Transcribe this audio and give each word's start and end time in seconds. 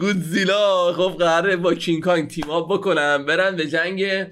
گودزیلا 0.00 0.92
خب 0.92 1.16
قراره 1.18 1.56
با 1.56 1.74
کینگ 1.74 2.02
کانگ 2.02 2.28
team 2.28 2.50
up 2.50 2.72
بکنن 2.72 3.26
برن 3.26 3.56
به 3.56 3.66
جنگ 3.66 4.00
یه 4.00 4.30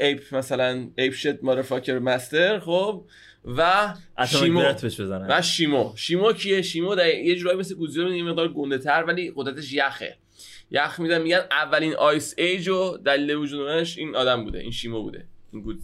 ape 0.00 0.34
مثلا 0.34 0.88
apeshit 0.98 1.44
motherfucker 1.44 1.98
monster 1.98 2.58
خب 2.58 3.04
و 3.44 3.94
شیمو. 4.26 4.62
و 5.28 5.42
شیمو. 5.42 5.92
شیمو 5.96 6.32
کیه؟ 6.32 6.62
شیمو 6.62 6.94
در 6.94 7.14
یه 7.14 7.36
جورایی 7.36 7.58
مثل 7.58 7.74
گودزیلا 7.74 8.14
یه 8.14 8.22
مقدار 8.22 8.52
گنده 8.52 8.78
تر 8.78 9.04
ولی 9.04 9.32
قدرتش 9.36 9.72
یخه. 9.72 10.16
یخ 10.70 11.00
میدن 11.00 11.22
میگن 11.22 11.42
اولین 11.50 11.94
ice 11.94 12.34
age 12.38 12.68
و 12.68 12.96
دلیل 12.96 13.30
وجودش 13.30 13.98
این 13.98 14.16
آدم 14.16 14.44
بوده 14.44 14.58
این 14.58 14.70
شیمو 14.70 15.02
بوده. 15.02 15.26
این 15.52 15.62
گود 15.62 15.80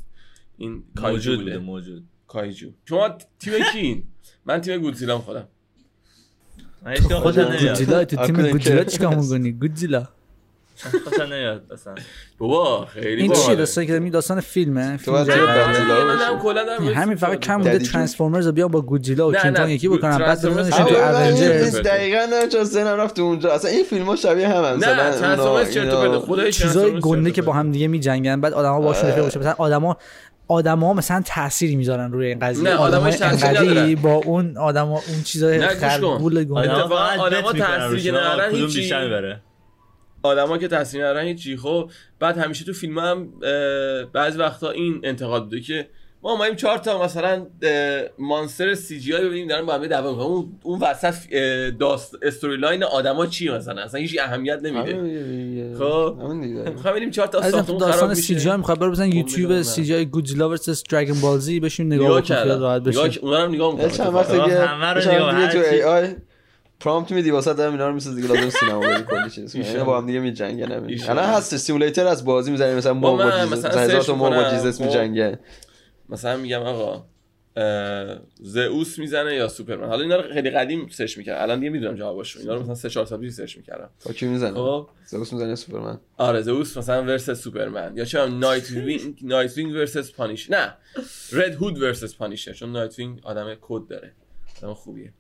این 0.59 0.85
kaiju 0.97 1.37
بوده. 1.37 1.59
موجود. 1.59 2.05
kaiju. 2.27 2.71
شما 2.89 3.19
تیم 3.39 3.53
کین؟ 3.73 4.03
من 4.45 4.61
تیم 4.61 4.79
گودزیلا 4.79 5.19
خودم 5.19 5.49
خودت 7.23 7.61
گودزیلا 7.61 8.05
تو 8.05 8.27
تیم 8.27 8.49
گودزیلا 8.51 8.85
چیکار 8.85 9.15
می‌کنی 9.15 9.53
گودزیلا 9.53 10.09
خوشم 11.05 11.23
نمیاد 11.23 11.63
اصلا 11.73 11.95
بابا 12.39 12.87
خیلی 12.87 13.23
این 13.23 13.33
چیه 13.33 13.55
داستان 13.55 13.87
که 13.87 13.99
می 13.99 14.11
داستان 14.11 14.41
فیلمه 14.41 14.97
فیلم 14.97 15.27
همین 16.95 17.17
فقط 17.17 17.41
کم 17.41 17.59
بوده 17.59 17.79
ترانسفورمرز 17.79 18.49
بیا 18.49 18.69
با 18.69 18.81
گودزیلا 18.81 19.29
و 19.29 19.33
کینگ 19.35 19.69
یکی 19.69 19.89
بکنن 19.89 20.19
بعد 20.19 20.39
بزننش 20.39 20.75
تو 20.75 20.95
اونجرز 20.95 21.77
دقیقاً 21.77 22.27
نه 22.31 22.49
چون 22.49 22.65
سنم 22.65 23.01
رفت 23.01 23.19
اونجا 23.19 23.53
اصلا 23.53 23.71
این 23.71 23.85
فیلم‌ها 23.85 24.17
شبیه 24.17 24.49
هم 24.49 24.65
هم 24.65 24.85
نه 24.85 25.11
ترانسفورمرز 25.21 25.71
چرت 25.71 26.19
خدای 26.19 26.53
چیزای 26.53 27.01
گنده 27.01 27.31
که 27.31 27.43
با 27.43 27.53
هم 27.53 27.73
دیگه 27.73 27.89
میجنگن 27.89 28.41
بعد 28.41 28.53
آدما 28.53 28.81
باشون 28.81 29.11
رفیق 29.11 29.25
باشه 29.25 29.39
مثلا 29.39 29.55
آدما 29.59 29.97
آدما 30.49 30.95
مثلا 30.95 31.23
تأثیری 31.27 31.77
می‌ذارن 31.77 32.13
روی 32.13 32.27
این 32.27 32.39
قضیه. 32.39 32.65
نه 32.65 32.75
آدماش 32.75 33.17
تاثیر 33.17 33.97
با 33.97 34.15
اون 34.15 34.57
آدما 34.57 34.93
اون 34.93 35.23
چیزای 35.25 35.69
خربول 35.69 36.45
گنده 36.45 36.71
آدما 36.71 37.53
تاثیر 37.53 38.19
ندارن 38.19 38.55
هیچ 38.55 38.93
آدما 40.23 40.59
که 40.59 40.69
تصمیم 40.69 41.03
ندارن 41.03 41.27
هیچی. 41.27 41.57
خب 41.57 41.91
بعد 42.19 42.39
همیشه 42.39 42.65
تو 42.65 42.73
فیلم 42.73 42.99
هم 42.99 43.29
بعضی 44.13 44.39
وقتا 44.39 44.71
این 44.71 45.01
انتقاد 45.05 45.45
بوده 45.45 45.61
که 45.61 45.89
ما 46.27 46.33
اومدیم 46.33 46.57
چهار 46.57 46.79
تا 46.79 47.05
مثلا 47.05 47.47
monster 48.19 48.75
CGI 48.75 49.25
ببینیم 49.25 49.49
دارن 49.49 49.67
با 49.67 49.75
هم 49.75 49.87
دعوا 49.87 50.25
اون 50.25 50.59
اون 50.63 50.81
وسط 50.81 51.15
داست 51.81 52.15
story 52.23 52.57
line 52.57 52.85
آدما 52.85 53.27
چی 53.27 53.51
مثلا؟ 53.51 53.83
اصلا 53.83 54.01
هیچ 54.01 54.17
اهمیت 54.21 54.59
نمیده. 54.63 55.75
خب؟ 55.79 56.17
می‌خوام 56.75 56.93
ببینیم 56.95 57.11
چهار 57.11 57.29
تا 57.29 57.51
ساختمون 57.51 57.79
داستان 57.79 58.15
CG 58.15 58.51
I 58.51 58.57
می‌خواد 58.57 58.79
برو 58.79 58.91
بزن 58.91 59.13
یوتیوب 59.13 59.63
CGI 59.63 60.05
گودزیلا 60.05 60.49
versus 60.49 60.83
Dragon 60.83 61.21
Ball 61.21 61.39
Z 61.39 61.61
بشین 61.61 61.93
نگاه 61.93 62.21
کن 62.23 62.35
راحت 62.35 62.83
بشه. 62.83 63.21
اونا 63.23 63.45
رو 63.45 63.51
نگاه 63.53 63.73
می‌کنم. 63.75 63.91
چند 63.91 64.15
وقت 64.15 64.31
دیگه 64.33 65.49
تو 65.49 65.59
AI 65.59 65.83
prompt 65.83 67.13
میدی 67.13 67.31
واسه 67.31 67.51
هم 67.51 67.73
اینا 67.73 67.89
رو 67.89 67.95
می‌سازی 67.95 68.23
دیگه 68.23 68.35
لازم 68.35 68.51
سینما 68.51 68.81
بری 68.81 69.03
کلی 69.03 69.31
چیز 69.31 69.57
اینا 69.57 69.85
با 69.85 69.99
هم 69.99 70.07
دیگه 70.07 70.21
میجنگن 70.21 70.73
الان 71.09 71.25
هست 71.25 71.57
simulator 71.57 72.07
از 72.07 72.25
بازی 72.25 72.51
می‌زنی 72.51 72.75
مثلا 72.75 72.95
ما 72.95 73.17
با 73.17 73.25
هزار 73.25 74.03
تا 74.03 74.15
ما 74.15 74.31
با 74.31 74.51
جیزس 74.51 74.81
میجنگه 74.81 75.39
مثلا 76.09 76.37
میگم 76.37 76.61
آقا 76.61 77.05
زئوس 78.41 78.99
می‌زنه 78.99 79.35
یا 79.35 79.49
سوپرمن؟ 79.49 79.89
حالا 79.89 80.03
اینا 80.03 80.17
رو 80.17 80.33
خیلی 80.33 80.51
قدیم 80.51 80.89
search 80.89 81.19
می‌کردم. 81.19 81.43
الان 81.43 81.59
دیگه 81.59 81.71
می‌دونم 81.71 81.95
جوابشو 81.95 82.41
اینا 82.41 82.55
رو 82.55 82.63
مثلا 82.63 82.75
3 82.75 82.91
4 82.91 83.07
سال 83.07 83.21
پیش 83.21 83.33
search 83.33 83.57
می‌کردم. 83.57 83.91
با 84.07 84.13
کی 84.13 84.27
می‌زنه؟ 84.27 84.55
خب؟ 84.55 84.89
زئوس 85.07 85.33
می‌زنه 85.33 85.55
سوپرمن؟ 85.55 86.01
آره 86.17 86.43
زئوس 86.43 86.77
مثلا 86.77 87.03
versus 87.03 87.41
سوپرمن. 87.41 87.97
یا 87.97 88.05
چه 88.05 88.27
نایت 88.27 88.71
وینگ 88.71 89.19
نایت 89.23 89.59
وینگ 89.59 89.73
versus 89.73 90.13
پانیش 90.13 90.51
نه 90.51 90.75
رد 91.33 91.55
هود 91.55 91.79
versus 91.79 92.17
پانیشر. 92.17 92.53
چون 92.53 92.73
نایت 92.73 92.99
وینگ 92.99 93.21
آدم 93.23 93.55
کد 93.61 93.87
داره. 93.89 94.13
آدم 94.63 94.75
خوبیه. 94.75 95.13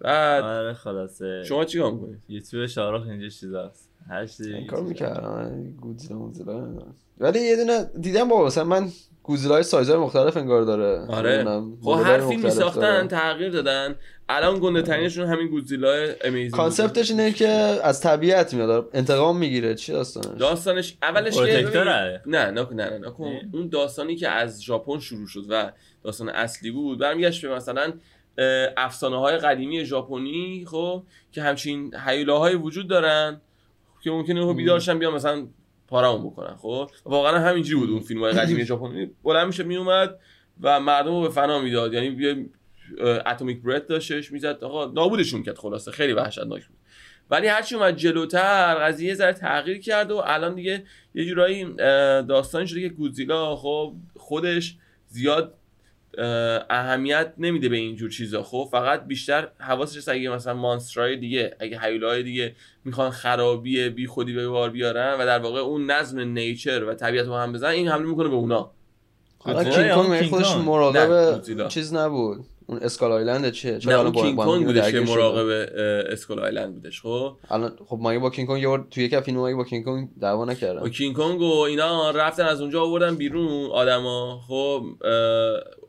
بعد 0.00 0.44
آره 0.44 0.72
خلاصه. 0.72 1.44
شما 1.48 1.64
چیکار 1.64 1.92
می‌کنید؟ 1.92 2.18
یوتیوب 2.28 2.66
شارخ 2.66 3.06
اینجا 3.06 3.28
چیزاست. 3.28 3.88
هر 4.08 4.26
چیزی 4.26 4.54
این 4.54 4.66
کار 4.66 4.82
می‌کردم. 4.82 5.72
گودزیلا 5.80 6.18
موزیلا 6.18 6.68
ولی 7.18 7.40
یه 7.40 7.56
دونه 7.56 7.84
دیدم 8.00 8.28
بابا 8.28 8.46
مثلا 8.46 8.64
من 8.64 8.88
گودزیلا 9.28 9.62
سایزهای 9.62 9.98
مختلف 9.98 10.36
انگار 10.36 10.62
داره. 10.62 11.06
آره. 11.08 11.44
خب 11.82 12.00
هر 12.04 12.28
فیلمی 12.28 12.50
ساختن 12.50 13.08
تغییر 13.08 13.50
دادن. 13.50 13.94
الان 14.28 14.58
گنده 14.60 14.82
ترینشون 14.82 15.26
همین 15.26 15.48
گودزیلا 15.48 15.92
امیزینگ. 16.24 16.52
کانسپتش 16.52 17.10
اینه 17.10 17.32
که 17.32 17.48
از 17.48 18.00
طبیعت 18.00 18.54
میاد 18.54 18.90
انتقام 18.94 19.36
می‌گیره. 19.36 19.74
چی 19.74 19.92
داستانش؟ 19.92 20.40
داستانش 20.40 20.96
اولش 21.02 21.36
که 21.36 21.68
نه 21.74 22.20
نه 22.26 22.50
نه 22.50 22.66
نه 22.72 22.98
نه. 22.98 23.12
اون 23.52 23.68
داستانی 23.68 24.16
که 24.16 24.28
از 24.28 24.62
ژاپن 24.62 24.98
شروع 24.98 25.26
شد 25.26 25.44
و 25.48 25.72
داستان 26.04 26.28
اصلی 26.28 26.70
بود 26.70 26.98
برمیگشت 26.98 27.46
به 27.46 27.54
مثلا 27.54 27.92
افسانه 28.76 29.18
های 29.18 29.38
قدیمی 29.38 29.84
ژاپنی 29.84 30.66
خب 30.70 31.02
که 31.32 31.42
همچین 31.42 31.94
حیولاهای 31.94 32.54
وجود 32.54 32.88
دارن 32.88 33.40
که 34.04 34.10
ممکنه 34.10 34.54
بیدارشن 34.54 34.98
بیان 34.98 35.14
مثلا 35.14 35.46
پارمون 35.88 36.30
بکنن 36.30 36.56
خب؟ 36.56 36.90
واقعا 37.04 37.38
همینجوری 37.38 37.80
بود 37.80 37.90
اون 37.90 38.00
فیلم 38.00 38.20
های 38.20 38.32
قدیمی 38.40 38.64
ژاپنی. 38.64 39.10
بلند 39.24 39.46
میشه 39.46 39.62
میومد 39.62 40.18
و 40.60 40.80
مردم 40.80 41.10
رو 41.10 41.20
به 41.20 41.28
فنا 41.28 41.60
می‌داد. 41.60 41.94
یعنی 41.94 42.06
یه 42.06 42.46
اتمیک 43.26 43.62
برت 43.62 43.86
داشتش 43.86 44.32
می‌زد. 44.32 44.64
آقا 44.64 44.84
نابودشون 44.84 45.42
کرد 45.42 45.58
خلاصه. 45.58 45.90
خیلی 45.90 46.12
وحشتناک 46.12 46.66
بود. 46.66 46.78
ولی 47.30 47.46
هرچی 47.46 47.74
اومد 47.74 47.96
جلوتر 47.96 48.74
قضیه 48.74 49.14
ذره 49.14 49.32
تغییر 49.32 49.78
کرد 49.78 50.10
و 50.10 50.22
الان 50.24 50.54
دیگه 50.54 50.84
یه 51.14 51.24
جورایی 51.24 51.74
داستان 52.28 52.66
شده 52.66 52.80
که 52.80 52.88
گودزیلا 52.88 53.56
خب 53.56 53.94
خودش 54.16 54.76
زیاد 55.06 55.57
اهمیت 56.70 57.32
نمیده 57.38 57.68
به 57.68 57.76
اینجور 57.76 58.10
چیزا. 58.10 58.42
خب 58.42 58.68
فقط 58.70 59.06
بیشتر 59.06 59.48
حواسش 59.58 60.08
اگه 60.08 60.30
مثلا 60.30 60.54
مانسترای 60.54 61.16
دیگه 61.16 61.56
اگه 61.60 61.78
حیولای 61.78 62.22
دیگه 62.22 62.54
می‌خوان 62.84 63.10
خرابی 63.10 63.88
بی 63.88 64.06
خودی 64.06 64.32
به 64.32 64.48
بار 64.48 64.70
بیارن 64.70 65.20
و 65.20 65.26
در 65.26 65.38
واقع 65.38 65.60
اون 65.60 65.90
نظم 65.90 66.20
نیچر 66.20 66.84
و 66.84 66.94
طبیعت 66.94 67.26
رو 67.26 67.34
هم 67.34 67.52
بزنن 67.52 67.70
این 67.70 67.88
حمله 67.88 68.06
می‌کنه 68.06 68.28
به 68.28 68.34
اونا. 68.34 68.70
حالا 69.38 69.64
کینگ 69.64 69.90
کونگ 69.90 70.22
خودش 70.22 70.56
مراقب 70.56 71.68
چیز 71.68 71.94
نبود. 71.94 72.44
اون 72.66 72.78
Skull 72.78 73.12
Island 73.12 73.50
چیه 73.50 73.78
چرا 73.78 74.00
الان 74.00 74.12
کینگ 74.12 74.38
کونگ 74.38 74.66
بودش 74.66 74.92
که 74.92 75.00
مراقب 75.00 75.46
Skull 76.10 76.38
Island 76.38 76.74
بودش. 76.74 77.02
خب؟ 77.02 77.36
الان 77.50 77.72
خب 77.86 77.98
مگه 78.02 78.18
با 78.18 78.30
کینگ 78.30 78.48
کونگ 78.48 78.62
یه 78.62 78.78
توی 78.90 79.04
یک 79.04 79.20
فیلم 79.20 79.44
مگه 79.44 79.54
با 79.54 79.64
کینگ 79.64 79.84
کونگ 79.84 80.08
دعوا 80.20 80.44
نکردن؟ 80.44 80.80
با 80.80 80.88
کینگ 80.88 81.16
کونگ 81.16 81.40
و 81.40 81.60
اینا 81.60 82.10
رفتن 82.10 82.44
از 82.44 82.60
اونجا 82.60 82.82
آوردن 82.82 83.16
بیرون 83.16 83.70
آدما. 83.70 84.40
خب 84.48 84.82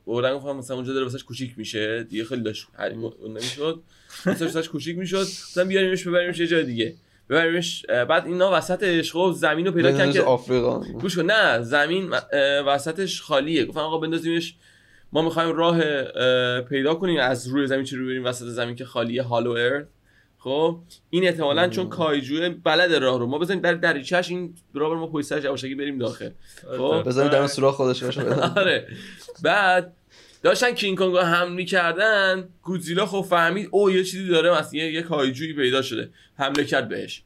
بردن 0.10 0.36
گفتم 0.36 0.56
مثلا 0.56 0.76
اونجا 0.76 0.94
داره 0.94 1.06
واسش 1.06 1.24
کوچیک 1.24 1.54
میشه. 1.58 2.04
دیگه 2.04 2.24
خیلی 2.26 2.42
داشت 2.42 2.68
نمی‌شد. 3.30 3.82
واسش 4.26 4.70
کوچیک 4.70 4.98
می‌شد. 4.98 5.22
مثلا 5.22 5.66
بیاریمش 5.66 6.08
ببریمش 6.08 6.40
یه 6.40 6.48
جای 6.48 6.64
دیگه. 6.64 6.96
ببریمش 7.30 7.86
بعد 7.86 8.26
اینا 8.26 8.52
وسطش 8.54 9.12
خب 9.12 9.34
زمین 9.38 9.66
رو 9.66 9.72
پیدا 9.72 9.92
کردن 9.92 10.12
که 10.12 10.22
آفریقا. 10.22 10.80
گوش 10.80 11.18
نه 11.18 11.62
زمین 11.62 12.14
وسطش 12.66 13.22
خالیه. 13.22 13.66
گفتن 13.66 13.80
آقا 13.80 13.98
بندازیمش. 13.98 14.56
ما 15.12 15.22
می‌خوایم 15.22 15.56
راه 15.56 15.82
پیدا 16.62 16.96
کنیم 16.96 17.20
از 17.20 17.48
روی 17.48 17.68
زمین 17.68 17.84
چه 17.84 17.98
رو 17.98 18.06
بریم 18.06 18.26
وسط 18.26 18.46
زمین 18.46 18.76
که 18.76 18.86
خالیه 18.86 19.24
هالو 19.24 19.52
ارث 19.52 19.86
خب 20.42 20.80
این 21.10 21.24
احتمالا 21.28 21.68
چون 21.68 21.90
کایجو 21.90 22.50
بلد 22.64 22.94
راه 22.94 23.20
رو. 23.20 23.26
ما 23.26 23.38
بزنیم 23.38 23.60
در 23.60 23.74
دریچهش 23.74 24.30
این 24.30 24.54
راه 24.74 24.98
ما 24.98 25.08
پشت 25.08 25.26
سرش 25.28 25.44
یواشکی 25.44 25.76
بریم 25.76 25.98
داخل. 25.98 26.30
خب؟ 26.78 27.04
بزنیم 27.06 27.28
در 27.28 27.48
سوراخ 27.48 27.76
خودش 27.76 28.04
باشه 28.04 28.22
آره. 28.60 28.88
بعد 29.44 29.94
داشتن 30.44 30.72
کینگ 30.72 30.98
کونگ 30.98 31.14
رو 31.14 31.22
حمل 31.22 31.54
می‌کردن 31.54 32.50
گودزیلا 32.64 33.06
خب 33.06 33.22
فهمید 33.30 33.70
او 33.72 33.92
یه 33.92 34.04
چیزی 34.04 34.28
داره 34.28 34.60
مثلا 34.60 34.80
یه 34.80 35.02
کایجویی 35.02 35.54
پیدا 35.54 35.82
شده 35.82 36.10
حمله 36.38 36.66
کرد 36.66 36.90
بهش. 36.90 37.24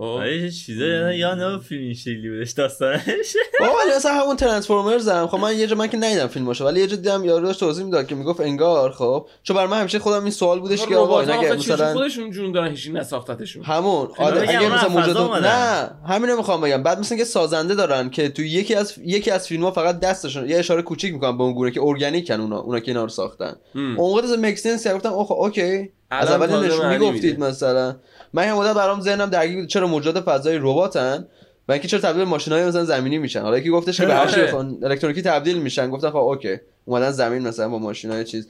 آره 0.00 0.50
چیزا 0.50 1.12
یا 1.12 1.34
نه 1.34 1.58
فیلم 1.58 1.92
شکلی 1.92 2.30
بودش 2.30 2.50
داستانش؟ 2.50 3.36
بابا 3.60 3.72
ولی 3.84 3.92
اصلا 3.96 4.12
همون 4.12 4.36
ترانسفورمرز 4.36 5.08
هم. 5.08 5.26
خب 5.26 5.38
من 5.38 5.58
یه 5.58 5.66
جا 5.66 5.76
من 5.76 5.86
که 5.86 5.96
ندیدم 5.96 6.26
فیلماشو 6.26 6.64
ولی 6.64 6.80
یه 6.80 6.86
جا 6.86 6.96
دیدم 6.96 7.24
یارو 7.24 7.46
داشت 7.46 7.60
توضیح 7.60 7.84
می‌داد 7.84 8.06
که 8.06 8.14
می‌گفت 8.14 8.40
انگار 8.40 8.90
خب. 8.90 9.26
چون 9.42 9.56
بر 9.56 9.66
من 9.66 9.80
همیشه 9.80 9.98
خودم 9.98 10.22
این 10.22 10.30
سوال 10.30 10.60
بودش 10.60 10.86
که 10.86 10.96
آقا 10.96 11.20
اینا 11.20 11.54
مثلا 11.54 11.92
خودشون 11.92 12.30
جون 12.30 12.52
دارن 12.52 12.70
هیچ 12.70 12.90
نساختتشون 12.92 13.64
همون. 13.64 14.08
آره 14.18 14.40
اگه 14.40 14.74
مثلا 14.74 14.88
موجود 14.88 15.16
نه 15.18 15.90
همین 16.08 16.34
می‌خوام 16.34 16.60
بگم. 16.60 16.82
بعد 16.82 16.98
مثلا 16.98 17.18
که 17.18 17.24
سازنده 17.24 17.74
دارن 17.74 18.10
که 18.10 18.28
تو 18.28 18.42
یکی 18.42 18.74
از 18.74 18.94
یکی 19.04 19.30
از 19.30 19.46
فیلم‌ها 19.46 19.70
فقط 19.70 20.00
دستشون 20.00 20.50
یه 20.50 20.58
اشاره 20.58 20.82
کوچیک 20.82 21.12
می‌کنن 21.12 21.38
به 21.38 21.44
اون 21.44 21.54
گونه 21.54 21.70
که 21.70 21.80
ارگانیکن 21.82 22.40
اونا 22.40 22.58
اونا 22.58 22.80
که 22.80 22.90
اینا 22.90 23.02
رو 23.02 23.08
ساختن. 23.08 23.56
اون 23.74 24.18
وقت 24.18 24.38
مکسنس 24.38 24.86
گفتم 24.86 25.12
اوکی. 25.12 25.90
از 26.10 26.30
اول 26.30 26.66
نشون 26.66 26.98
می‌گفتید 26.98 27.40
مثلا. 27.40 27.96
من 28.36 28.44
هم 28.44 28.56
مدت 28.56 28.74
برام 28.74 29.00
ذهنم 29.00 29.30
درگیر 29.30 29.56
بود 29.56 29.66
چرا 29.68 29.86
موجودات 29.86 30.24
فضایی 30.24 30.58
رباتن 30.58 31.26
و 31.68 31.72
اینکه 31.72 31.88
چرا 31.88 32.00
تبدیل 32.00 32.24
ماشینای 32.24 32.64
مثلا 32.64 32.84
زمینی 32.84 33.18
میشن. 33.18 33.40
حالا 33.40 33.58
یکی 33.58 33.70
گفتش 33.70 34.00
که 34.00 34.06
به 34.06 34.14
هر 34.14 34.54
الکترونیکی 34.82 35.22
تبدیل 35.22 35.58
میشن 35.58 35.90
گفتن 35.90 36.10
خب 36.10 36.16
اوکی 36.16 36.56
اومدن 36.84 37.10
زمین 37.10 37.42
مثلا 37.42 37.68
با 37.68 37.78
ماشینای 37.78 38.24
چیز. 38.24 38.48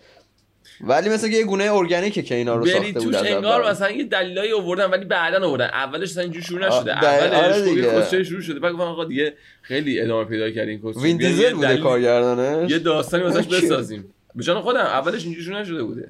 ولی 0.81 1.09
مثلا 1.09 1.31
یه 1.31 1.45
گونه 1.45 1.73
ارگانیکه 1.73 2.23
که 2.23 2.35
اینا 2.35 2.57
رو 2.57 2.67
ساخته 2.67 2.93
بود 2.93 3.15
انگار 3.15 3.71
مثلا 3.71 3.91
یه 3.91 4.05
دلایلی 4.05 4.53
آوردن 4.53 4.91
ولی 4.91 5.05
بعدا 5.05 5.47
آوردن. 5.47 5.65
اولش 5.65 6.11
مثلا 6.11 6.23
اینجوری 6.23 6.45
شروع 6.45 6.67
نشده. 6.67 7.05
اولش 7.05 8.13
آره 8.13 8.25
شروع 8.25 8.41
شده. 8.41 8.61
بعد 8.61 8.73
گفتن 8.73 8.85
آقا 8.85 9.05
دیگه 9.05 9.35
خیلی 9.63 10.01
ادامه 10.01 10.25
پیدا 10.25 10.51
کردین 10.51 10.81
کوست 10.81 10.99
وین 10.99 11.17
دیزل 11.17 11.53
بوده 11.53 11.77
کارگردانش؟ 11.77 12.71
یه 12.71 12.79
داستانی 12.79 13.23
واسش 13.23 13.47
بسازیم. 13.55 14.15
به 14.35 14.43
جان 14.43 14.61
خودم 14.61 14.81
اولش 14.81 15.25
اینجوری 15.25 15.45
شروع 15.45 15.61
نشده 15.61 15.83
بوده. 15.83 16.09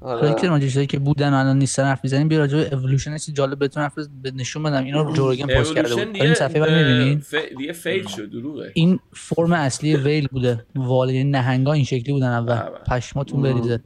حالا 0.00 0.32
که 0.32 0.48
راجع 0.48 0.64
چیزایی 0.64 0.86
که 0.86 0.98
بودن 0.98 1.34
الان 1.34 1.58
نیستن 1.58 1.84
حرف 1.84 2.00
می‌زنیم 2.04 2.28
بیا 2.28 2.38
راجع 2.38 2.58
به 2.58 2.74
اِوولوشن 2.76 3.16
جالب 3.32 3.58
بهتون 3.58 3.82
حرف 3.82 3.98
نشون 4.34 4.62
بدم. 4.62 4.84
اینا 4.84 5.02
رو 5.02 5.12
جورگن 5.12 5.46
پست 5.46 5.74
کرده 5.74 5.94
بود. 5.94 6.16
این 6.16 6.34
صفحه 6.34 6.64
رو 6.64 6.72
می‌بینید 6.72 7.24
دیگه 7.58 7.72
فیل 7.72 8.06
شد 8.06 8.30
دروغه. 8.30 8.70
این 8.74 8.98
فرم 9.12 9.52
اصلی 9.52 9.96
ویل 9.96 10.28
بوده. 10.32 10.66
وال 10.74 11.10
یعنی 11.10 11.30
نهنگا 11.30 11.72
این 11.72 11.84
شکلی 11.84 12.12
بودن. 12.12 12.28
اول 12.28 12.54
بله، 12.54 12.70
بله. 12.70 12.98
پشماتون 12.98 13.42
بریزه. 13.42 13.80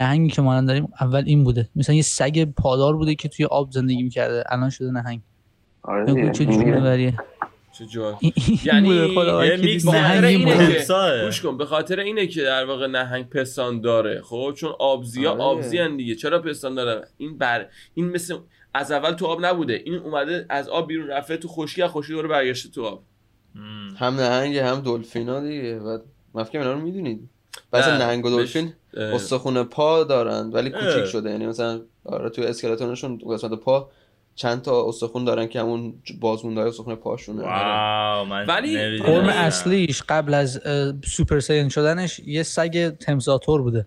نهنگی 0.00 0.30
که 0.30 0.42
ما 0.42 0.60
داریم 0.60 0.88
اول 1.00 1.22
این 1.26 1.44
بوده. 1.44 1.68
مثلا 1.76 1.96
یه 1.96 2.02
سگ 2.02 2.44
پادار 2.44 2.96
بوده 2.96 3.14
که 3.14 3.28
توی 3.28 3.44
آب 3.44 3.70
زندگی 3.70 4.02
می‌کرده. 4.02 4.44
الان 4.48 4.70
شده 4.70 4.90
نهنگ. 4.90 5.20
آره 5.82 6.30
چه 6.30 6.44
جوری 6.44 7.12
چه 7.72 7.86
جا؟ 7.86 8.18
یعنی 8.64 9.14
گوش 11.24 11.40
کن 11.40 11.56
به 11.56 11.64
خاطر 11.64 12.00
اینه 12.00 12.26
که 12.26 12.42
در 12.42 12.64
واقع 12.64 12.86
نهنگ 12.86 13.28
پستان 13.28 13.80
داره. 13.80 14.20
خب 14.20 14.54
چون 14.56 14.72
آبزی 14.78 15.24
ها 15.24 15.32
آره. 15.32 15.42
آبزی 15.42 15.96
دیگه. 15.96 16.14
چرا 16.14 16.42
پستان 16.42 16.74
داره؟ 16.74 17.08
این 17.16 17.38
بر 17.38 17.66
این 17.94 18.10
مثل 18.10 18.36
از 18.74 18.92
اول 18.92 19.12
تو 19.12 19.26
آب 19.26 19.46
نبوده. 19.46 19.82
این 19.84 19.94
اومده 19.94 20.46
از 20.48 20.68
آب 20.68 20.88
بیرون 20.88 21.06
رفته 21.06 21.36
تو 21.36 21.48
خشکی 21.48 21.82
از 21.82 21.90
خشکی 21.90 22.12
داره 22.12 22.28
برگشته 22.28 22.68
تو 22.68 22.84
آب. 22.84 23.02
هم 23.98 24.14
نهنگ 24.14 24.56
هم 24.56 24.80
دلفینا 24.80 25.40
دیگه. 25.40 25.78
و 25.78 25.98
مفکر 26.34 26.58
اینا 26.58 26.72
رو 26.72 26.80
می‌دونید؟ 26.80 27.28
مثلا 27.72 27.98
نهنگ 27.98 28.26
و 28.26 28.30
دلفین 28.30 28.72
استخون 28.94 29.62
پا 29.62 30.04
دارن 30.04 30.50
ولی 30.50 30.70
کوچیک 30.70 31.04
شده. 31.04 31.30
یعنی 31.30 31.46
مثلا 31.46 31.80
آره 32.04 32.30
تو 32.30 32.42
اسکلتونشون 32.42 33.18
قسمت 33.30 33.60
پا 33.60 33.90
چند 34.34 34.62
تا 34.62 34.88
استخون 34.88 35.24
دارن 35.24 35.46
که 35.46 35.60
همون 35.60 35.94
بازمونده 36.20 36.60
استخون 36.60 36.94
پاشونه. 36.94 37.42
ولی 38.48 38.98
فرم 38.98 39.28
اصلیش 39.28 40.02
قبل 40.02 40.34
از 40.34 40.60
سوپر 41.04 41.40
سین 41.40 41.68
شدنش 41.68 42.18
یه 42.18 42.42
سگ 42.42 42.88
تمساتور 42.88 43.62
بوده. 43.62 43.86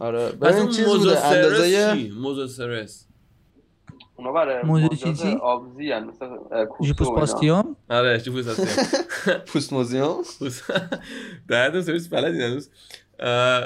آره. 0.00 0.28
ببین 0.32 0.68
چیز 0.68 0.86
بوده 0.86 1.24
اندازه 1.24 1.94
موزوسرس. 2.20 3.06
اونا 4.16 4.32
برای 4.32 4.62
موزوسیسی 4.62 5.32
آبزی 5.42 5.92
هن 5.92 6.04
مثل 6.04 6.26
جیپوس 6.82 7.08
پاستیوم؟ 7.08 7.76
آره 7.90 8.20
جیپوس 8.20 8.46
پاستیوم. 8.46 9.38
پوست 9.46 9.72
موزیوم؟ 9.72 10.22
در 11.48 11.80
سرویس 11.80 12.08
بلدی 12.08 12.42
هنوز. 12.42 12.70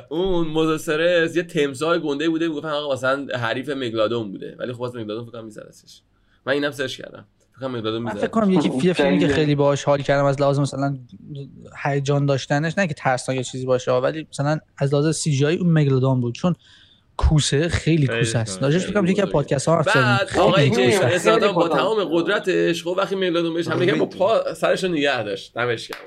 اون 0.09 0.47
موزوسرس 0.49 1.37
یه 1.37 1.43
تمساه 1.43 1.99
گنده 1.99 2.29
بوده 2.29 2.49
می‌گفتن 2.49 2.69
آقا 2.69 2.95
مثلا 2.95 3.27
حریف 3.39 3.69
مگلادون 3.69 4.31
بوده. 4.31 4.57
ولی 4.59 4.73
خب 4.73 4.83
از 4.83 4.97
مگلادون 4.97 5.25
فکر 5.25 5.33
کنم 5.33 5.45
میزدستش. 5.45 6.03
من 6.47 6.53
اینم 6.53 6.71
سرچ 6.71 6.97
کردم. 6.97 7.25
فکر 7.53 7.61
کنم 7.61 7.77
مگلادون 7.77 8.03
می‌زد. 8.03 8.19
فکر 8.19 8.27
کنم 8.27 8.51
یکی 8.51 8.71
فیلم 8.71 8.93
فیلمی 8.93 9.19
که 9.19 9.29
خیلی. 9.29 9.55
باهاش 9.55 9.85
حال 9.85 10.03
کردم 10.03 10.25
از 10.25 10.41
لحاظ 10.41 10.59
مثلا 10.59 10.99
هیجان 11.85 12.27
داشتنش 12.27 12.79
نه 12.79 12.87
که 12.87 12.95
ترسناک 12.95 13.37
یا 13.37 13.43
چیزی 13.43 13.67
باشه 13.67 13.93
ولی 13.93 14.27
مثلا 14.31 14.59
از 14.79 14.95
لحاظ 14.95 15.17
سی 15.17 15.33
جی 15.33 15.45
اون 15.45 15.73
مگلادون 15.73 16.21
بود. 16.21 16.35
چون 16.35 16.55
کوسه 17.21 17.69
خیلی 17.69 18.07
کوسه 18.07 18.39
است. 18.39 18.71
فکر 18.71 18.93
کنم 18.93 19.07
یکی 19.07 19.23
از 19.23 19.29
پادکست 19.29 19.69
ها 19.69 19.83
بعد 19.83 20.31
آقای 20.39 20.71
که 20.71 21.07
استادام 21.07 21.55
با 21.55 21.69
تمام 21.69 22.05
قدرتش. 22.13 22.83
خب 22.83 22.95
وقتی 22.99 23.17
میلادون 23.17 23.55
بهش 23.55 23.69
حمله 23.69 23.95
با 23.95 24.07
پا 24.07 24.55
سرش 24.55 24.85
رو 24.85 24.91
نگه 24.91 25.23
داشت. 25.23 25.55
دمش 25.55 25.89
کرد 25.89 25.99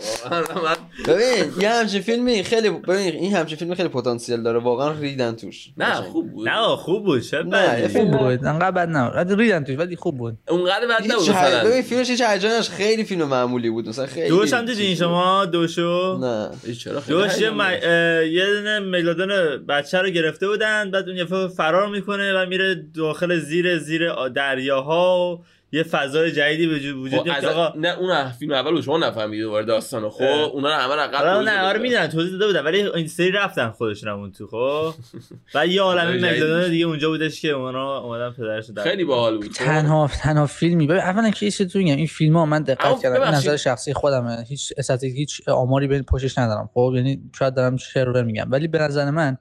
ببین 1.07 1.61
یه 1.61 1.69
همچین 1.69 2.01
فیلمی 2.01 2.43
خیلی 2.43 2.69
ببین 2.69 3.13
این 3.13 3.35
همچین 3.35 3.57
فیلمی 3.57 3.75
خیلی 3.75 3.89
پتانسیل 3.89 4.43
داره. 4.43 4.59
واقعا 4.59 4.91
ریدن 4.91 5.35
توش. 5.35 5.69
نه 5.77 5.93
خوب 5.93 6.31
بود. 6.31 6.49
نه 6.49 6.75
خوب 6.75 7.03
بود. 7.03 7.21
چه 7.21 7.43
نه 7.43 7.87
خوب 7.87 8.11
بود. 8.11 8.45
انقدر 8.45 8.71
بد 8.71 8.89
نه 8.89 9.35
ریدن 9.35 9.63
توش 9.63 9.77
ولی 9.77 9.95
خوب 9.95 10.17
بود. 10.17 10.37
اونقدر 10.49 10.87
بد 10.87 11.11
نبود 11.11 11.29
مثلا. 11.29 11.69
ببین 11.69 11.81
فیلمش 11.81 12.09
هیچ 12.09 12.21
هیجانش 12.21 12.69
خیلی 12.69 13.03
فیلم 13.03 13.27
معمولی 13.27 13.69
بود. 13.69 13.89
مثلا 13.89 14.05
خیلی 14.05 14.29
دوش 14.29 14.53
هم 14.53 14.65
دیدین 14.65 14.95
شما؟ 14.95 15.45
دوشو؟ 15.45 16.17
نه. 16.17 16.73
چرا 16.73 16.99
دوش 16.99 17.37
یه 17.37 18.45
دونه 18.45 18.79
میلادون 18.79 19.29
بچه 19.67 19.97
رو 19.97 20.09
گرفته 20.09 20.47
بودن 20.47 20.91
بعد 20.91 21.02
اون 21.07 21.17
یه 21.17 21.47
فرار 21.47 21.89
می‌کنه 21.89 22.33
و 22.33 22.45
میره 22.45 22.75
داخل 22.95 23.39
زیر 23.39 23.77
زیر 23.77 24.27
دریاها 24.29 25.33
و 25.33 25.43
یه 25.73 25.83
فضای 25.83 26.31
جدیدی 26.31 26.67
به 26.67 26.93
وجود 26.93 27.17
خب 27.19 27.25
میاد 27.25 27.45
آقا 27.45 27.79
نه 27.79 27.97
اون 27.99 28.29
فیلم 28.29 28.53
اول 28.53 28.81
شما 28.81 28.97
نفهمیدید 28.97 29.45
وارد 29.45 29.67
داستانو. 29.67 30.09
خب 30.09 30.23
اونا 30.23 30.67
رو 30.67 30.73
همه 30.73 30.95
رقم 30.95 31.17
آره 31.17 31.45
نه 31.45 31.61
آره 31.61 31.79
می‌دونن 31.79 32.07
توضیح 32.07 32.31
داده 32.31 32.47
بودن 32.47 32.63
ولی 32.63 32.81
این 32.81 33.07
سری 33.07 33.31
رفتن 33.31 33.69
خودشون 33.69 34.09
اون 34.09 34.31
تو 34.31 34.47
خب. 34.47 34.93
و 35.55 35.67
یه 35.67 35.81
عالمه 35.81 36.31
مگدادون 36.31 36.69
دیگه 36.69 36.85
اونجا 36.85 37.09
بودش 37.09 37.41
که 37.41 37.49
اونا 37.49 37.99
اومدن 37.99 38.31
پدرش 38.31 38.69
در 38.69 38.83
خیلی 38.83 39.03
باحال 39.03 39.37
بود. 39.37 39.51
تنها 39.51 40.09
تنها 40.21 40.45
فیلمی 40.45 40.87
ببین 40.87 41.01
اولا 41.01 41.29
که 41.29 41.51
چیزی 41.51 41.65
تو 41.65 41.79
میگم 41.79 41.95
این 41.95 42.07
فیلم 42.07 42.37
ها 42.37 42.45
من 42.45 42.63
دقت 42.63 43.01
کردم 43.01 43.23
نظر 43.23 43.55
شخصی 43.55 43.93
خودمه. 43.93 44.45
هیچ 44.47 44.73
استاتیک 44.77 45.15
هیچ 45.15 45.49
آماری 45.49 45.87
بین 45.87 46.03
پشتش 46.03 46.37
ندارم. 46.37 46.69
خب 46.73 46.93
یعنی 46.95 47.21
شاید 47.39 47.53
دارم 47.53 47.77
شعر 47.77 48.23
میگم. 48.23 48.47
ولی 48.49 48.67
به 48.67 48.77
نظر 48.77 49.09
من 49.09 49.37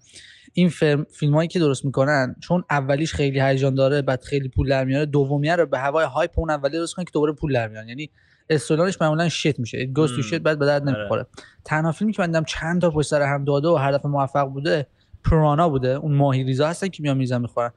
این 0.53 0.69
فیلم 0.69 1.07
فیلم 1.11 1.35
هایی 1.35 1.49
که 1.49 1.59
درست 1.59 1.85
می‌کنن 1.85 2.37
چون 2.41 2.65
اولیش 2.71 3.15
خیلی 3.15 3.41
هیجان 3.41 3.75
داره 3.75 4.03
بعد 4.03 4.23
خیلی 4.23 4.49
پول 4.49 4.69
در 4.69 4.85
میاره 4.85 5.07
دومیه 5.07 5.57
رو 5.57 5.67
به 5.67 5.79
هوای 5.79 6.05
هایپ 6.05 6.39
اون 6.39 6.51
اولی 6.51 6.77
درست 6.77 6.95
کنن 6.95 7.05
که 7.05 7.11
دوباره 7.15 7.33
پول 7.33 7.53
در 7.53 7.69
میارن 7.69 7.89
یعنی 7.89 8.11
استولانش 8.51 9.01
معمولا 9.01 9.29
شت 9.29 9.59
میشه. 9.59 9.87
گوست 9.87 10.17
تو 10.17 10.23
شت 10.23 10.39
بعد 10.39 10.59
به 10.59 10.67
درد 10.67 10.89
نمی‌خوره. 10.89 11.27
تنها 11.65 11.93
فیلمی 11.93 12.13
که 12.13 12.23
من 12.23 12.27
دیدم 12.27 12.45
چند 12.45 12.81
تا 12.81 12.91
پشت 12.91 13.09
سر 13.09 13.23
هم 13.23 13.45
داده 13.45 13.69
و 13.69 13.75
هر 13.75 13.93
دفعه 13.93 14.11
موفق 14.11 14.45
بوده 14.45 14.87
پیرانا 15.25 15.69
بوده. 15.69 15.89
اون 15.89 16.15
ماهی 16.15 16.45
ریزا 16.45 16.69
هستن 16.69 16.89
که 16.89 17.03
میان 17.03 17.17
میزن 17.17 17.41
می‌خورن. 17.41 17.71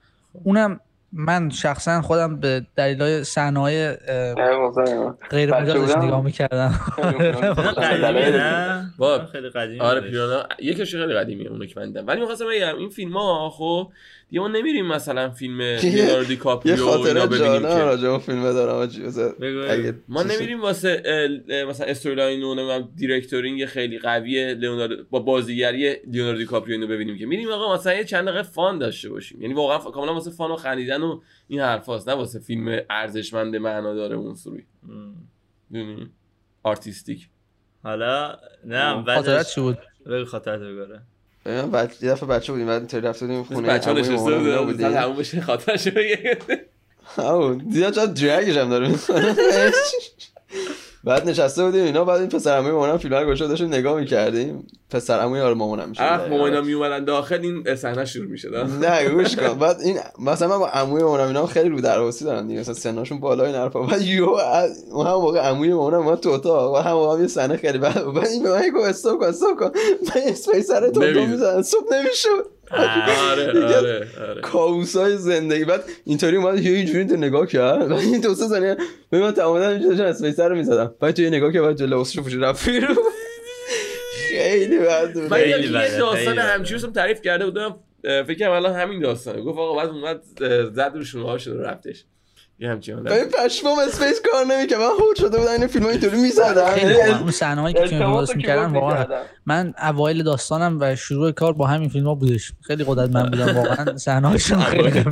خونم 0.44 0.80
من 1.18 1.50
شخصا 1.50 2.02
خودم 2.02 2.40
به 2.40 2.66
دلیل 2.78 3.02
های 3.02 3.24
صحنه‌های 3.24 3.96
غیر 5.30 5.62
مجازش 5.62 5.98
نگاه 5.98 6.24
می‌کردم. 6.24 6.70
خیلی 9.32 9.50
قدیمی 9.50 9.80
آره 9.80 10.02
پیرانا 10.02 10.44
یکیش 10.60 10.96
خیلی 10.96 11.14
قدیمیه 11.14 11.50
اونو 11.50 11.66
که 11.66 11.80
من 11.80 11.86
دیدم. 11.86 12.08
ولی 12.08 12.22
می‌خواستم 12.22 12.46
بگم 12.50 12.78
این 12.78 12.90
فیلم 12.90 13.18
ها 13.18 13.50
خب 13.50 13.92
دیگه 14.36 14.48
ما 14.48 14.48
نمیریم 14.48 14.86
مثلا 14.86 15.30
فیلم 15.30 15.62
لیوناردو 15.84 16.24
دیکاپریو 16.24 16.76
یه 16.76 16.84
خاطره 16.84 17.38
جانا 17.38 17.84
راجع 17.86 18.10
به 18.10 18.18
فیلم 18.18 18.44
دارم 18.44 20.04
ما 20.08 20.24
نمیریم 20.24 20.62
واسه 20.62 21.04
مثلا 21.70 21.88
storyline 21.88 22.44
و 22.44 22.82
directing 22.96 23.66
خیلی 23.66 24.00
قویه 24.00 24.54
لیوناردو 24.54 25.04
با 25.10 25.20
بازیگری 25.20 25.96
لیوناردو 26.08 26.40
دیکاپریو 26.40 26.74
اینو 26.74 26.88
ببینیم 26.88 27.18
که. 27.18 27.26
میریم 27.26 27.52
آقا 27.52 27.74
مثلا 27.74 27.94
یه 27.94 28.04
چند 28.04 28.28
دقیقه 28.28 28.44
fun 28.44 28.80
داشته 28.80 29.10
باشیم. 29.10 29.42
یعنی 29.42 29.54
واقعا 29.54 29.92
کاملا 29.92 30.14
واسه 30.14 30.32
fun 30.32 30.52
و 30.52 30.56
خندیدن 30.56 31.02
و 31.02 31.22
این 31.48 31.60
حرفاست 31.60 32.10
نه 32.10 32.16
واسه 32.16 32.40
فیلم 32.40 32.80
ارزشمند 32.90 33.56
معنا 33.56 33.94
داره 33.94 34.16
اون 34.16 34.36
سوی 34.36 34.64
می‌دونی؟ 35.70 36.10
آرتیستیک 36.64 37.30
حالا 37.84 38.38
نه 38.66 39.04
خاطرت 39.04 39.48
چی 39.48 39.62
بود؟ 39.62 39.78
بگو 40.06 40.26
خاطرت 40.26 40.60
بگاره 40.60 41.02
من 41.46 41.72
بعد 41.72 41.94
یه 42.02 42.12
دفعه 42.12 42.30
بچه 42.30 42.52
بودیم 42.52 42.68
بعد 42.68 42.80
اینطوری 42.80 43.08
رفته 43.08 43.26
بودیم 43.26 43.44
خونه 43.44 43.68
بچه 43.68 43.92
ها 43.92 43.98
نشسته 43.98 44.62
بودیم. 44.62 44.86
همون 44.98 45.16
بشه 45.16 45.42
خاطرش 45.42 45.88
بگه. 45.88 46.38
همون 47.18 47.58
دیدم 47.58 47.92
چقدر 47.92 48.14
درگش 48.14 48.58
هم 48.58 48.70
داره 48.70 48.96
بعد 51.06 51.30
نشسته 51.30 51.64
بودیم 51.64 51.84
اینا 51.84 52.06
بعد 52.06 52.20
این 52.20 52.30
پسر 52.30 52.58
عموی 52.58 52.72
مامانم 52.72 52.98
فیلم 52.98 53.16
رو 53.16 53.26
گوشه 53.26 53.48
داشتیم 53.48 53.68
نگاه 53.68 54.00
می‌کردیم. 54.00 54.68
پسر 54.90 55.20
عموی 55.20 55.40
آره 55.40 55.54
مامانم 55.54 55.90
میشه 55.90 56.04
اخ 56.04 56.22
مامانا 56.30 56.62
می 56.62 56.74
اومدن 56.74 57.06
داخل 57.06 57.40
این 57.42 57.76
صحنه 57.76 58.06
شروع 58.06 58.28
میشه 58.28 58.50
نه 58.82 59.10
گوش 59.10 59.36
کن. 59.36 59.60
بعد 59.60 59.82
این 59.82 60.00
مثلا 60.20 60.48
من 60.48 60.58
با 60.58 60.68
عموی 60.68 61.04
مامانم 61.04 61.28
اینا 61.28 61.46
خیلی 61.46 61.70
رو 61.70 61.82
درواسی 61.82 62.26
دارن 62.26 62.48
دیگه. 62.48 62.60
مثلا 62.60 62.74
سنشون 62.74 63.20
بالای 63.20 63.52
نرفا 63.52 63.82
بعد 63.82 64.02
یو 64.02 64.30
اون 64.92 65.08
هم 65.08 65.14
موقع 65.14 65.40
عموی 65.40 65.74
مامانم 65.74 66.04
ما 66.04 66.16
تو 66.16 66.30
اتاق. 66.30 66.74
و 66.74 66.78
هم 66.78 66.94
موقع 66.94 67.22
یه 67.22 67.28
صحنه 67.28 67.58
خیلی 67.58 67.78
بعد 67.78 67.98
این 68.28 68.44
به 68.44 68.50
من 68.50 68.70
گفت 68.70 68.90
استاپ 68.90 69.20
کن 69.20 69.26
استاپ 69.26 69.60
کن. 69.60 69.72
من 70.02 70.22
اسپیس 70.26 70.68
سر 70.68 70.90
تو 70.90 71.00
می‌زنم 71.00 71.62
صبح 71.62 71.94
نمی‌شد. 71.94 72.55
آره 73.32 73.66
آره 73.66 74.08
آره. 74.30 74.42
کاوسای 74.42 75.18
زندگی. 75.18 75.66
بعد 75.66 75.84
اینطوری 76.06 76.38
اومد 76.38 76.60
یه 76.60 76.72
اینجوری 76.72 77.06
تو 77.06 77.16
نگاه 77.16 77.48
کرد. 77.48 77.92
و 77.92 77.96
این 77.96 78.22
دو 78.22 78.36
سه 78.36 78.48
ثانیه 78.48 78.78
به 79.10 79.20
من 79.20 79.32
تماما 79.32 79.68
اینجوری 79.68 80.02
اسپیسر 80.02 80.50
رو 80.50 80.56
می‌زدم 80.56 80.96
بعد 81.00 81.16
تو 81.16 81.22
یه 81.22 81.30
نگاه 81.30 81.52
کرد 81.52 81.64
بعد 81.64 81.78
جلو 81.78 81.88
لباسش 81.88 82.18
رو 82.18 82.24
پوشید 82.24 82.44
رفت 82.44 82.66
خیلی 84.30 84.78
بد 84.80 85.14
بود. 85.14 85.24
من 85.24 85.40
یه 85.40 85.98
داستان 85.98 86.40
همچین 86.40 86.80
رو 86.80 86.92
تعریف 86.92 87.22
کرده 87.22 87.46
بودم. 87.46 87.76
فکر 88.04 88.40
کنم 88.40 88.52
الان 88.52 88.74
همین 88.76 89.00
داستانه. 89.00 89.42
گفت 89.42 89.60
آقا 89.60 89.76
بعد 89.76 89.90
اومد 89.90 90.22
زد 90.74 90.92
رو 90.96 91.04
شما 91.04 91.38
شده 91.38 91.64
رفتش. 91.64 92.04
یه 92.60 92.70
همچین 92.70 92.96
حالا 92.96 93.16
این 93.16 93.26
پشمام 93.26 93.80
اسپیس 93.80 94.22
کار 94.32 94.46
نمی‌کنه. 94.46 94.78
من 94.78 94.86
هول 94.86 95.16
شده 95.18 95.38
بودم 95.38 95.52
این 95.52 95.68
فیلم 95.68 95.86
اینطوری 95.86 96.22
می‌زدم 96.22 96.66
خیلی 96.66 96.94
اون 96.94 97.32
صحنه‌ای 97.32 97.74
که 97.74 97.86
فیلم 97.86 98.00
درست 98.00 98.36
می‌کردن 98.36 98.66
واقعا. 98.66 99.06
من 99.46 99.74
اوایل 99.82 100.24
داستانم 100.24 100.78
و 100.82 100.96
شروع 100.96 101.32
کار 101.32 101.54
با 101.54 101.68
همین 101.68 101.90
فیلم 101.90 102.08
ها 102.08 102.16
بودش. 102.16 102.54
خیلی 102.62 102.84
قدرت 102.88 103.10
من 103.10 103.30
بودم 103.30 103.58
واقعا. 103.58 103.98
صحنه‌هاشون 104.08 104.60
خیلی 104.60 105.04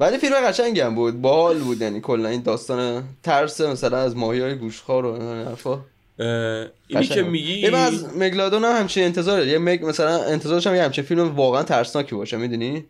ولی 0.00 0.18
فیلم 0.18 0.34
قشنگی 0.48 0.80
هم 0.80 0.94
بود. 0.94 1.20
باحال 1.20 1.58
بود. 1.58 1.80
یعنی 1.80 2.00
کلا 2.00 2.28
این 2.28 2.42
داستان 2.42 3.04
ترس 3.22 3.60
مثلا 3.60 3.98
از 3.98 4.16
ماهیای 4.16 4.54
گوشخوار 4.54 5.06
و 5.06 5.12
این 5.12 5.46
حرفا. 5.46 5.78
اینی 6.88 7.06
که 7.06 7.22
میگی 7.22 7.70
من 7.70 7.78
از 7.78 8.04
مگلادون 8.16 8.64
هم 8.64 8.72
همچین 8.80 9.04
انتظار 9.04 9.46
یه 9.46 9.58
مگ 9.58 9.84
مثلا 9.84 10.24
انتظارش 10.24 10.66
هم 10.66 10.74
یه 10.74 10.82
همچین 10.82 11.04
فیلم 11.04 11.36
واقعا 11.36 11.62
ترسناکی 11.62 12.14
باشه. 12.14 12.36
می‌دونی؟ 12.36 12.84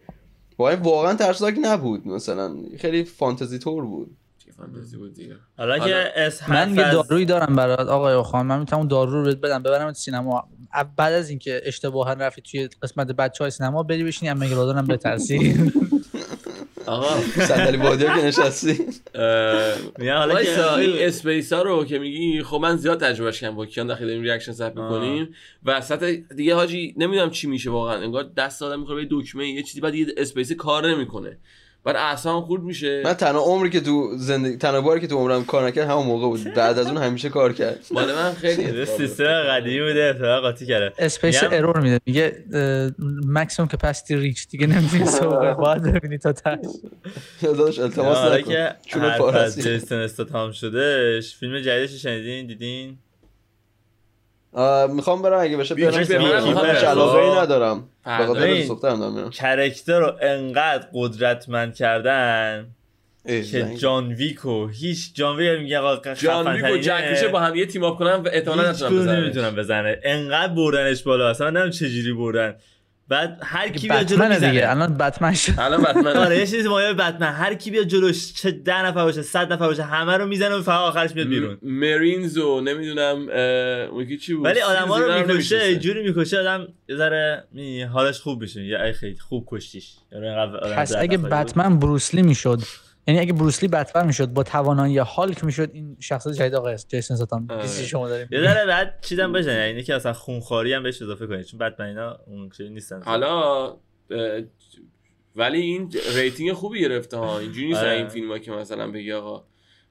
واقعا 0.58 1.14
ترسناک 1.14 1.54
نبود. 1.62 2.06
مثلا 2.06 2.56
خیلی 2.78 3.04
فانتزی 3.04 3.58
تور 3.58 3.84
بود. 3.84 4.16
فانتزی 4.56 4.96
بود 4.96 5.14
دیگه. 5.14 5.36
حالا 5.58 5.78
که 5.78 6.12
من 6.48 6.74
یه 6.74 6.92
دارویی 6.92 7.24
دارم 7.24 7.56
برات 7.56 7.88
آقای 7.88 8.22
خان. 8.22 8.46
من 8.46 8.58
می‌تونم 8.58 8.88
دارو 8.88 9.24
رو 9.24 9.34
بدم. 9.34 9.62
ببرم 9.62 9.92
سینما. 9.92 10.48
بعد 10.96 11.12
از 11.12 11.30
اینکه 11.30 11.60
اشتباها 11.64 12.12
رفتی 12.12 12.42
توی 12.42 12.68
قسمت 12.82 13.06
بچه 13.06 13.44
های 13.44 13.50
سینما 13.50 13.82
بری 13.82 14.04
بشینی. 14.04 14.30
اما 14.30 14.44
مگلادون 14.44 14.76
هم 14.78 14.86
بترسی؟ 14.86 15.54
آقا. 16.88 17.20
صندلی 17.20 17.76
بادی 17.76 18.04
که 18.04 18.24
نشستی. 18.24 18.78
حالا 19.98 20.42
که 20.42 20.72
این 20.74 20.96
space 20.98 21.52
ها 21.52 21.62
رو 21.62 21.84
که 21.84 21.98
میگی 21.98 22.42
خب 22.42 22.56
من 22.56 22.76
زیاد 22.76 23.00
تجربهش 23.00 23.40
کردم 23.40 23.56
با 23.56 23.66
کیان 23.66 23.86
داخل 23.86 24.06
داریم 24.06 24.22
reaction 24.22 24.52
ضبط 24.52 24.76
می‌کنیم. 24.76 25.34
وسط 25.64 26.04
دیگه 26.36 26.54
حاجی 26.54 26.94
نمی‌دونم 26.96 27.30
چی 27.30 27.46
میشه 27.46 27.70
واقعا 27.70 27.94
انگار 28.00 28.30
دست 28.36 28.62
آدم 28.62 28.80
می‌خوره 28.80 29.02
به 29.02 29.08
دکمه 29.10 29.48
یه 29.48 29.62
چیزی 29.62 29.80
بعد 29.80 29.94
یه 29.94 30.06
space 30.16 30.52
کار 30.52 30.90
نمی‌کنه. 30.90 31.38
بعد 31.84 31.96
اعصابم 31.96 32.46
خورد 32.46 32.62
میشه. 32.62 33.02
من 33.04 33.14
تنها 33.14 33.40
عمری 33.40 33.70
که 33.70 33.80
تو 33.80 34.12
زندگی 34.16 34.56
تنها 34.56 34.80
باری 34.80 35.00
که 35.00 35.06
تو 35.06 35.16
عمرم 35.16 35.44
کار 35.44 35.66
نکرد 35.66 35.90
همون 35.90 36.06
موقع 36.06 36.26
بود. 36.26 36.54
بعد 36.54 36.78
از 36.78 36.86
اون 36.86 36.96
همیشه 36.96 37.28
کار 37.28 37.52
کرد. 37.52 37.86
مال 37.90 38.14
من 38.14 38.32
خیلی 38.32 38.86
سیستم 38.86 39.42
قدیمی 39.42 39.88
بوده 39.88 40.12
افتاد 40.14 40.42
قاطی 40.42 40.66
کرده. 40.66 40.92
اسپیس 40.98 41.42
ارور 41.42 41.80
میده. 41.80 42.00
میگه 42.06 42.44
maximum 43.26 43.68
capacity 43.68 44.16
reached 44.16 44.48
دیگه 44.48 44.66
نمی‌تونی 44.66 45.06
so 45.06 45.30
باید 45.60 45.82
ببینی 45.82 46.18
تا 46.18 46.32
تاش. 46.32 46.58
داداش 47.42 47.78
التماس 47.78 48.32
نکن. 48.32 48.66
چون 48.86 49.18
پارسی 49.18 49.62
جیسون 49.62 49.98
استاتام 49.98 50.52
شدهش 50.52 51.36
فیلم 51.36 51.60
جدیدش 51.60 52.02
شنیدین؟ 52.02 52.46
دیدین؟ 52.46 52.98
می‌خوام 54.88 55.22
برم 55.22 55.40
اگه 55.40 55.56
بشه 55.56 55.74
برم 55.74 55.94
علاقه 56.74 57.18
ای 57.18 57.38
ندارم. 57.38 57.88
کرکتر 59.30 60.00
رو 60.00 60.12
انقدر 60.22 60.86
قدرتمند 60.94 61.74
کردن 61.74 62.66
که 63.26 63.74
جان 63.78 64.08
ویکو 64.12 64.66
هیچ 64.66 65.14
جان 65.14 65.36
ویک 65.36 65.60
میگه 65.60 65.78
آقا 65.78 66.14
جان 66.14 66.48
ویکو 66.48 66.76
جک 66.78 67.04
میشه 67.10 67.28
با 67.28 67.40
هم 67.40 67.54
یه 67.54 67.66
تیم 67.66 67.84
اپ 67.84 67.98
کنن 67.98 68.12
و 68.12 68.28
احتمالاً 68.32 68.72
نمی‌تونن 68.90 69.50
بزنه. 69.50 70.00
انقدر 70.02 70.52
بردنش 70.52 71.02
بالا 71.02 71.28
اصلا 71.28 71.50
نمی‌دونم 71.50 71.70
چه 71.70 71.88
جوری 71.88 72.12
بردن. 72.12 72.54
بعد 73.08 73.40
هر 73.42 73.68
کی 73.68 73.88
بیاد 73.88 74.02
جلو 74.06 74.28
می‌زنه. 74.28 74.50
دیگه. 74.50 74.70
الان 74.70 74.96
بتمن 74.96 75.34
شد. 75.34 75.52
الان 75.58 75.82
بتمن 75.82 76.16
آره 76.26 76.38
یه 76.38 76.46
چیزی 76.46 76.68
مایه 76.68 76.92
بتمن. 76.92 77.32
هر 77.32 77.54
کی 77.54 77.70
بیاد 77.70 77.84
جلوش 77.84 78.32
چه 78.32 78.50
10 78.50 78.86
نفر 78.86 79.04
باشه 79.04 79.22
100 79.22 79.52
نفر 79.52 79.66
باشه 79.66 79.82
همه 79.82 80.16
رو 80.16 80.26
می‌زنه 80.26 80.54
و 80.54 80.62
فقط 80.62 80.80
آخرش 80.80 81.14
میاد 81.14 81.28
بیرون. 81.28 81.58
مرینز 81.62 82.38
و 82.38 82.60
نمی‌دونم 82.60 83.28
اون 83.92 84.16
چی 84.16 84.34
بود؟ 84.34 84.44
ولی 84.44 84.60
آدما 84.60 84.98
رو 84.98 85.26
می‌کشه 85.28 85.76
جوری 85.76 86.02
می‌کشه 86.02 86.38
آدم 86.38 86.68
یه 86.88 86.96
ذره 86.96 87.44
حالش 87.92 88.18
خوب 88.20 88.42
بشه. 88.42 88.64
یا 88.64 88.92
خیلی 88.92 89.18
خوب 89.18 89.44
کشتیش. 89.50 89.90
یعنی 90.12 90.26
پس 90.76 90.94
اگه 90.96 91.18
بتمن 91.18 91.78
بروسلی 91.78 92.22
می‌شد 92.22 92.60
یعنی 93.08 93.20
اگه 93.20 93.32
بروسلی 93.32 93.68
بتمن 93.68 94.06
می‌شد 94.06 94.26
با 94.26 94.42
توانایی 94.42 94.98
هالک 94.98 95.44
می‌شد 95.44 95.70
این 95.72 95.96
شخصیت 96.00 96.34
جدید 96.34 96.54
آقا 96.54 96.74
جیسون 96.76 97.16
ستام 97.16 97.60
دیسی 97.62 97.86
شما 97.86 98.08
داریم. 98.08 98.28
یه 98.30 98.40
ذره 98.40 98.66
بعد 98.66 98.98
چیزم 99.02 99.32
بزنه 99.32 99.68
یعنی 99.68 99.82
که 99.82 99.94
اصلا 99.94 100.12
خونخواری 100.12 100.72
هم 100.72 100.82
بهش 100.82 101.02
اضافه 101.02 101.26
کنید 101.26 101.42
چون 101.42 101.58
بتمن 101.58 101.86
اینا 101.86 102.18
اون 102.26 102.50
چیزی 102.50 102.70
نیستن. 102.70 103.02
حالا 103.02 103.76
ولی 105.36 105.60
این 105.60 105.92
rating 106.14 106.52
خوبی 106.52 106.80
گرفته 106.80 107.16
ها. 107.16 107.38
اینجوری 107.38 107.66
نیست 107.66 107.82
این 107.82 108.08
فیلم 108.08 108.30
ها 108.30 108.38
که 108.38 108.50
مثلا 108.50 108.90
بگی 108.90 109.12
آقا 109.12 109.44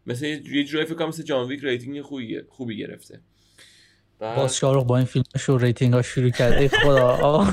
مثل 0.06 0.26
یه 0.26 0.64
جوری 0.64 0.86
فکر 0.86 0.96
کنم 0.96 1.08
مثل 1.08 1.24
جان 1.24 1.48
ویک 1.48 1.64
rating 1.64 2.02
خوبی 2.02 2.42
خوبی 2.50 2.78
گرفته. 2.78 3.22
باز 4.20 4.56
شاروخ 4.56 4.84
با 4.84 4.98
این 4.98 5.06
فیلمش 5.06 5.44
رو 5.44 5.58
rating 5.58 5.94
ها 5.94 6.02
شروع 6.02 6.30
کرد. 6.30 6.54
ای 6.54 6.68
خدا. 6.68 7.10
آقا 7.10 7.48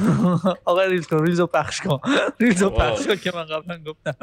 آقا 0.64 0.82
ریز 0.82 1.06
کن 1.06 1.26
ریز 1.26 1.40
پخش 1.40 1.80
کن. 1.80 2.00
ریز 2.40 2.64
پخش 2.64 3.06
کن 3.06 3.16
که 3.16 3.32
من 3.34 3.44
قبلا 3.44 3.78
گفتم. 3.86 4.14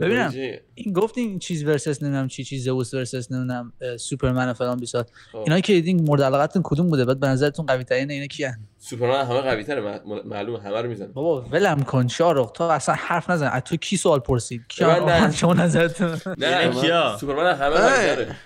ببینم 0.00 0.32
این 0.74 0.92
گفت 0.92 1.18
این 1.18 1.38
چیز 1.38 1.64
versus 1.64 2.02
نمی‌دونم 2.02 2.28
چی 2.28 2.44
چیز 2.44 2.64
زئوس 2.64 2.94
versus 2.94 3.32
نمی‌دونم 3.32 3.72
سوپرمن 3.98 4.50
و 4.50 4.54
فلان 4.54 4.78
بیسار 4.80 5.10
خب. 5.32 5.38
اینا 5.38 5.60
که 5.60 5.72
دیدین 5.72 6.04
مورد 6.04 6.22
علاقتون 6.22 6.62
کدوم 6.64 6.86
بوده؟ 6.86 7.04
بعد 7.04 7.20
به 7.20 7.26
نظرتون 7.26 7.66
قوی 7.66 7.84
ترین 7.84 8.10
اینا 8.10 8.26
کیان؟ 8.26 8.54
سوپرمن 8.78 9.24
همه 9.24 9.40
قوی 9.40 9.64
تره 9.64 10.00
معلومه 10.24 10.62
همه 10.62 10.82
رو 10.82 10.88
می‌زنه. 10.88 11.08
بابا 11.08 11.46
ولم 11.50 11.82
کن 11.82 12.08
شاروخ 12.08 12.50
تو 12.50 12.64
اصلا 12.64 12.94
حرف 12.98 13.30
نزن. 13.30 13.46
از 13.46 13.62
تو 13.62 13.76
کی 13.76 13.96
سوال 13.96 14.18
پرسید؟ 14.18 14.62
کیا؟ 14.68 15.30
شما 15.30 15.54
نظرتون. 15.54 16.20
نه 16.38 16.80
کیا؟ 16.80 17.16
سوپرمن 17.20 17.54
همه 17.54 17.76
قوی 17.76 18.06
تره 18.06 18.36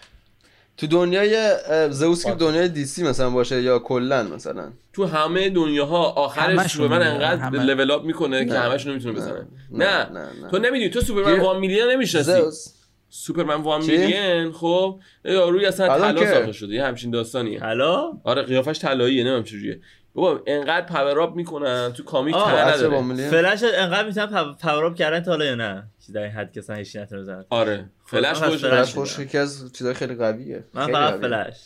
تو 0.83 0.89
دنیای 0.89 1.57
زئوس 1.91 2.27
که 2.27 2.33
دنیای 2.33 2.69
DC 2.69 3.03
مثلا 3.03 3.31
باشه 3.31 3.63
یا 3.63 3.79
کلا 3.79 4.23
مثلا. 4.23 4.73
تو 4.93 5.05
همه 5.07 5.51
دنیاها 5.51 6.05
آخرش 6.05 6.67
سوپرمن 6.71 7.03
انقدر 7.03 7.65
level 7.65 7.91
up 7.91 8.05
می‌کنه 8.05 8.45
که 8.45 8.59
همش 8.59 8.87
نمی‌تونه 8.87 9.15
بزنه 9.15 9.33
نه, 9.33 9.47
نه. 9.71 10.09
نه. 10.11 10.21
نه. 10.43 10.51
تو 10.51 10.59
نمی‌دونی 10.59 10.91
تو 10.91 11.01
سوپرمن 11.01 11.41
One 11.41 11.59
Million 11.59 11.91
نمی‌شناسی. 11.91 12.73
سوپرمن 13.09 13.55
One 13.55 13.85
Million 13.85 14.53
خب 14.53 15.01
روی 15.25 15.67
اصلا 15.67 15.89
طلا 15.89 16.27
ساخته 16.27 16.53
شده 16.53 16.75
یه 16.75 16.85
همچین 16.85 17.11
داستانیه 17.11 17.59
طلا 17.61 18.13
آره 18.25 18.43
قیافش 18.43 18.79
طلاییه 18.79 19.23
نمی‌دونم 19.23 19.45
چجوریه. 19.45 19.81
بابا 20.15 20.41
انقدر 20.47 20.87
power 20.87 21.21
up 21.21 21.35
می‌کنن 21.35 21.93
تو 21.93 22.05
comic 22.05 22.35
نداره. 22.35 23.31
فلش 23.31 23.63
انقدر 23.75 24.07
می‌تونن 24.07 24.55
power 24.55 24.85
up 24.85 24.95
کردن 24.95 25.21
تا 25.21 25.31
حالا 25.31 25.45
یا 25.45 25.55
نه؟ 25.55 25.85
چیز 26.07 26.15
در 26.15 26.23
این 26.23 26.31
حد 26.31 26.53
که 26.53 26.61
اصلا 26.61 26.77
هیچ 26.77 26.97
نتونه 26.97 27.45
آره 27.51 27.85
فلش 28.07 28.43
خوش 28.43 28.65
فلش 28.65 28.95
خوش 28.95 29.19
یکی 29.19 29.39
از 29.39 29.73
چیزای 29.73 29.95
خیلی 29.95 30.15
قویه. 30.15 30.65
من 30.75 30.87
فقط 30.87 31.21
فلش. 31.21 31.57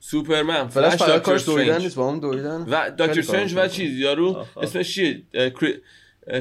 سوپرمن 0.00 0.68
فلش 0.68 0.94
فقط 0.94 1.22
کارش 1.22 1.46
دویدن 1.46 1.78
نیست 1.78 1.96
با 1.96 2.10
هم 2.10 2.20
دویدن. 2.20 2.64
و 2.70 2.90
دکتر 2.90 3.18
استرنج 3.18 3.54
و 3.56 3.68
چیز 3.68 3.98
یارو 3.98 4.46
اسمش 4.56 4.94
چیه؟ 4.94 5.22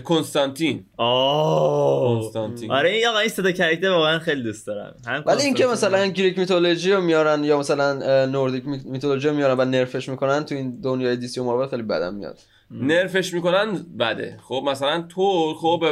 کنستانتین. 0.04 0.86
آه. 0.98 2.22
کنستانتین. 2.22 2.72
آره 2.72 2.90
این 2.90 3.08
آقا 3.08 3.20
این 3.20 3.30
صدا 3.30 3.52
character 3.52 3.90
واقعا 3.90 4.20
خیلی 4.20 4.44
دوست 4.44 4.68
دارم. 4.68 4.96
ولی 5.26 5.44
اینکه 5.44 5.66
مثلا 5.66 6.06
Greek 6.06 6.40
mythology 6.40 6.92
رو 6.92 7.02
میارن 7.02 7.44
یا 7.44 7.60
مثلا 7.60 8.26
Nordic 8.26 8.64
mythology 8.66 9.28
رو 9.28 9.36
میارن 9.36 9.60
و 9.60 9.66
nerf 9.66 9.95
ش 9.95 10.10
می‌کنن 10.10 10.46
تو 10.46 10.56
این 10.56 10.82
دنیای 10.82 11.16
DC 11.16 11.40
و 11.40 11.44
مارول 11.44 11.68
خیلی 11.68 11.84
بدم 11.84 12.14
میاد. 12.14 12.40
nerf 12.72 13.13
ش 13.13 13.34
می‌کنن 13.34 13.86
بده. 14.00 14.38
خب 14.44 14.64
مثلا 14.66 15.02
تور 15.02 15.56
خب 15.56 15.86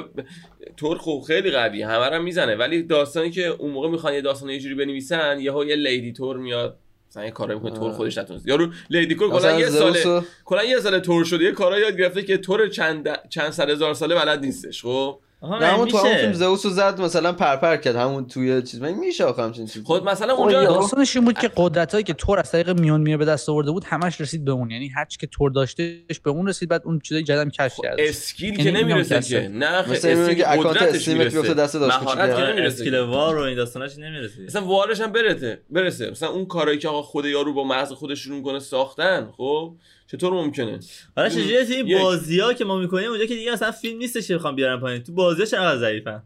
تور 0.77 0.97
خب 0.97 1.23
خیلی 1.27 1.51
قوی 1.51 1.81
همه 1.81 2.09
رو 2.09 2.23
می‌زنه. 2.23 2.55
ولی 2.55 2.83
داستانی 2.83 3.31
که 3.31 3.47
اون 3.47 3.71
موقع 3.71 3.89
می‌خوان 3.89 4.13
یه 4.13 4.21
داستان 4.21 4.49
یه 4.49 4.59
جوری 4.59 4.75
بنویسن 4.75 5.39
یهو 5.39 5.65
یه 5.65 5.75
Lady 5.75 6.13
تور 6.13 6.37
میاد. 6.37 6.79
مثلا 7.13 7.25
یه 7.25 7.31
کاری 7.31 7.53
می‌کنه 7.53 7.71
تور 7.71 7.91
خودش 7.91 8.17
نتونست 8.17 8.47
یارو 8.47 8.69
Lady 8.89 9.15
تور 9.15 9.29
کلا 9.29 9.59
یه 9.59 9.69
ساله 9.69 10.23
کلا 10.45 10.63
یه 10.63 10.79
سال 10.79 10.99
تور 10.99 11.23
شده 11.23 11.43
یه 11.43 11.51
کارا 11.51 11.79
یاد 11.79 11.97
گرفته 11.97 12.23
که 12.23 12.37
تور 12.37 12.67
چند 12.67 13.29
چند 13.29 13.49
صد 13.49 13.69
هزار 13.69 13.93
ساله 13.93 14.15
بلد 14.15 14.39
نیستش 14.39 14.81
خب؟ 14.81 15.19
همون 15.43 15.87
تو 15.87 15.97
همون 15.97 16.17
فیلم 16.17 16.33
زئوس 16.33 16.67
زد 16.67 17.01
مثلا 17.01 17.33
پرپر 17.33 17.77
کرد 17.77 17.95
همون 17.95 18.27
توی 18.27 18.61
چیز. 18.61 18.81
من 18.81 18.91
میشه 18.91 19.23
آخه 19.23 19.43
همچین 19.43 19.65
چیزی. 19.65 19.85
خود 19.85 20.03
مثلا 20.03 20.33
اونجا 20.33 20.63
داستانش 20.63 21.15
این 21.15 21.25
بود 21.25 21.39
که 21.39 21.51
قدرتایی 21.55 22.03
که 22.03 22.13
تور 22.13 22.39
از 22.39 22.51
طریق 22.51 22.79
میون 22.79 23.01
میره 23.01 23.17
به 23.17 23.25
دست 23.25 23.49
آورده 23.49 23.71
بود 23.71 23.83
همش 23.83 24.21
رسید 24.21 24.45
به 24.45 24.51
اون. 24.51 24.71
یعنی 24.71 24.87
هر 24.87 25.05
چی 25.05 25.17
که 25.17 25.27
تور 25.27 25.51
داشتهش 25.51 26.19
به 26.23 26.29
اون 26.29 26.47
رسید 26.47 26.69
بعد 26.69 26.81
اون 26.85 26.99
چیزای 26.99 27.23
جدیدم 27.23 27.49
کشف 27.49 27.79
کرد. 27.83 27.95
اسکیل 27.99 28.63
که 28.63 28.71
نمی‌رسه 28.71 29.21
که. 29.21 29.47
نه 29.47 29.65
اسکیل 29.65 30.33
که 30.33 30.51
اکانت 30.51 30.81
استیمت 30.81 31.33
بیفته 31.33 31.53
دست 31.53 31.73
داشت 31.73 31.99
اسکیل 32.07 32.99
وار 32.99 33.37
و 33.37 33.41
این 33.41 33.55
داستاناش 33.55 33.97
نمی‌رسه. 33.97 34.41
مثلا 34.41 34.65
وارش 34.65 35.01
هم 35.01 35.11
برسه 35.11 35.61
برسه. 35.69 36.11
مثلا 36.11 36.29
اون 36.29 36.45
کارایی 36.45 36.77
که 36.77 36.87
آقا 36.87 37.01
خود 37.01 37.25
یارو 37.25 37.53
با 37.53 37.63
مغز 37.63 37.91
خودش 37.91 38.19
شروع 38.19 38.43
کنه 38.43 38.59
ساختن 38.59 39.29
خب؟ 39.37 39.75
چطور 40.07 40.33
ممکنه؟ 40.33 40.79
حالا 41.15 41.29
چجوری 41.29 41.57
این 41.57 41.99
بازی 41.99 42.39
ها 42.39 42.53
که 42.53 42.65
ما 42.65 42.77
می‌کنیم 42.77 43.09
اونجا 43.09 43.25
که 43.25 43.35
دیگه 43.35 43.53
اصلا 43.53 43.71
فیلم 43.71 43.97
نیستش 43.97 44.27
که 44.27 44.35
بخوام 44.35 44.55
بیارم 44.55 44.79
پایین. 44.79 45.03
تو 45.03 45.11
بازی 45.33 45.51
چقدر 45.51 45.77
ضعیفن 45.77 46.23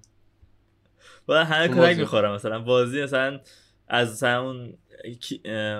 و 1.28 1.46
همه 1.46 1.68
کتک 1.68 2.00
می‌خورن 2.00 2.36
مثلا. 2.36 2.60
بازی 2.60 3.04
مثلا 3.04 3.40
از 3.88 4.12
مثلا 4.12 4.42
اون 4.42 4.74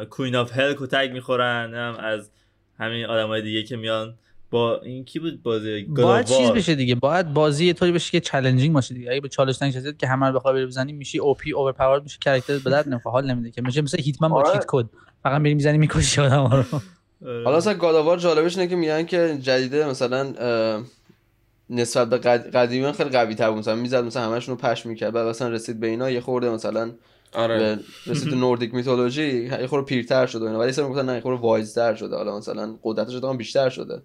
Queen 0.10 0.36
of 0.36 0.58
Hell 0.58 0.76
کتک 0.78 1.12
می‌خورن 1.12 1.74
از 2.00 2.32
همین 2.80 3.06
آدمای 3.06 3.42
دیگه 3.42 3.64
که 3.64 3.76
میان 3.76 4.16
با 4.52 4.82
این 4.82 5.06
کی 5.06 5.20
بود 5.20 5.44
بازی؟ 5.44 5.84
باید 5.84 6.26
چیز 6.26 6.50
بشه 6.50 6.76
دیگه 6.76 6.96
باید 6.96 7.34
بازی 7.34 7.66
یه 7.66 7.74
طوری 7.74 7.92
بشه 7.92 8.12
که 8.12 8.20
challenging 8.20 8.74
باشه 8.74 8.94
دیگه. 8.94 9.12
اگه 9.12 9.22
به 9.22 9.30
چالش 9.30 9.62
نشستید 9.62 9.98
که 9.98 10.08
همه 10.08 10.28
رو 10.28 10.34
بخوای 10.34 10.66
بزنی 10.66 10.94
میشی 10.94 11.20
OP 11.20 11.34
overpower 11.34 12.00
میشه 12.00 12.18
کاراکتر 12.24 12.58
به 12.58 12.70
درد 12.70 12.90
نمی‌خوره 12.90 13.14
حال 13.14 13.32
نمیده 13.32 13.52
که. 13.52 13.62
میشه 13.62 13.82
مثل 13.82 14.02
هیتمن 14.02 14.30
با 14.30 14.52
cheat 14.54 14.66
code 14.68 14.86
فقط 15.24 15.42
میری 15.42 15.56
می‌زنی 15.56 15.78
می‌کشی 15.78 16.22
آدم 16.22 16.44
رو. 16.44 16.46
آره. 16.46 17.44
حالا 17.44 17.58
مثلا 17.58 17.74
گاداوار 17.74 18.18
جالبش 18.18 18.58
اینه 18.58 18.70
که 18.70 18.76
میگن 18.76 19.06
که 19.06 19.38
جدیده 19.42 19.90
مثلا 19.90 20.34
نسبت 21.70 22.10
به 22.10 22.18
قدیمی 22.38 22.92
خیلی 22.92 23.10
قوی 23.10 23.36
تر 23.36 23.50
بود. 23.50 23.60
مثلا 23.60 23.76
می‌زد 23.76 24.04
مثلا 24.04 24.24
همشون 24.24 24.58
رو 24.58 24.62
پش 24.62 24.86
می‌کرد. 24.86 25.14
بعد 25.14 25.28
مثلا 25.28 25.48
رسید 25.48 25.80
به 25.80 25.88
اینا 25.88 26.10
یه 26.10 26.22
خورده 26.22 26.50
مثلا 26.50 26.92
آره. 27.34 27.80
رسید 28.08 28.34
نوردیک 28.44 28.74
میتولوژی 28.74 29.44
یه 29.44 29.68
خورده 29.68 29.86
پیرتر 29.86 30.26
شده 30.26 30.46
اینا. 30.46 30.60
ولی 30.60 30.72
سر 30.72 30.84
گفتن 30.84 31.06
نه 31.06 31.14
یه 31.14 31.22
خورده 31.22 31.42
وایزتر 31.42 31.96
شده. 31.96 32.16
حالا 32.16 32.38
مثلا 32.38 32.76
قدرتش 32.84 33.24
هم 33.24 33.38
بیشتر 33.38 33.70
شده. 33.70 34.02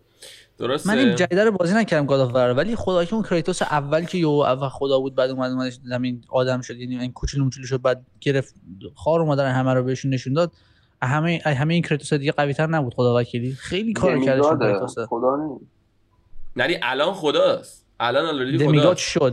درسته. 0.58 0.88
من 0.88 0.98
این 0.98 1.16
جدیده 1.16 1.44
رو 1.44 1.50
بازی 1.50 1.74
نکردم 1.74 2.06
گاداوار 2.06 2.50
ولی 2.50 2.76
خدا 2.76 3.04
که 3.04 3.14
اون 3.14 3.22
کریتوس 3.22 3.62
اول 3.62 4.04
که 4.04 4.18
یو 4.18 4.28
اول 4.28 4.68
خدا 4.68 4.98
بود 4.98 5.14
بعد 5.14 5.30
اومد 5.30 5.50
اومد 5.50 5.72
زمین 5.84 6.24
آدم 6.28 6.60
شد. 6.60 6.76
یعنی 6.76 6.98
این 6.98 7.12
کوچولو 7.12 7.44
موچولو 7.44 7.66
شد 7.66 7.82
بعد 7.82 8.06
گرفت. 8.20 8.54
خار 8.94 9.20
اومدن 9.20 9.52
همه 9.52 9.74
رو 9.74 9.82
بهشون 9.82 10.14
نشون 10.14 10.32
داد. 10.32 10.52
همه 11.02 11.40
همه 11.44 11.74
این 11.74 11.82
کریتوس 11.82 12.12
دیگه 12.12 12.32
قوی 12.32 12.54
تر 12.54 12.66
نبود 12.66 12.94
خدا 12.94 13.16
وکیلی. 13.16 13.52
خیلی 13.52 13.92
کار 13.92 14.18
کرده 14.20 14.42
شد 14.42 14.58
کریتوس 14.58 14.98
خدا 14.98 15.36
نیست. 15.36 15.71
یعنی 16.56 16.76
الان 16.82 17.14
خداست. 17.14 17.86
الان 18.00 18.26
already 18.26 18.58
خدا. 18.58 18.66
demigod 18.66 18.96
شد. 18.96 19.32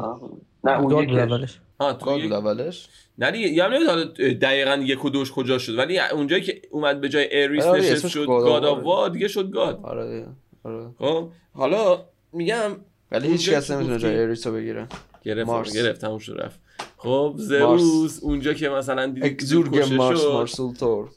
نه 0.63 0.79
اون 0.79 1.19
اولش. 1.19 1.59
آه 1.79 1.97
تو 1.97 2.19
بود 2.19 2.33
اولش؟ 2.33 2.88
نه 3.17 3.31
دیگه 3.31 3.47
یا 3.47 3.63
حالا 3.63 4.03
دقیقا 4.41 4.75
یک 4.75 5.05
و 5.05 5.09
دوش 5.09 5.31
کجا 5.31 5.57
شد. 5.57 5.77
ولی 5.77 5.99
اونجایی 5.99 6.43
که 6.43 6.61
اومد 6.71 7.01
به 7.01 7.09
جای 7.09 7.43
اریس 7.43 7.65
آره 7.65 7.81
نشست 7.81 8.07
شد 8.07 8.25
god 8.25 8.65
of 8.65 9.12
دیگه 9.11 9.27
شد 9.27 9.51
god 9.51 9.79
آره 9.83 10.27
آره. 10.63 10.85
خب 10.99 11.29
حالا 11.53 12.05
میگم 12.33 12.71
ولی 13.11 13.27
هیچ 13.27 13.49
کس 13.49 13.71
نمی‌تونه 13.71 13.97
جای 13.97 14.23
اریس 14.23 14.47
رو 14.47 14.53
بگیره. 14.53 14.88
گرفت 15.23 15.73
گرفت 15.73 16.01
تموم 16.01 16.19
شد 16.19 16.38
رفت. 16.39 16.59
خب 16.97 17.33
زئوس 17.38 18.19
اونجا 18.23 18.53
که 18.53 18.69
مثلا 18.69 19.15
اگزورگ 19.21 19.93
مارس 19.93 20.25
مارسول 20.25 20.73
تور 20.73 21.09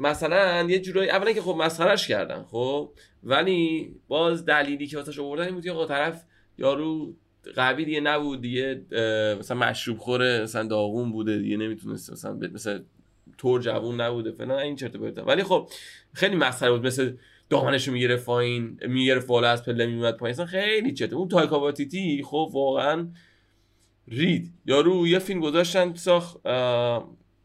مثلا 0.00 0.70
یه 0.70 0.78
جورایی 0.78 1.10
اولا 1.10 1.32
که 1.32 1.42
خب 1.42 1.56
مسخرش 1.58 2.08
کردن 2.08 2.42
خب؟ 2.42 2.90
ولی 3.22 3.90
باز 4.08 4.44
دلیلی 4.44 4.86
که 4.86 4.96
واسش 4.96 5.18
آوردن 5.18 5.44
این 5.44 5.54
بود 5.54 5.64
که 5.64 5.86
طرف 5.88 6.24
یارو 6.58 7.14
قوی 7.56 7.84
دیگه 7.84 8.00
نبود 8.00 8.40
دیگه 8.40 8.84
مثلا 9.40 9.56
مشروب 9.56 9.98
خوره 9.98 10.42
مثلا 10.42 10.66
داغون 10.66 11.12
بوده 11.12 11.38
دیگه 11.38 11.56
نمی‌تونست 11.56 12.12
مثلا 12.12 12.32
مثلا 12.32 12.80
تور 13.38 13.60
جوون 13.60 14.00
نبوده 14.00 14.32
فلان 14.32 14.58
این 14.58 14.76
چرت 14.76 14.96
و 14.96 15.22
ولی 15.22 15.42
خب 15.42 15.68
خیلی 16.12 16.36
مسخره 16.36 16.70
بود 16.70 16.86
مثل 16.86 17.12
دامنش 17.50 17.88
رو 17.88 17.94
می‌گرفت 17.94 18.26
پایین 18.26 18.80
می‌گرفت 18.86 19.26
بالا 19.26 19.48
از 19.48 19.64
پله 19.64 19.86
میومد 19.86 20.16
پایین 20.16 20.34
اصلا 20.34 20.46
خیلی 20.46 20.92
چته 20.92 21.16
اون 21.16 21.28
تایکا 21.28 21.60
واتیتی 21.60 22.22
خب 22.24 22.50
واقعا 22.52 23.08
رید. 24.08 24.52
یارو 24.66 25.06
یه 25.06 25.18
فیلم 25.18 25.40
گذاشتن 25.40 25.94
ساخت 25.94 26.36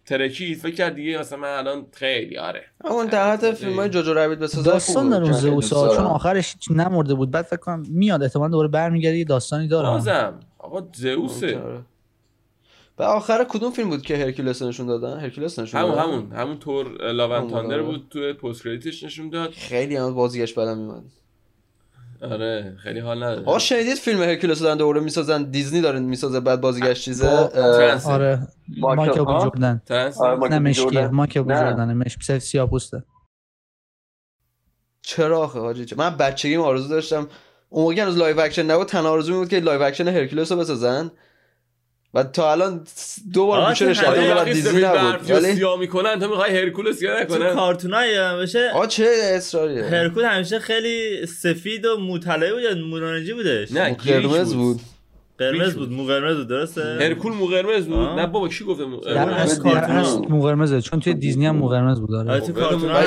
ترکید 0.06 0.58
فکر 0.58 0.76
کرد 0.76 0.96
دیگه 0.96 1.20
مثلا 1.20 1.40
من 1.40 1.58
الان 1.58 1.86
خیلی 1.92 2.38
آره. 2.38 2.64
اون 2.84 3.06
در 3.06 3.32
حد 3.32 3.52
فیلم 3.52 3.76
های 3.76 3.90
جوجو 3.90 4.14
رابیت 4.14 4.40
بسازه 4.40 4.72
داستان 4.72 5.10
داره 5.10 5.32
زئوس 5.32 5.70
چون 5.70 6.06
آخرش 6.06 6.56
نمرده 6.70 7.14
بود. 7.14 7.32
بعد 7.32 7.46
فکر 7.46 7.60
کنم 7.60 7.84
میاد 7.90 8.24
احتمال 8.24 8.52
دوباره 8.52 8.68
برمیگرده 8.68 9.18
یه 9.18 9.26
داستانی 9.26 9.68
داره. 9.68 9.90
بازم. 9.90 10.40
آقا 10.58 10.88
زئوسه. 10.96 11.62
و 12.98 13.04
آخر 13.04 13.46
کدوم 13.50 13.72
فیلم 13.72 13.90
بود 13.90 14.02
که 14.02 14.18
هرکولس 14.18 14.62
نشون 14.62 14.88
دادن؟ 14.88 15.20
هرکولس 15.20 15.60
نشون 15.60 15.82
همون 15.82 15.98
همون. 15.98 16.32
همون 16.32 16.58
تور 16.60 17.12
لاون 17.12 17.50
تاندر 17.50 17.82
بود 17.82 18.08
تو 18.10 18.34
پست 18.34 18.64
کردیتش 18.64 19.04
نشون 19.04 19.30
داد. 19.30 19.52
خیلی 19.52 19.96
هم 19.96 20.14
بازیگشت 20.14 20.56
بعدم 20.56 20.78
میومد 20.78 21.04
آره 22.32 22.78
خیلی 22.84 23.00
حال 23.00 23.24
نداره. 23.24 23.46
آ 23.46 23.58
شنیدید 23.58 23.96
فیلم 23.96 24.22
هرکولس 24.22 24.60
دارن 24.60 24.78
دوره 24.78 25.02
می‌سازن؟ 25.02 25.44
دیزنی 25.44 25.82
داره 25.82 26.00
می‌سازه 26.00 26.40
بعد 26.40 26.62
بازیگرش 26.62 27.04
چیزه؟ 27.04 27.30
آره 28.06 28.48
مایکل 28.78 29.26
بی 29.26 29.40
جوردن. 29.42 29.82
نه 30.50 30.60
مشکی 30.60 31.08
مایکل 31.08 31.42
بی 31.42 31.54
جوردن 31.54 31.94
مش 31.94 32.18
سیاپوسته 32.40 33.04
چرا 35.02 35.40
آخه 35.40 35.60
حاجی؟ 35.60 35.96
من 35.98 36.18
بچگیم 36.18 36.62
آرزو 36.62 36.90
داشتم. 36.90 37.28
اون 37.70 37.84
موقع 37.84 38.08
از 38.08 38.18
live 38.18 38.40
action 38.40 38.64
نبود 38.64 38.88
تنها 38.88 39.10
آرزو 39.10 39.40
بود 39.40 39.50
که 39.50 39.60
live 39.60 39.82
action 39.82 40.08
هرکولس 40.08 40.52
رو 40.52 40.58
بسازن. 40.58 41.12
و 42.16 42.24
تا 42.24 42.52
الان 42.52 42.82
دو 43.34 43.46
بار 43.46 43.70
گوشه 43.70 43.94
شده 43.94 44.42
و 44.42 44.46
دیزنی 44.46 44.82
نبود. 44.82 45.32
ولی 45.32 45.56
سیاه 45.56 45.80
می‌کنن 45.80 46.20
تو 46.20 46.28
می‌خوای 46.28 46.58
هرکولس 46.58 47.02
یا 47.02 47.22
نکنن 47.22 47.50
تو 47.50 47.56
کارتونای 47.56 48.38
بشه 48.42 48.72
آ 48.76 48.86
چه 48.86 49.08
اصراریه. 49.24 49.84
هرکول 49.84 50.24
همیشه 50.24 50.60
خیلی 50.60 51.26
سفید 51.26 51.86
و 51.86 51.98
موطلعه 51.98 52.54
بود 52.54 52.64
یا 52.64 52.76
مورانجی 52.76 53.34
بودش؟ 53.34 53.72
نه 53.72 53.94
قرمز 53.94 54.54
بود. 54.54 54.80
قرمز 55.38 55.76
بود 55.76 55.92
مو 55.92 56.06
قرمز 56.06 56.38
بود 56.38 56.48
درسته؟ 56.48 56.98
هرکول 57.02 57.34
مو 57.34 57.46
قرمز 57.46 57.86
بود 57.86 57.98
نه 57.98 58.28
بابا 58.28 58.48
کی 58.48 58.66
گفته 58.66 58.86
مو 58.86 59.00
مو 60.30 60.42
قرمزه 60.42 60.82
چون 60.82 61.00
توی 61.00 61.14
دیزنی 61.14 61.46
هم 61.46 61.56
مو 61.56 61.68
قرمز 61.68 62.00
بود 62.00 62.14
آره. 62.14 62.40
تو 62.40 62.54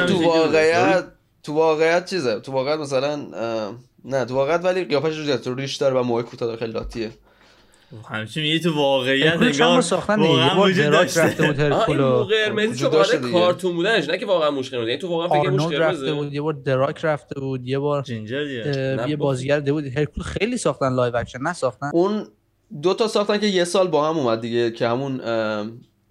تو 0.06 0.22
واقعیت 0.24 1.04
تو 1.42 1.52
واقعیت 1.52 2.10
چیزه؟ 2.10 2.40
تو 2.40 2.52
واقعیت 2.52 2.78
مثلا 2.78 3.16
نه 4.04 4.24
تو 4.24 4.34
واقعیت 4.34 4.64
ولی 4.64 4.84
قیافش 4.84 5.46
رو 5.46 5.54
ریش 5.54 5.76
داره 5.76 6.00
و 6.00 6.02
موه 6.02 6.22
کوتاه 6.22 6.56
خیلی 6.56 6.72
لاتیه 6.72 7.10
همچین 8.10 8.42
میگه 8.42 8.58
تو 8.58 8.74
واقعیت 8.74 9.42
انگار 9.42 9.80
ساختن 9.80 10.20
واقعا 10.20 10.62
وجود 10.62 10.84
داشته. 10.84 11.46
بود 11.46 11.58
هرکول 11.60 12.00
این 12.00 12.24
قرمزی 12.24 12.78
چون 12.78 13.32
کارتون 13.32 13.74
بودنش 13.74 14.08
نه 14.08 14.18
که 14.18 14.26
واقعا 14.26 14.50
موش 14.50 14.70
قرمز 14.70 14.88
یعنی 14.88 15.00
تو 15.00 15.08
واقعا 15.08 15.40
فکر 15.40 15.50
موش 15.50 15.74
رفته 15.74 16.12
بود 16.12 16.34
یه 16.34 16.40
بار 16.40 16.52
The 16.52 16.75
Rock 16.75 17.04
رفته 17.04 17.40
بود 17.40 17.66
یه 17.66 17.78
بار 17.78 18.02
جینجر 18.02 18.46
یه 19.08 19.16
بازیگر 19.16 19.60
ده 19.60 19.72
بود. 19.72 19.84
هرکول 19.84 20.24
خیلی 20.24 20.56
ساختن 20.56 20.94
live 20.94 21.16
action 21.16 21.38
نه 21.42 21.52
ساختن. 21.52 21.90
اون 21.94 22.26
دو 22.82 22.94
تا 22.94 23.08
ساختن 23.08 23.38
که 23.38 23.46
یه 23.46 23.64
سال 23.64 23.88
با 23.88 24.08
هم 24.08 24.18
اومد 24.18 24.40
دیگه 24.40 24.70
که 24.70 24.88
همون 24.88 25.20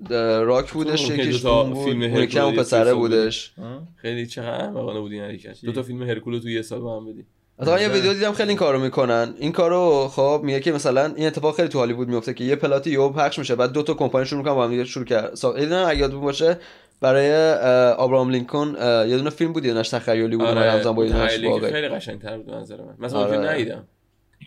راک 0.10 0.72
بودش 0.72 1.10
یکیش 1.10 1.42
فیلم 1.86 2.04
هرکول 2.04 2.56
پسره 2.56 2.94
بودش. 2.94 3.54
خیلی 3.96 4.28
چقدر 4.28 4.70
واقعا 4.70 5.02
بود 5.02 5.12
این 5.12 5.22
حرکت. 5.22 5.66
دو 5.66 5.72
تا 5.72 5.84
فیلم 5.84 6.04
هرکول 6.04 6.40
تو 6.40 6.50
یه 6.50 6.62
سال 6.62 6.80
با 6.80 7.00
هم 7.00 7.06
بدی 7.06 7.26
مثلا 7.60 7.82
یه 7.82 7.88
ویدیو 7.88 8.14
دیدم 8.14 8.32
خیلی 8.32 8.50
این 8.50 8.58
کارو 8.58 8.80
می‌کنن. 8.80 9.34
این 9.38 9.52
کارو 9.52 10.08
خب 10.08 10.42
میگه 10.44 10.60
که 10.60 10.72
مثلا 10.72 11.14
این 11.16 11.28
اتفاق 11.28 11.56
خیلی 11.56 11.68
تو 11.68 11.80
هالیوود 11.80 12.08
میفته 12.08 12.34
که 12.34 12.44
یه 12.44 12.56
plot 12.56 12.84
ی 12.84 12.92
یهو 12.92 13.10
پخش 13.10 13.40
میشه 13.40 13.56
بعد 13.56 13.72
دو 13.72 13.84
تا 13.84 13.94
کمپانی 13.94 14.26
شروع 14.26 14.40
می‌کنن 14.42 14.56
با 14.56 14.64
هم 14.64 14.70
دیگه 14.70 14.86
شروع 14.86 15.06
کرد 15.06 15.46
ایدن 15.56 15.84
اگه 15.84 16.00
یاد 16.00 16.14
باشه 16.14 16.58
برای 17.02 17.54
آبرام 17.94 18.30
لینکن 18.30 18.76
یه 19.08 19.18
دونه 19.18 19.30
فیلم 19.30 19.54
بود 19.54 19.66
یه 19.66 19.74
نش 19.74 19.90
تخیلی 19.90 20.38
بود 20.38 20.48
آره 20.48 20.72
همزمان 20.72 20.96
با 20.96 21.06
واقعی 21.50 21.72
خیلی 21.72 21.90
قشنگ‌تر 21.90 22.38
بود 22.38 22.50
منظر 22.54 22.78
من. 22.78 22.96
مثلا 23.00 23.20
آره. 23.20 23.38
ندیدم. 23.38 23.88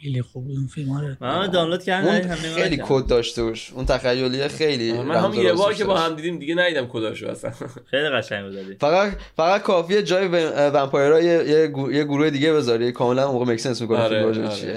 خیلی 0.03 0.23
خوب 0.23 0.45
بود 0.45 0.57
اون 0.57 0.67
فیلم 0.67 0.91
آره 0.93 1.17
من 1.21 1.51
دانلود 1.51 1.83
کردم 1.85 2.37
خیلی 2.37 2.83
کد 2.89 3.07
داشته 3.07 3.43
باش 3.43 3.73
اون 3.73 3.87
تخیلیه 3.87 4.49
خیلی 4.49 4.93
من 4.93 5.17
هم 5.17 5.35
یه 5.35 5.53
بار 5.53 5.75
که 5.75 5.85
با 5.85 5.99
هم 5.99 6.15
دیدیم 6.15 6.39
دیگه 6.39 6.55
ندیدم 6.55 6.87
کداشو 6.87 7.29
اصلا. 7.29 7.51
خیلی 7.91 8.09
قشنگ 8.09 8.45
بود 8.45 8.77
فقط 8.81 9.13
فقط 9.37 9.63
کافیه 9.63 10.03
جای 10.03 10.29
ومپایرها 10.29 11.21
یه 11.21 11.71
یه 11.93 12.05
گروه 12.05 12.31
دیگه 12.31 12.53
بذاری. 12.53 12.93
کاملا 12.93 13.33
موقع 13.33 13.45
میک 13.45 13.61
سنس 13.61 13.81
می‌کنه 13.81 13.99
آره، 13.99 14.33
فیلم 14.33 14.49
چیه. 14.49 14.77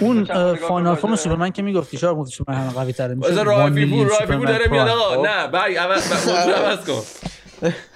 اون 0.00 0.24
فاینال 0.54 0.94
فورم 0.94 1.16
سوپرمن 1.16 1.50
که 1.50 1.62
می‌گفتی 1.62 1.98
شاید 1.98 2.16
گفتی 2.16 2.34
سوپرمن 2.36 2.70
قوی 2.70 2.92
تره 2.92 3.14
میشه 3.14 3.30
بذار 3.30 3.46
رافی 3.46 3.86
پور 3.86 4.06
رافی 4.06 4.26
پور 4.26 4.46
داره 4.46 4.68
میاد 4.70 4.88
آقا. 4.88 5.26
نه 5.26 5.48
برگ 5.48 5.76
عوض 5.76 6.86
کن. 6.86 7.02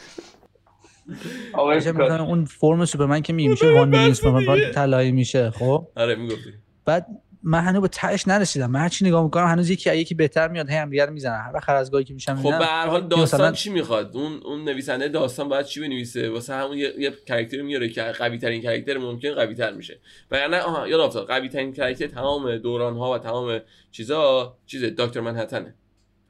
اون 2.20 2.44
فرم 2.44 2.84
سوپرمن 2.84 3.20
که 3.20 3.32
میشه 3.32 3.72
وان 3.72 3.88
میلیون 3.88 4.14
سوپرمن 4.14 4.70
طلایی 4.74 5.12
میشه 5.12 5.50
خب؟ 5.50 5.88
آره 5.96 6.14
می‌گفتی. 6.14 6.50
بعد 6.84 7.06
من 7.46 7.60
هنوز 7.60 7.82
به 7.82 7.88
تهش 7.88 8.28
نرسیدم. 8.28 8.70
من 8.70 8.80
هرچی 8.80 9.04
نگاه 9.04 9.24
می‌کنم 9.24 9.46
هنوز 9.46 9.70
یکی 9.70 9.96
یکی 9.96 10.14
بهتر 10.14 10.48
میاد 10.48 10.70
هم 10.70 10.90
دیگه 10.90 11.06
می‌زنن. 11.06 11.40
هر 11.40 11.50
وقت 11.54 11.68
از 11.68 11.90
گاهی 11.90 12.04
که 12.04 12.14
میشم 12.14 12.36
خب 12.36 12.58
به 12.58 12.64
هر 12.64 12.86
حال 12.86 13.08
داستان 13.08 13.40
مثلا... 13.40 13.52
چی 13.52 13.70
می‌خواد؟ 13.70 14.16
اون 14.16 14.40
اون 14.44 14.64
نویسنده 14.64 15.08
داستان 15.08 15.48
باید 15.48 15.66
چی 15.66 15.80
بنویسه؟ 15.80 16.30
واسه 16.30 16.54
همون 16.54 16.78
یه, 16.78 16.92
یه 16.98 17.12
کاراکتر 17.28 17.62
میاره 17.62 17.88
که 17.88 18.02
قوی 18.02 18.38
ترین 18.38 18.62
کاراکتر 18.62 18.98
ممکن 18.98 19.34
قوی 19.34 19.54
تر 19.54 19.72
میشه. 19.72 20.00
وگرنه 20.30 20.60
آها 20.60 20.88
یاد 20.88 21.00
افتاد 21.00 21.26
قوی 21.26 21.48
ترین 21.48 21.74
کاراکتر 21.74 22.06
تمام 22.06 22.56
دوران 22.56 22.96
ها 22.96 23.12
و 23.12 23.18
تمام 23.18 23.60
چیزا 23.90 24.56
چیز 24.66 24.84
دکتر 24.84 25.20
منهتنه 25.20 25.74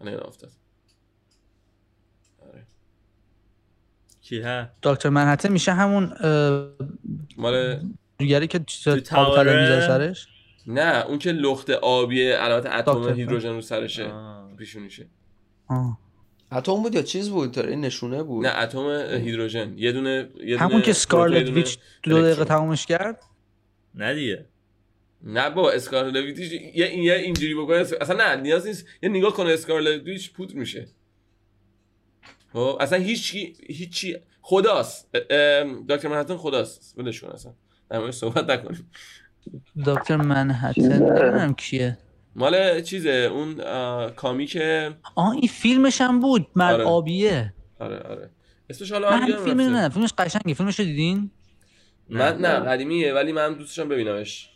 من 0.00 0.12
یاد 0.12 0.26
افتاد 0.26 0.50
کی 4.24 4.40
ها 4.40 4.66
دکتر 4.82 5.08
منحتن 5.08 5.52
میشه 5.52 5.72
همون 5.72 6.12
مال 7.36 7.80
دیگری 8.18 8.46
که 8.46 8.58
آب 9.12 9.38
می‌ذاره 9.38 9.86
سرش؟ 9.86 10.28
نه 10.66 11.04
اون 11.06 11.18
که 11.18 11.32
لخت 11.32 11.70
آبی 11.70 12.30
علامت 12.30 12.66
اتم 12.66 13.14
هیدروژن 13.14 13.48
رو 13.48 13.60
سرشه 13.60 14.12
پیشونیشه. 14.58 15.06
اتم 16.52 16.82
بود 16.82 16.94
یا 16.94 17.02
چیز 17.02 17.30
بود؟ 17.30 17.58
این 17.58 17.80
نشونه 17.80 18.22
بود؟ 18.22 18.46
نه 18.46 18.58
اتم 18.58 18.90
هیدروژن. 19.10 19.74
یه 19.76 19.92
دونه 19.92 20.28
یه 20.44 20.58
همون 20.58 20.82
که 20.82 20.92
سکارلت 20.92 21.48
ویچ 21.48 21.78
دو 22.02 22.22
دقیقه 22.22 22.44
تمومش 22.44 22.86
کرد؟ 22.86 23.22
نه 23.94 24.14
دیگه. 24.14 24.44
نه 25.22 25.50
با 25.50 25.70
اسکارلت 25.70 26.24
ویچ 26.24 26.52
یه 26.74 26.86
این 26.86 27.02
یه 27.02 27.14
اینجوری 27.14 27.54
بکنه 27.54 27.76
اصلا 27.76 28.16
نه 28.16 28.42
نیاز 28.42 28.66
نیست. 28.66 28.86
یه 29.02 29.08
نگاه 29.08 29.32
کنه 29.32 29.52
اسکارلت 29.52 30.02
ویچ 30.02 30.32
پودر 30.32 30.54
میشه. 30.54 30.86
اصلا 32.54 32.98
هیچ 32.98 33.34
هیچی 33.68 34.16
خداست. 34.42 35.12
دکتر 35.88 36.08
منهتن 36.08 36.36
خداست. 36.36 36.98
ولش 36.98 37.20
کن 37.20 37.28
اصلا. 37.28 37.52
در 37.90 38.10
صحبت 38.10 38.50
نکنیم. 38.50 38.90
دکتر 39.86 40.16
منهتن 40.16 40.82
نمی‌دونم 40.92 41.54
کیه. 41.54 41.98
مال 42.36 42.80
چیزه؟ 42.80 43.10
اون 43.10 43.54
کامیک 44.10 44.58
آه 45.14 45.30
این 45.30 45.48
فیلمش 45.48 46.00
هم 46.00 46.20
بود. 46.20 46.46
مرد 46.56 46.74
آره. 46.74 46.84
آبیه. 46.84 47.54
آره 47.80 47.98
آره. 47.98 48.30
اسمش 48.70 48.92
حالا 48.92 49.10
من 49.10 49.36
فیلم 49.44 49.60
نه 49.60 49.88
فیلمش 49.88 50.12
قشنگه. 50.18 50.54
فیلمش 50.54 50.78
رو 50.78 50.84
دیدین؟ 50.84 51.30
من 52.08 52.38
نه. 52.38 52.48
قدیمیه 52.48 53.14
ولی 53.14 53.32
من 53.32 53.54
دوستشم 53.54 53.88
ببینمش. 53.88 54.50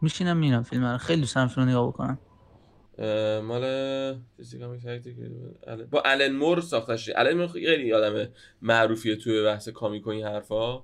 میشینم 0.00 0.36
میرم 0.36 0.62
فیلم 0.62 0.84
رو. 0.84 0.98
خیلی 0.98 1.20
دوست 1.20 1.34
دارم 1.34 1.48
فیلم 1.48 1.68
نگاه 1.68 1.88
بکنم. 1.88 2.18
مال 3.42 3.64
با 5.90 6.02
الن 6.04 6.36
مور 6.36 6.60
ساخته 6.60 6.96
شده. 6.96 7.18
الن 7.18 7.36
مور 7.36 7.46
خیلی 7.46 7.92
آدم 7.92 8.28
معروفیه 8.62 9.16
توی 9.16 9.42
بحث 9.42 9.68
کامیک 9.68 10.06
و 10.06 10.10
این 10.10 10.24
حرفا. 10.24 10.82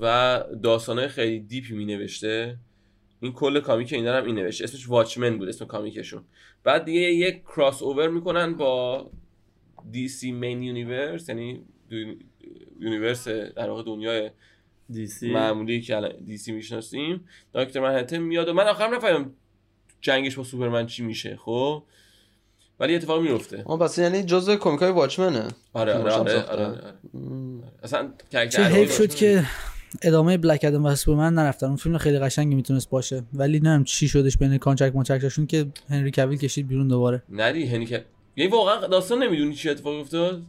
و 0.00 0.44
داستانهای 0.62 1.08
خیلی 1.08 1.40
دیپی 1.40 1.74
می 1.74 1.84
نوشته 1.84 2.56
این 3.20 3.32
کل 3.32 3.60
کامیک 3.60 3.92
این 3.92 4.06
هم 4.06 4.24
این 4.24 4.34
نوشته. 4.34 4.64
اسمش 4.64 4.88
واچمن 4.88 5.38
بود 5.38 5.48
اسم 5.48 5.64
کامیکشون. 5.64 6.24
بعد 6.64 6.84
دیگه 6.84 7.00
یک 7.00 7.42
کراس 7.42 7.82
اوور 7.82 8.08
می‌کنن 8.08 8.54
با 8.54 9.10
DC 9.90 10.32
main 10.32 10.62
universe 10.62 11.28
یعنی 11.28 11.64
universe 12.80 13.28
در 13.28 13.70
واقع 13.70 13.82
دنیای 13.82 14.30
DC 14.90 15.32
معمولی 15.32 15.80
که 15.80 16.14
DC 16.26 16.52
می‌شناسیم. 16.52 17.28
دکتر 17.54 17.80
منهتن 17.80 18.18
میاد 18.18 18.48
و 18.48 18.52
من 18.52 18.68
آخرم 18.68 18.94
نفهمیدم 18.94 19.34
جنگش 20.00 20.36
با 20.36 20.44
سوپرمن 20.44 20.86
چی 20.86 21.02
میشه 21.02 21.38
خب؟ 21.44 21.82
ولی 22.80 22.94
اتفاق 22.94 23.22
میفته 23.22 23.62
اون 23.66 23.78
پس 23.78 23.98
یعنی 23.98 24.22
جزء 24.22 24.56
کمیک 24.56 24.80
های 24.80 24.90
واچمنه. 24.90 25.48
آره 25.72 25.94
آره 25.94 26.12
آره, 26.12 26.42
آره, 26.42 26.64
آره. 26.66 26.94
اصلا 27.82 28.10
چه 28.30 28.64
حیف 28.64 28.96
شد 28.96 29.14
که 29.14 29.44
ادامه 30.02 30.38
Black 30.38 30.60
Adam 30.62 30.84
و 30.84 30.94
سوپرمن 30.94 31.34
نرفتن. 31.34 31.66
اون 31.66 31.76
فیلم 31.76 31.98
خیلی 31.98 32.18
قشنگی 32.18 32.54
می‌تونست 32.54 32.90
باشه. 32.90 33.22
ولی 33.32 33.52
نمی‌دونم 33.52 33.84
چی 33.84 34.08
شدش 34.08 34.36
بین 34.36 34.58
contract 34.58 34.94
مانترکتشون 34.94 35.46
که 35.46 35.66
هنری 35.90 36.10
کویل 36.10 36.38
کشید 36.38 36.68
بیرون 36.68 36.88
دوباره. 36.88 37.22
ندی 37.32 37.66
هنری 37.66 37.86
کویل 37.86 38.02
یعنی 38.36 38.52
واقعا 38.52 38.86
داستان 38.86 39.22
نمی‌دونی 39.22 39.54
چی 39.54 39.68
اتفاق 39.68 40.00
افتاد؟ 40.00 40.42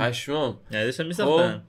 پشمام. 0.00 0.56
یعنی 0.70 0.84
داشتن 0.84 1.06
میساختن. 1.06 1.62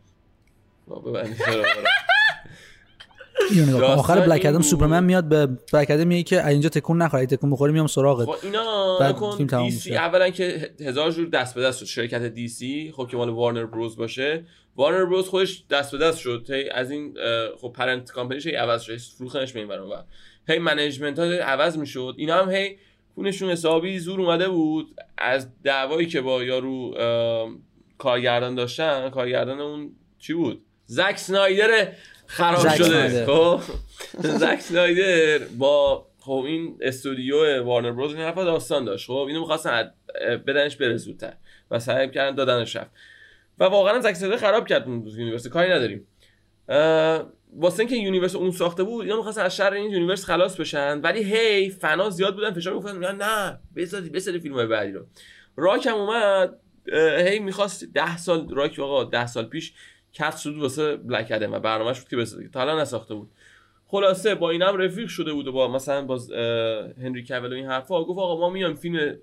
آخر 3.83 4.19
بلک 4.19 4.45
ادم 4.45 4.61
سوپرمن 4.61 5.03
میاد 5.03 5.23
به 5.23 5.45
بلک 5.45 5.87
ادم 5.89 6.07
میگه 6.07 6.23
که 6.23 6.47
اینجا 6.47 6.69
تکون 6.69 7.01
نخوره 7.01 7.25
تکون 7.25 7.51
بخوری 7.51 7.73
میام 7.73 7.87
سراغت. 7.87 8.25
خب 8.25 8.45
اینا 8.45 9.35
فیلم 9.37 9.47
تمام 9.47 9.65
میشه. 9.65 9.93
اولا 9.93 10.29
که 10.29 10.71
هزار 10.79 11.11
جور 11.11 11.29
دست 11.29 11.55
به 11.55 11.61
دست 11.61 11.79
شد. 11.79 11.85
شرکت 11.85 12.21
دی 12.21 12.47
سی 12.47 12.93
خب 12.95 13.07
که 13.11 13.17
مال 13.17 13.29
وارنر 13.29 13.65
بروز 13.65 13.97
باشه. 13.97 14.45
وارنر 14.75 15.05
بروز 15.05 15.29
خودش 15.29 15.63
دست 15.69 15.91
به 15.91 15.97
دست 15.97 16.19
شد. 16.19 16.47
هی 16.49 16.69
از 16.69 16.91
این 16.91 17.17
خب 17.61 17.73
پرنت 17.75 18.11
کامپنیش 18.11 18.47
هی 18.47 18.55
عوض 18.55 18.81
شد. 18.81 18.97
فروختنش 18.97 19.53
به 19.53 19.59
این 19.59 19.69
و 19.69 20.03
هی 20.47 20.59
management 20.59 21.19
ها 21.19 21.25
عوض 21.25 21.77
می‌شد. 21.77 22.15
اینا 22.17 22.35
هم 22.35 22.51
هی 22.51 22.77
کونشون 23.15 23.49
حسابی 23.49 23.99
زور 23.99 24.21
اومده 24.21 24.49
بود. 24.49 24.87
از 25.17 25.47
دعوایی 25.63 26.07
که 26.07 26.21
با 26.21 26.43
یارو 26.43 26.95
کارگردان 27.97 28.55
داشتن 28.55 29.09
کارگردان 29.09 29.59
اون 29.59 29.91
چی 30.19 30.33
بود؟ 30.33 30.61
زک 30.85 31.17
سنایدر 31.17 31.87
خراب 32.31 32.75
شده. 32.75 33.25
خب. 33.25 33.61
زک 34.19 34.59
سنایدر 34.59 35.45
با 35.57 36.07
خب 36.19 36.43
این 36.47 36.77
استودیو 36.81 37.63
Warner 37.63 37.91
Bros 37.91 38.13
این 38.13 38.23
حرفا 38.23 38.43
داستان 38.43 38.85
داشت. 38.85 39.07
خب 39.07 39.25
اینو 39.27 39.39
می‌خواستن 39.39 39.91
بدنش 40.47 40.75
بره 40.75 40.97
زودتر 40.97 41.33
و 41.71 41.79
سعی 41.79 42.11
کردن 42.11 42.35
دادنش 42.35 42.75
رفت. 42.75 42.91
و 43.59 43.63
واقعا 43.63 43.99
زک 43.99 44.13
سنایدر 44.13 44.37
خراب 44.37 44.67
کرد 44.67 44.87
اون 44.87 45.07
universe. 45.07 45.47
کاری 45.47 45.71
نداریم. 45.71 46.07
واسه 47.53 47.79
اینکه 47.79 47.95
یونیورس 47.95 48.35
اون 48.35 48.51
ساخته 48.51 48.83
بود 48.83 49.05
اینا 49.05 49.17
می‌خواستن 49.17 49.41
از 49.41 49.55
شر 49.55 49.73
این 49.73 49.91
یونیورس 49.91 50.25
خلاص 50.25 50.55
بشن. 50.55 51.01
ولی 51.01 51.23
هی 51.23 51.69
فنا 51.69 52.09
زیاد 52.09 52.35
بودن. 52.35 52.53
فشار 52.53 52.73
می‌گفتن 52.73 53.15
نه 53.15 53.59
بسری 54.13 54.39
فیلم 54.39 54.69
بعدی 54.69 54.91
رو. 54.91 55.05
راک 55.57 55.85
هم 55.85 55.95
اومد. 55.95 56.59
هی 57.25 57.39
می‌خواست 57.39 57.83
ده 57.93 58.17
سال 58.17 58.49
راک 58.49 58.79
آقا 58.79 59.03
ده 59.03 59.27
سال 59.27 59.45
پیش 59.45 59.73
کات 60.17 60.37
شد 60.37 60.55
واسه 60.55 60.97
بلک 60.97 61.27
ادم 61.31 61.53
و 61.53 61.59
برنامه‌اش 61.59 61.99
بود 61.99 62.09
که 62.09 62.17
بسازه 62.17 62.47
تا 62.47 62.61
الان 62.61 62.79
نساخته 62.79 63.13
بود. 63.13 63.31
خلاصه 63.87 64.35
با 64.35 64.49
اینم 64.49 64.77
رفیق 64.77 65.07
شده 65.07 65.33
بود 65.33 65.47
و 65.47 65.51
با 65.51 65.67
مثلا 65.67 66.05
با 66.05 66.19
هنری 67.01 67.23
کاول 67.23 67.53
و 67.53 67.55
این 67.55 67.65
حرفا. 67.65 68.03
گفت 68.03 68.19
آقا 68.19 68.39
ما 68.39 68.49
میام 68.49 68.75
فیلم 68.75 69.17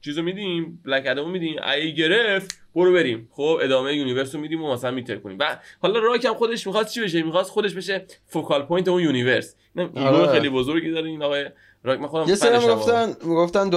چیزو 0.00 0.22
میدیم 0.22 0.82
بلک 0.84 1.04
ادمو 1.06 1.28
میدیم. 1.28 1.56
ای 1.62 1.94
گرفت 1.94 2.60
برو 2.74 2.92
بریم. 2.92 3.28
خب 3.32 3.58
ادامه 3.62 3.94
یونیورس 3.94 4.34
رو 4.34 4.40
میدیم 4.40 4.62
و 4.62 4.72
مثلا 4.72 4.90
میتر 4.90 5.16
کنیم. 5.16 5.36
و 5.40 5.58
حالا 5.82 6.00
راک 6.00 6.24
هم 6.24 6.34
خودش 6.34 6.66
می‌خواست 6.66 6.94
چی 6.94 7.00
بشه؟ 7.00 7.22
می‌خواست 7.22 7.50
خودش 7.50 7.74
بشه 7.74 8.06
فوکال 8.26 8.62
پوینت 8.62 8.88
اون 8.88 9.02
یونیورس. 9.02 9.56
این 9.76 9.88
آره. 9.98 10.32
خیلی 10.32 10.48
بزرگی 10.48 10.90
داره 10.90 11.06
این 11.06 11.22
آقای 11.22 11.46
راک. 11.84 12.06
خودم 12.06 12.28
یه 12.28 12.34
سری 12.34 12.58
می‌گفتن 12.58 13.16
می‌گفتن 13.24 13.70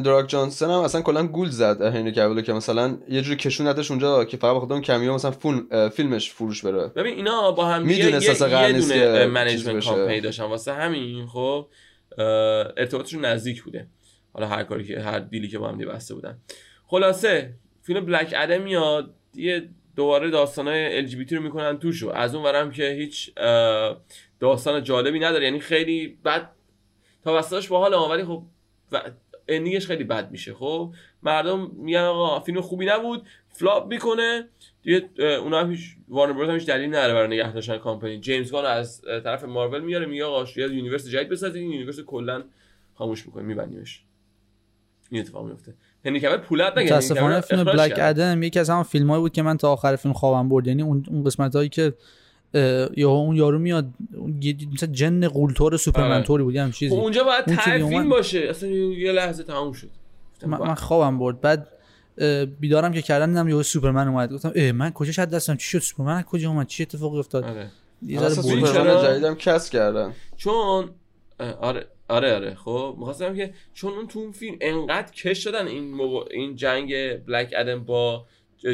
The 0.00 0.12
Rock 0.12 0.28
جانسون 0.28 0.70
هم 0.70 0.80
اصلا 0.80 1.02
کلا 1.02 1.26
گول 1.26 1.48
زد 1.48 1.82
هنری 1.82 2.12
کاولو 2.12 2.42
که 2.42 2.52
مثلا 2.52 2.98
یه 3.08 3.22
جوری 3.22 3.36
کشوندتش 3.36 3.90
اونجا 3.90 4.24
که 4.24 4.36
فقط 4.36 4.56
بخاطر 4.56 4.80
cameo 4.80 5.14
مثلا 5.14 5.30
فون 5.30 5.88
فیلمش 5.88 6.30
فروش 6.30 6.64
بره. 6.64 6.86
ببین 6.86 7.14
اینا 7.14 7.52
با 7.52 7.66
هم 7.66 7.90
یه 7.90 7.98
یه 7.98 8.10
دونه 8.72 9.26
management 9.26 9.84
company 9.84 10.20
داشتن. 10.20 10.44
واسه 10.44 10.72
همین 10.72 11.26
خب 11.26 11.66
ارتباطشون 12.18 13.24
نزدیک 13.24 13.62
بوده. 13.62 13.86
حالا 14.32 14.46
هر 14.46 14.62
کاری 14.62 14.84
که 14.84 15.00
هر 15.00 15.18
deal 15.18 15.42
ی 15.42 15.48
که 15.48 15.58
با 15.58 15.68
هم 15.68 15.78
بسته 15.78 16.14
بودن. 16.14 16.38
خلاصه 16.86 17.54
فیلم 17.82 18.06
Black 18.06 18.34
Adam 18.36 18.62
میاد 18.62 19.14
یه 19.34 19.68
دوباره 19.96 20.30
داستانای 20.30 20.96
ال 20.96 21.06
جی 21.06 21.36
رو 21.36 21.42
می‌کنن 21.42 21.78
توشو 21.78 22.08
از 22.08 22.34
اون 22.34 22.44
ورم 22.44 22.70
که 22.70 22.90
هیچ 22.90 23.34
داستان 24.40 24.82
جالبی 24.82 25.18
نداره. 25.18 25.44
یعنی 25.44 25.60
خیلی 25.60 26.18
بد 26.24 26.50
تا 27.24 27.38
وسطش 27.38 27.68
باحال 27.68 28.10
ولی 28.10 28.24
خب 28.24 28.42
ending 29.48 29.77
ش 29.77 29.86
خیلی 29.86 30.04
بد 30.04 30.30
میشه. 30.30 30.54
خب 30.54 30.94
مردم 31.22 31.70
میگن 31.74 32.00
آقا 32.00 32.40
فیلم 32.40 32.60
خوبی 32.60 32.86
نبود 32.86 33.26
flop 33.48 33.86
می‌کنه. 33.86 34.48
دیگه 34.82 35.10
اونا 35.22 35.60
هم 35.60 35.70
هیچ 35.70 35.96
Warner 36.08 36.32
Bros 36.32 36.48
هم 36.48 36.54
هیچ 36.54 36.66
دلیل 36.66 36.88
نداره 36.88 37.14
برای 37.14 37.28
نگه 37.28 37.52
داشتن 37.52 37.78
کامپانی 37.78 38.20
جیمز 38.20 38.52
گان 38.52 38.64
از 38.64 39.02
طرف 39.02 39.44
مارول 39.44 39.80
میاره 39.80 40.06
میگه 40.06 40.24
آقا 40.24 40.46
universe 40.56 41.08
جدید 41.08 41.28
بسازید 41.28 41.62
این 41.62 41.72
universe 41.72 42.00
کلا 42.00 42.44
خاموش 42.94 43.26
می‌کنه 43.26 43.42
میبندیمش. 43.42 44.02
این 45.10 45.22
اتفاق 45.22 45.46
میفته. 45.46 45.74
هنری 46.04 46.20
کبر 46.20 46.36
پولت 46.36 46.78
نگه 46.78 46.86
متاسفانه 46.86 47.40
فیلم 47.40 47.64
بلک 47.64 47.94
ادم 47.96 48.42
یکی 48.42 48.58
از 48.58 48.70
همون 48.70 48.82
فیلمایی 48.82 49.20
بود 49.20 49.32
که 49.32 49.42
من 49.42 49.56
تا 49.56 49.72
آخر 49.72 49.96
فیلم 49.96 50.14
خوابم 50.14 50.48
برد. 50.48 50.66
یعنی 50.66 50.82
اون 50.82 51.04
اون 51.08 51.24
قسمت 51.24 51.56
هایی 51.56 51.68
که 51.68 51.92
یا 52.96 53.10
اون 53.10 53.36
یارو 53.36 53.58
میاد 53.58 53.86
مثلا 54.74 54.92
جن 54.92 55.28
قولتور 55.28 55.76
سوپرمنتوری 55.76 56.42
بود 56.42 56.56
هم 56.56 56.72
چیزی 56.72 56.96
خب 56.96 57.02
اونجا 57.02 57.24
باید 57.24 57.44
تعفین 57.44 58.08
باشه. 58.08 58.38
اصلا 58.38 58.68
یه 58.68 59.12
لحظه 59.12 59.42
تموم 59.42 59.72
شد. 59.72 59.90
من, 60.46 60.74
خوابم 60.74 61.18
برد. 61.18 61.40
بعد 61.40 61.68
بیدارم 62.60 62.92
که 62.92 63.02
کردن 63.02 63.28
دیدم 63.28 63.48
یه 63.48 63.62
سوپرمن 63.62 64.08
اومد. 64.08 64.32
گفتم 64.32 64.52
ای 64.54 64.72
من 64.72 64.90
کجا 64.90 65.12
شد 65.12 65.30
دستم؟ 65.30 65.56
چی 65.56 65.68
شد؟ 65.68 65.78
سوپرمن 65.78 66.22
کجا 66.22 66.48
اومد؟ 66.48 66.66
چی 66.66 66.82
اتفاقی 66.82 67.18
افتاد؟ 67.18 67.44
آره. 67.44 67.70
یه 68.06 68.28
ذره 68.28 69.02
جدیدم 69.02 69.34
کس 69.34 69.70
کردن. 69.70 70.12
چون 70.36 70.90
آره 71.40 71.86
آره 72.08 72.34
آره. 72.34 72.54
خب 72.54 72.96
می‌خواستم 72.98 73.36
که 73.36 73.54
چون 73.74 73.92
اون 73.92 74.06
تو 74.06 74.18
اون 74.18 74.32
فیلم 74.32 74.56
انقدر 74.60 75.12
کش 75.12 75.46
دادن 75.46 75.66
این 75.66 76.00
این 76.30 76.56
جنگ 76.56 77.16
بلک 77.24 77.54
ادم 77.56 77.84
با 77.84 78.26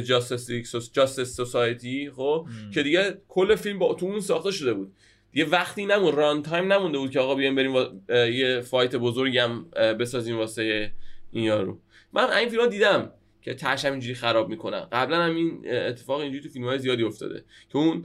Justice 0.06 0.50
Justice 0.92 1.37
Society 1.37 2.11
خب 2.11 2.46
که 2.74 2.83
دیگه 2.83 3.18
کل 3.29 3.55
فیلم 3.55 3.79
با 3.79 3.94
تو 3.94 4.07
اون 4.07 4.20
ساخته 4.20 4.50
شده 4.50 4.74
بود. 4.74 4.92
دیگه 5.33 5.46
وقتی 5.48 5.87
نمون 5.87 6.16
run 6.16 6.42
time 6.42 6.72
نمونده 6.72 6.98
بود 6.98 7.11
که 7.11 7.20
آقا 7.20 7.35
بیایم 7.35 7.55
بریم 7.55 8.02
یه 8.11 8.61
fight 8.61 8.96
بزرگی 8.96 9.38
هم 9.38 9.70
بسازیم 9.70 10.38
واسه 10.38 10.92
این 11.33 11.44
یارو. 11.44 11.79
من 12.12 12.31
این 12.31 12.48
فیلم 12.48 12.66
دیدم 12.66 13.12
که 13.42 13.55
تاش 13.55 13.85
اینجوری 13.85 14.14
خراب 14.14 14.48
می‌کنن 14.48 14.81
قبلا 14.92 15.22
هم 15.22 15.37
این 15.37 15.62
اتفاق 15.70 16.20
اینجوری 16.20 16.42
تو 16.42 16.48
فیلم 16.48 16.64
های 16.64 16.79
زیادی 16.79 17.02
افتاده. 17.02 17.44
که 17.68 17.76
اون 17.79 18.05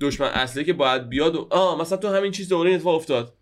دشمن 0.00 0.28
اصلی 0.28 0.64
که 0.64 0.72
باید 0.72 1.08
بیاد 1.08 1.34
و 1.34 1.46
آه 1.50 1.80
مثلا 1.80 1.98
تو 1.98 2.08
همین 2.08 2.32
چیز 2.32 2.48
دوباره 2.48 2.74
اتفاق 2.74 2.94
افتاد. 2.94 3.34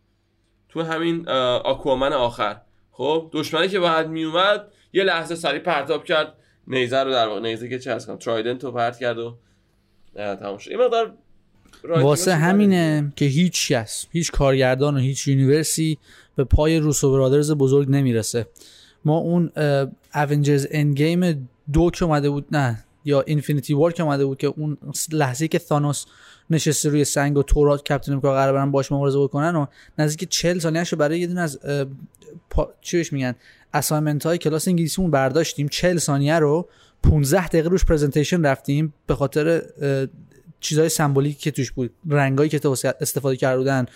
تو 0.70 0.82
همین 0.82 1.28
آکوامن 1.64 2.12
آخر. 2.12 2.60
خب 2.92 3.30
دشمنی 3.32 3.68
که 3.68 3.80
باید 3.80 4.06
میومد 4.06 4.66
یه 4.92 5.04
لحظه 5.04 5.34
سری 5.34 5.58
پرتاب 5.58 6.04
کرد. 6.04 6.32
نیزه 6.66 6.98
رو 7.02 7.10
در 7.10 7.28
واقع 7.28 7.40
نیزه 7.40 7.68
که 7.68 7.78
چه 7.78 7.98
کنم 7.98 8.16
trident 8.16 8.64
رو 8.64 8.72
پرت 8.72 8.98
کرد 8.98 9.18
و 9.18 9.36
تموم 10.14 10.58
شد. 10.58 10.70
این 10.70 10.80
مقدار 10.80 11.14
واسه 11.84 12.34
همینه 12.34 13.12
که 13.16 13.24
هیچ 13.24 13.72
کس 13.72 14.06
هیچ 14.10 14.32
کارگردان 14.32 14.96
و 14.96 14.98
هیچ 14.98 15.28
universe 15.28 15.90
ی 15.90 15.98
به 16.36 16.44
پای 16.44 16.78
Russo 16.78 17.12
Brothers 17.12 17.52
بزرگ 17.52 17.90
نمی‌رسه. 17.90 18.46
ما 19.04 19.16
اون 19.16 19.52
Avengers 20.14 20.66
Game 20.76 21.48
دو 21.72 21.90
که 21.90 22.04
اومده 22.04 22.30
بود 22.30 22.46
نه 22.50 22.84
یا 23.04 23.20
Infinity 23.20 23.74
War 23.74 23.92
که 23.92 24.02
اومده 24.02 24.24
بود 24.24 24.38
که 24.38 24.46
اون 24.46 24.76
لحظه 25.12 25.48
که 25.48 25.58
تانوس 25.58 26.06
نشسته 26.50 26.88
روی 26.88 27.04
سنگ 27.04 27.36
و 27.36 27.42
ثور 27.42 27.82
و 27.82 27.86
Captain 27.86 28.12
America 28.12 28.34
قرار 28.34 28.52
برن 28.52 28.70
باش 28.70 28.92
مبارزه 28.92 29.18
بکنن 29.18 29.56
و 29.56 29.66
نزدیک 29.98 30.28
40 30.28 30.58
ثانیه‌شو 30.58 30.96
برای 30.96 31.20
یه 31.20 31.26
دونه 31.26 31.40
از 31.40 31.58
پا... 32.50 32.72
چیش 32.80 33.12
میگن؟ 33.12 33.34
assignment 33.74 34.26
های 34.26 34.38
کلاس 34.38 34.68
انگلیسیمون 34.68 35.10
برداشتیم. 35.10 35.68
40 35.68 35.98
ثانیه 35.98 36.38
رو 36.38 36.68
15 37.02 37.48
دقیقه 37.48 37.68
روش 37.68 37.84
presentation 37.84 38.46
رفتیم 38.46 38.94
به 39.06 39.14
خاطر 39.14 39.62
چیزهای 40.60 40.88
سمبولیکی 40.88 41.38
که 41.38 41.50
توش 41.50 41.72
بود. 41.72 41.90
رنگایی 42.08 42.50
که 42.50 42.60
استفاده 43.00 43.36
کرده 43.36 43.58
بودن 43.58 43.86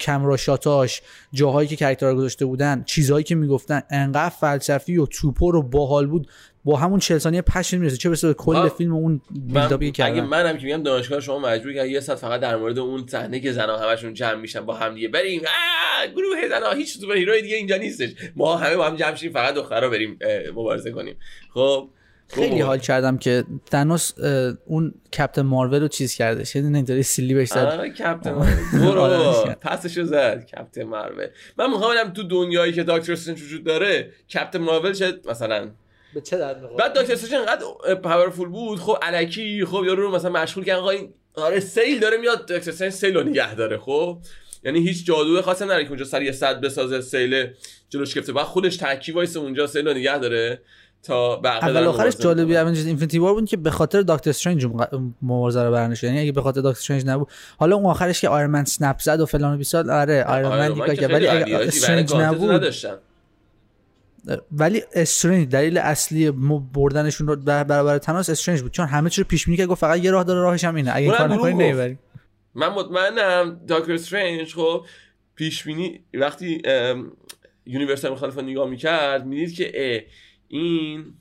camera 0.00 0.36
shot 0.36 0.80
اش 0.80 1.02
جاهایی 1.32 1.68
که 1.68 1.76
character 1.76 2.10
ها 2.10 2.14
گذاشته 2.14 2.44
بودن 2.44 2.82
چیزهایی 2.86 3.24
که 3.24 3.34
می‌گفتن. 3.34 3.82
انقدر 3.90 4.28
فلسفی 4.28 4.96
و 4.96 5.06
توپر 5.06 5.56
و 5.56 5.62
باحال 5.62 6.06
بود. 6.06 6.28
با 6.64 6.76
همون 6.76 6.98
40 6.98 7.18
ثانیه 7.18 7.42
passion 7.42 7.76
می‌رسه 7.76 7.96
چه 7.96 8.08
برسه 8.08 8.34
کل 8.34 8.68
فیلم 8.68 8.92
اون 8.92 9.20
build-up 9.30 9.83
ی 9.83 9.90
که 9.90 10.04
اگه 10.04 10.20
منم 10.20 10.58
که 10.58 10.64
میگم 10.64 10.82
دانشگاه 10.82 11.20
شما 11.20 11.38
مجبوری 11.38 11.74
که 11.74 11.84
یه 11.84 12.00
ساعت 12.00 12.18
فقط 12.18 12.40
در 12.40 12.56
مورد 12.56 12.78
اون 12.78 13.06
صحنه 13.06 13.40
که 13.40 13.52
زنا 13.52 13.78
همشون 13.78 14.14
جمع 14.14 14.34
میشن 14.34 14.60
با 14.60 14.74
هم 14.74 14.94
دیگه 14.94 15.08
بریم. 15.08 15.42
گروه 16.16 16.48
زنا 16.48 16.70
هیچ 16.70 16.98
superhero 16.98 17.40
دیگه 17.40 17.56
اینجا 17.56 17.76
نیستش. 17.76 18.10
ما 18.36 18.56
همه 18.56 18.76
با 18.76 18.86
هم 18.86 18.96
جمع 18.96 19.14
شیم 19.14 19.32
فقط 19.32 19.54
دخترا 19.54 19.88
بریم 19.88 20.18
مبارزه 20.54 20.90
کنیم. 20.90 21.16
خب 21.54 21.88
خیلی 22.28 22.60
حال 22.60 22.78
کردم 22.78 23.18
که 23.18 23.44
تنوس 23.70 24.12
اون 24.66 24.94
Captain 25.18 25.42
Marvel 25.42 25.80
رو 25.80 25.88
چیز 25.88 26.14
کرده. 26.14 26.44
شده 26.44 26.62
نه 26.62 26.76
اینطوری 26.76 27.02
سیلی 27.02 27.34
بهش 27.34 27.48
زد. 27.48 27.86
Captain 27.86 28.34
برو. 28.72 29.44
پسشو 29.66 30.04
زد 30.04 30.44
Captain 30.44 30.82
Marvel. 30.82 31.26
من 31.58 31.70
می‌خوام 31.70 32.12
تو 32.12 32.22
دنیایی 32.22 32.72
که 32.72 32.82
دکتر 32.82 33.12
استرنج 33.12 33.42
وجود 33.42 33.64
داره 33.64 34.10
Captain 34.34 34.58
Marvel 34.58 34.92
شد 34.92 35.28
مثلا 35.28 35.70
به 36.14 36.20
چه 36.20 36.38
درد 36.38 36.76
بعد 36.76 36.98
دکتر 36.98 37.12
استرنج 37.12 37.34
انقدر 37.34 37.94
powerful 37.94 38.48
بود. 38.48 38.78
خب 38.78 38.98
الکی 39.02 39.64
خب 39.64 39.82
یارو 39.86 40.02
رو 40.02 40.14
مثلا 40.14 40.30
مشغول 40.30 40.64
کردن 40.64 40.80
آقا 40.80 40.90
این 40.90 41.14
آره 41.34 41.60
سیل 41.60 42.00
داره 42.00 42.16
میاد. 42.16 42.52
دکتر 42.52 42.90
سیل 42.90 43.16
رو 43.16 43.22
نگه 43.22 43.54
داره 43.54 43.78
خب. 43.78 44.18
یعنی 44.64 44.78
هیچ 44.88 45.06
جادو 45.06 45.42
خاصی 45.42 45.64
نداره 45.64 45.84
که 45.84 45.90
اونجا 45.90 46.04
سر 46.04 46.22
یه 46.22 46.32
سد 46.32 46.60
بسازه 46.60 47.00
سیل 47.00 47.46
جلوش 47.88 48.14
گرفته. 48.14 48.32
بعد 48.32 48.46
خودش 48.46 48.76
تکی 48.76 49.12
وایس 49.12 49.36
اونجا 49.36 49.66
سیل 49.66 49.88
رو 49.88 49.94
نگه 49.94 50.18
داره 50.18 50.60
تا 51.02 51.40
اول 51.44 51.84
آخرش 51.84 52.16
جالبی 52.16 52.56
اونجوری 52.56 52.88
Infinity 52.88 53.18
War 53.18 53.34
بود 53.34 53.48
که 53.48 53.56
به 53.56 53.70
خاطر 53.70 54.02
دکتر 54.02 54.30
استرنج 54.30 54.66
مبارزه 55.22 55.62
رو 55.62 55.70
برنش 55.70 56.02
یعنی 56.02 56.20
اگه 56.20 56.32
به 56.32 56.42
خاطر 56.42 56.60
دکتر 56.60 56.78
استرنج 56.78 57.06
نبود. 57.06 57.28
حالا 57.58 57.76
اون 57.76 57.86
آخرش 57.86 58.20
که 58.20 58.28
آیرمن 58.28 58.64
snap 58.64 58.98
زد 58.98 59.20
و 59.20 59.26
فلان 59.26 59.54
و 59.54 59.56
بیسار 59.56 59.90
آره 59.90 60.24
آیرمن 60.24 60.72
دیگه 60.72 60.96
که 60.96 61.08
ولی 61.08 61.28
اگه 61.28 61.56
استرنج 61.56 62.14
نبود. 62.14 62.72
ولی 64.52 64.82
استرنج 64.94 65.48
دلیل 65.48 65.78
اصلی 65.78 66.30
بردنشون 66.72 67.26
رو 67.26 67.36
برابر 67.36 67.98
تنوس 67.98 68.30
استرنج 68.30 68.62
بود. 68.62 68.72
چون 68.72 68.86
همه 68.86 69.10
چی 69.10 69.20
رو 69.22 69.28
پیش 69.28 69.44
بینی 69.44 69.56
که 69.56 69.66
گفت 69.66 69.80
فقط 69.80 70.04
یه 70.04 70.10
راه 70.10 70.24
داره 70.24 70.40
راهش 70.40 70.64
هم 70.64 70.74
اینه. 70.74 70.92
اگه 70.94 71.10
کار 71.10 71.28
نکنی 71.28 71.54
نمی‌بریم 71.54 71.98
من 72.54 72.68
مطمئنم 72.68 73.60
دکتر 73.68 73.92
استرنج 73.92 74.54
خب 74.54 74.84
پیش 75.34 75.64
بینی 75.64 76.00
وقتی 76.14 76.62
universe 77.66 78.12
های 78.12 78.19
مختلفه 78.19 78.42
نگاه 78.42 78.70
می‌کرد 78.70 79.26
می‌دید 79.26 79.54
که 79.54 80.06
این 80.48 81.14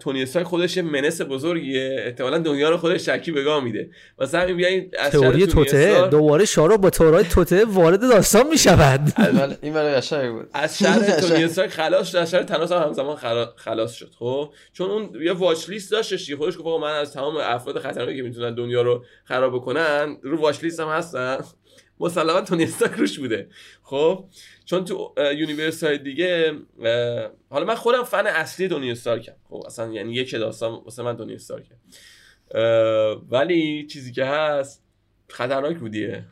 تونی 0.00 0.22
استارک 0.22 0.46
خودش 0.46 0.78
menace 0.78 1.20
بزرگیه. 1.20 1.96
احتمالا 2.06 2.38
دنیا 2.38 2.70
رو 2.70 2.76
خودش 2.76 3.06
یکی 3.08 3.32
به 3.32 3.53
گا 3.53 3.64
میده. 3.64 3.90
واسه 4.18 4.38
همین 4.38 4.56
بیاین 4.56 4.90
از 4.98 5.12
تئوری 5.12 5.46
توطئه 5.46 6.08
دوباره 6.08 6.44
شاهرخ 6.44 6.78
با 6.78 6.90
تئوری 6.90 7.24
توطئه 7.24 7.64
وارد 7.64 8.00
داستان 8.00 8.46
می‌شود. 8.48 9.00
این 9.62 9.74
برای 9.74 9.94
قشنگ 9.94 10.32
بود. 10.32 10.48
از 10.52 10.78
شر 10.78 11.20
تونی 11.20 11.44
استارک 11.44 11.70
خلاص 11.70 12.10
شد. 12.10 12.16
از 12.16 12.30
شر 12.30 12.42
تنوس 12.42 12.72
هم 12.72 12.82
همزمان 12.82 13.16
خلاص 13.56 13.92
شد. 13.92 14.10
خب؟ 14.18 14.52
چون 14.72 14.90
اون 14.90 15.22
یه 15.22 15.32
watchlist 15.32 15.90
داشتش 15.90 16.32
خودش 16.32 16.54
گفت 16.58 16.82
من 16.82 16.92
از 16.92 17.12
تمام 17.12 17.36
افراد 17.36 17.78
خطرناکی 17.78 18.16
که 18.16 18.22
می‌تونن 18.22 18.54
دنیا 18.54 18.82
رو 18.82 19.04
خراب 19.24 19.54
بکنن 19.54 20.16
رو 20.22 20.38
watchlist 20.38 20.80
هم 20.80 20.88
هستن. 20.88 21.38
مسلما 22.00 22.40
تونی 22.40 22.64
استارک 22.64 22.92
روش 22.92 23.18
بوده. 23.18 23.48
خب 23.82 24.24
چون 24.64 24.84
تو 24.84 25.14
universe 25.18 25.84
های 25.84 25.98
دیگه 25.98 26.52
حالا 27.50 27.64
من 27.66 27.74
خودم 27.74 28.02
فن 28.02 28.26
اصلی 28.26 28.68
تونی 28.68 28.90
استارکم 28.90 29.32
خب 29.48 29.62
اصلا 29.66 29.92
یعنی 29.92 30.14
یک 30.14 30.32
داستان 30.32 30.72
واسه 30.72 31.02
من 31.02 31.16
تونی 31.16 31.34
استارکم 31.34 31.74
ولی 33.30 33.86
چیزی 33.86 34.12
که 34.12 34.24
هست 34.24 34.82
خطرناک 35.28 35.78
بودیه 35.78 36.24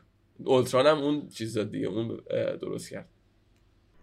اولتران 0.44 0.86
هم 0.86 0.98
اون 0.98 1.28
چیز 1.28 1.58
دیگه 1.58 1.86
اون 1.86 2.20
درست 2.60 2.90
کرد. 2.90 3.08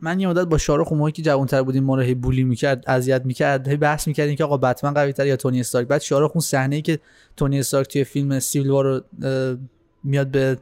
من 0.02 0.19
یه 0.19 0.28
مدت 0.28 0.47
با 0.47 0.58
شاهرخ 0.57 0.91
اون 0.91 1.12
که 1.12 1.21
جوانتر 1.21 1.63
بودیم 1.63 1.84
ما 1.84 1.95
رو 1.95 2.02
هی 2.02 2.13
bully 2.13 2.43
می‌کرد 2.43 2.84
اذیت 2.88 3.21
می‌کرد 3.26 3.67
هی 3.67 3.78
بحث 3.78 4.08
می‌کردیم 4.08 4.36
که 4.36 4.43
آقا 4.43 4.58
بتمن 4.58 4.93
قوی 4.93 5.13
تر 5.13 5.28
یا 5.28 5.36
تونی 5.36 5.60
استارک؟ 5.60 5.88
بعد 5.88 6.02
شاهرخ 6.01 6.31
اون 6.32 6.41
صحنه 6.41 6.76
ای 6.76 6.82
که 6.82 7.00
تونی 7.38 7.60
استارک 7.60 7.88
توی 7.88 8.04
فیلم 8.04 8.39
سیویل 8.39 8.69
وار 8.69 9.04
میاد 10.04 10.28
به 10.28 10.58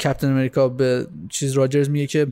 کپتن 0.00 0.30
امریکا 0.30 0.68
به 0.68 1.06
چیز 1.30 1.52
راجرز 1.52 1.90
میگه 1.90 2.06
که 2.06 2.26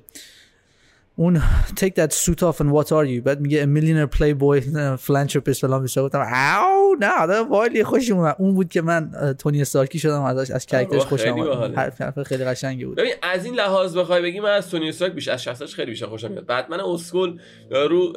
اون 1.16 1.42
take 1.68 1.92
that 1.98 2.12
suit 2.12 2.38
off 2.38 2.56
and 2.56 2.72
what 2.72 2.88
are 2.88 3.06
you 3.06 3.22
بعد 3.24 3.40
میگه 3.40 3.64
a 3.64 3.66
millionaire 3.66 4.16
playboy 4.16 4.62
philanthropist 5.06 5.60
فلان 5.60 5.82
بیسا 5.82 6.04
گفتم 6.04 6.20
او 6.20 6.96
نه 7.00 7.26
ده 7.26 7.40
والی 7.40 7.84
خوش 7.84 8.10
اومد. 8.10 8.36
اون 8.38 8.54
بود 8.54 8.68
که 8.68 8.82
من 8.82 9.34
تونی 9.38 9.62
استارکی 9.62 9.98
شدم 9.98 10.22
ازش 10.22 10.50
از 10.50 10.66
کرکترش 10.66 11.02
خوشم 11.02 11.32
اومد 11.32 11.74
حرف 11.74 12.22
خیلی 12.22 12.44
قشنگی 12.44 12.84
بود. 12.84 12.96
ببین 12.96 13.12
از 13.22 13.44
این 13.44 13.54
لحاظ 13.54 13.96
بخوای 13.96 14.22
بگی 14.22 14.40
من 14.40 14.50
از 14.50 14.70
تونی 14.70 14.88
استارک 14.88 15.12
بیش 15.12 15.28
از 15.28 15.42
شخصش 15.42 15.74
خیلی 15.74 15.90
بیشتر 15.90 16.06
خوشم 16.06 16.32
میاد. 16.32 16.46
بعد 16.46 16.70
من 16.70 16.80
اسکول 16.80 17.40
رو 17.70 18.12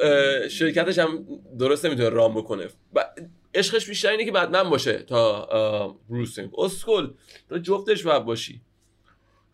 شرکتش 0.50 0.98
هم 0.98 1.24
درست 1.58 1.86
نمی‌تونه 1.86 2.08
رام 2.08 2.34
بکنه. 2.34 2.68
عشقش 3.54 3.88
بیشتر 3.88 4.08
اینه 4.08 4.24
که 4.24 4.32
بعد 4.32 4.50
من 4.50 4.70
باشه 4.70 4.98
تا 4.98 5.96
بروسینگ 6.10 6.50
اسکول 6.58 7.10
تو 7.48 7.58
جفتش 7.58 8.02
باید 8.02 8.24
باشی. 8.24 8.60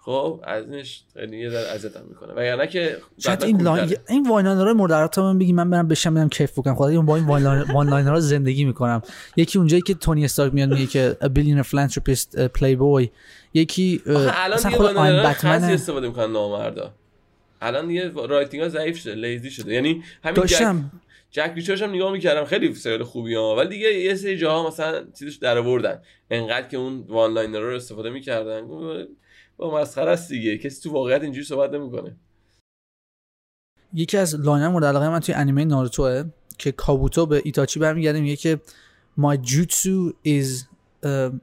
خب 0.04 0.40
ازش 0.44 1.02
خیلی 1.14 1.38
یه 1.38 1.50
در 1.50 1.74
اذیتم 1.74 2.00
می‌کنه. 2.08 2.32
وگرنه 2.32 2.66
که 2.66 2.96
شاید 3.18 3.44
این 3.44 3.62
لاین 3.62 3.96
این 4.08 4.28
واین 4.28 4.72
مورد 4.72 4.92
علاقه 4.92 5.22
من 5.22 5.38
بگی 5.38 5.52
من 5.52 5.70
برم 5.70 5.88
بشم 5.88 6.14
برم 6.14 6.28
کیف 6.28 6.52
بکنم. 6.58 6.74
خدا 6.74 7.00
با 7.02 7.16
این 7.16 7.26
واین 7.26 7.90
لاینرها 7.90 8.20
زندگی 8.20 8.64
می‌کنم. 8.64 9.02
یکی 9.36 9.58
اونجایی 9.58 9.82
که 9.82 9.94
تونی 9.94 10.24
استارک 10.24 10.54
میاد 10.54 10.68
میگه 10.68 10.86
که 10.86 11.16
billionaire 11.22 11.66
philanthropist 11.66 12.40
پلی 12.40 12.76
بوی 12.76 13.10
یکی 13.54 14.02
الان 14.06 14.56
دیگه 14.56 14.76
خود 14.76 14.96
آین 14.96 15.22
بتمن 15.22 15.64
استفاده 15.64 16.08
می‌کنن 16.08 16.32
نامردا. 16.32 16.94
الان 17.60 17.88
دیگه 17.88 18.10
writing 18.28 18.62
ها 18.62 18.68
ضعیف 18.68 18.98
شده 18.98 19.14
lazy 19.14 19.50
شده. 19.50 19.74
یعنی 19.74 20.02
همین 20.24 20.34
داشتم. 20.34 20.90
جک 21.30 21.52
ریچرش 21.56 21.82
هم 21.82 21.90
نگاه 21.90 22.12
می‌کردم 22.12 22.44
خیلی 22.44 22.74
سریال 22.74 23.02
خوبی 23.02 23.34
ها. 23.34 23.56
ولی 23.56 23.68
دیگه 23.68 23.94
یه 23.94 24.14
سری 24.14 24.38
جاها 24.38 24.68
مثلا 24.68 25.04
چیزش 25.18 25.34
در 25.34 25.58
آوردن 25.58 25.98
انقدر 26.30 26.68
که 26.68 26.76
اون 26.76 27.04
one-liner 27.08 27.60
رو 27.60 27.76
استفاده 27.76 28.10
می‌کردن. 28.10 28.62
با 29.62 29.80
مسخره 29.80 30.10
است 30.10 30.28
دیگه. 30.28 30.58
کسی 30.58 30.82
تو 30.82 30.92
واقعیت 30.92 31.22
اینجوری 31.22 31.44
صحبت 31.44 31.70
نمی‌کنه. 31.70 32.16
یکی 33.94 34.18
از 34.18 34.34
line 34.34 34.66
مورد 34.66 34.84
علاقه 34.84 35.08
من 35.08 35.20
توی 35.20 35.34
انیمه 35.34 35.64
ناروتوه 35.64 36.24
که 36.58 36.72
کابوتو 36.72 37.26
به 37.26 37.42
ایتاچی 37.44 37.80
برمیگرده 37.80 38.20
میگه 38.20 38.36
که 38.36 38.60
my 39.18 39.36
jutsu 39.36 40.12
is 40.26 40.71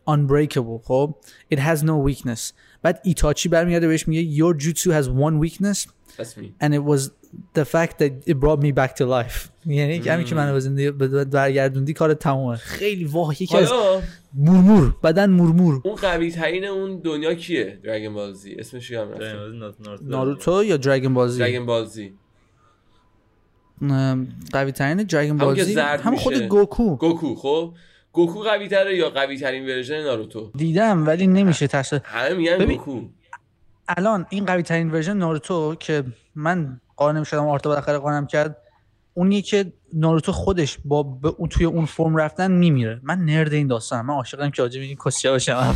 unbreakable 0.07 0.79
خب؟ 0.83 1.15
It 1.53 1.59
has 1.59 1.83
no 1.83 1.97
weakness. 2.07 2.53
بعد 2.81 3.01
ایتاچی 3.03 3.49
برمیگرده 3.49 3.87
بهش 3.87 4.07
میگه 4.07 4.37
your 4.37 4.57
jutsu 4.57 4.91
has 4.91 5.07
one 5.07 5.39
weakness. 5.39 5.87
That's 6.17 6.37
me. 6.37 6.53
and 6.59 6.73
it 6.73 6.83
was 6.83 7.11
the 7.53 7.65
fact 7.65 7.99
that 7.99 8.11
it 8.25 8.39
brought 8.39 8.61
me 8.61 8.71
back 8.71 8.95
to 8.95 9.05
life. 9.05 9.49
یعنی 9.65 9.97
همین 9.97 10.25
که 10.25 10.35
منو 10.35 10.53
به 10.53 10.59
زندگی 10.59 10.91
برگردوندی 10.91 11.93
کار 11.93 12.13
تمومه. 12.13 12.55
خیلی 12.55 13.05
واه 13.05 13.41
یکی 13.41 13.57
از 13.57 13.69
مورمور 14.33 14.95
بدن 15.03 15.29
مورمور. 15.29 15.81
اون 15.83 15.95
قوی 15.95 16.31
ترین 16.31 16.65
اون 16.65 16.99
دنیا 16.99 17.33
کیه؟ 17.33 17.79
دراگون 17.83 18.13
بالزی 18.13 18.53
اسمش 18.53 18.91
هم 18.91 19.07
ناروتو 20.01 20.63
یا 20.63 20.77
دراگون 20.77 21.13
بالزی 21.13 21.39
دراگون 21.39 21.65
بالزی 21.65 22.13
قوی 24.53 24.71
ترین 24.71 24.97
دراگون 24.97 25.37
بالزی 25.37 25.79
هم 25.79 26.15
خود 26.15 26.33
گوکو. 26.33 26.95
گوکو 26.95 27.35
خب؟ 27.35 27.73
گوکو 28.11 28.39
قوی 28.39 28.67
تره 28.67 28.97
یا 28.97 29.09
قوی 29.09 29.37
ترین 29.37 29.65
ورژن 29.65 30.01
ناروتو؟ 30.03 30.51
دیدم 30.57 31.07
ولی 31.07 31.27
نمیشه 31.27 31.67
تصور 31.67 32.01
همه 32.03 32.33
میگن 32.33 32.65
گوکو. 32.65 33.01
الان 33.87 34.25
این 34.29 34.45
قوی 34.45 34.63
ترین 34.63 34.91
ورژن 34.91 35.17
ناروتو 35.17 35.75
که 35.75 36.03
من 36.35 36.81
قانم 36.95 37.23
شدم 37.23 37.47
آرتا 37.47 37.69
بالاخره 37.69 37.97
قانم 37.97 38.27
کرد 38.27 38.57
اونی 39.13 39.41
که 39.41 39.73
ناروتو 39.93 40.31
خودش 40.31 40.77
با 40.85 41.19
اون 41.37 41.49
توی 41.49 41.65
اون 41.65 41.85
فرم 41.85 42.15
رفتن 42.15 42.51
میمیره. 42.51 42.99
من 43.03 43.19
نرد 43.19 43.53
این 43.53 43.67
داستانم. 43.67 44.05
من 44.05 44.13
عاشقم 44.13 44.49
که 44.49 44.63
آجه 44.63 44.81
این 44.81 44.97
کسیا 45.05 45.31
باشم 45.31 45.75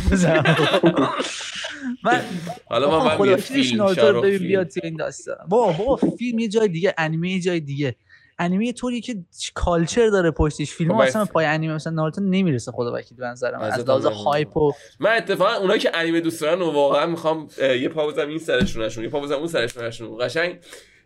من 2.04 2.20
حالا 2.66 3.04
من 3.04 3.36
فیلم 3.36 3.76
ناروتو 3.76 4.12
رو 4.12 4.20
ببین 4.22 4.38
بیاد 4.38 4.68
توی 4.68 4.82
این 4.84 4.96
داستان. 4.96 5.36
با 5.48 5.72
با 5.72 5.96
فیلم 5.96 6.38
یه 6.38 6.48
جای 6.48 6.68
دیگه 6.68 6.94
انیمه 6.98 7.30
یه 7.30 7.40
جای 7.40 7.60
دیگه. 7.60 7.96
انیمه 8.38 8.72
طوری 8.72 9.00
که 9.00 9.16
کالچر 9.54 10.08
داره 10.08 10.30
پشتش 10.30 10.70
فیلم 10.72 10.92
خب 10.92 11.00
اصلا 11.00 11.24
پای 11.24 11.46
انیمه 11.46 11.74
مثلا 11.74 11.92
ناروتو 11.92 12.20
نمی‌رسه 12.20 12.72
خدا 12.72 12.92
وکیل 12.94 13.18
به 13.18 13.26
نظرم. 13.26 13.60
از 13.60 13.88
لحاظ 13.88 14.06
هایپ 14.06 14.56
و 14.56 14.72
من 15.00 15.16
اتفاقا 15.16 15.54
اونایی 15.54 15.80
که 15.80 15.90
انیمه 15.94 16.20
دوست 16.20 16.40
دارن 16.40 16.62
واقعا 16.62 17.06
می‌خوام 17.06 17.48
یه 17.58 17.88
پا 17.88 18.06
بزنم 18.06 18.28
این 18.28 18.38
سرشونشون 18.38 19.04
یه 19.04 19.10
پا 19.10 19.20
بزنم 19.20 19.38
اون 19.38 19.48
سرشونشون 19.48 20.18
قشنگ 20.20 20.58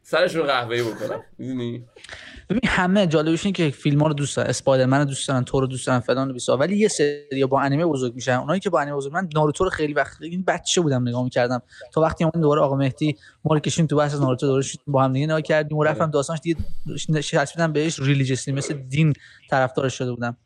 سرشون 0.03 0.43
قهوه‌ای 0.43 0.83
بکنم. 0.83 1.23
می‌دونی؟ 1.39 1.85
ببین 2.51 2.61
همه 2.67 3.07
جالبش 3.07 3.47
اینه 3.47 3.57
که 3.57 3.71
فیلم 3.71 4.01
ها 4.01 4.07
رو 4.07 4.15
دوست 4.15 4.37
دارن 4.37 4.51
اسپایدرمن 4.51 4.99
رو 4.99 5.05
دوست 5.05 5.29
دارن 5.29 5.45
تو 5.45 5.61
رو 5.61 5.67
دوست 5.67 5.87
دارن 5.87 6.01
فلان 6.01 6.31
و 6.31 6.33
بیسا 6.33 6.57
ولی 6.57 6.77
یه 6.77 6.89
سری 6.89 7.47
با 7.49 7.61
انیمه 7.61 7.87
بزرگ 7.87 8.15
میشن 8.15 8.33
اونایی 8.33 8.61
که 8.61 8.71
با 8.71 8.81
انیمه 8.81 8.97
بزرگ 8.97 9.13
من 9.13 9.29
ناروتو 9.35 9.65
رو 9.65 9.71
خیلی 9.71 9.93
وقت 9.93 10.23
این 10.23 10.43
بچه 10.43 10.81
بودم 10.81 11.09
نگاه 11.09 11.25
می‌کردم 11.25 11.63
تا 11.93 12.01
وقتی 12.01 12.25
اون 12.25 12.43
دوباره 12.43 12.61
آقا 12.61 12.77
مهدی 12.77 13.17
ما 13.45 13.55
رو 13.55 13.61
کشیم 13.61 13.87
تو 13.87 13.97
بحث 13.97 14.15
ناروتو 14.15 14.47
دوباره 14.47 14.67
با 14.87 15.03
هم 15.03 15.13
دیگه 15.13 15.27
نگاه 15.27 15.43
کردیم 15.43 15.79
و 15.79 15.85
رفتم 15.85 16.11
داستانش 16.11 16.41
دیگه 16.41 17.21
شرط 17.21 17.61
بهش 17.61 17.99
ریلیجیسلی 17.99 18.55
مثل 18.55 18.75
دین 18.75 19.13
طرفدار 19.51 19.89
شده 19.89 20.13
بودم 20.13 20.37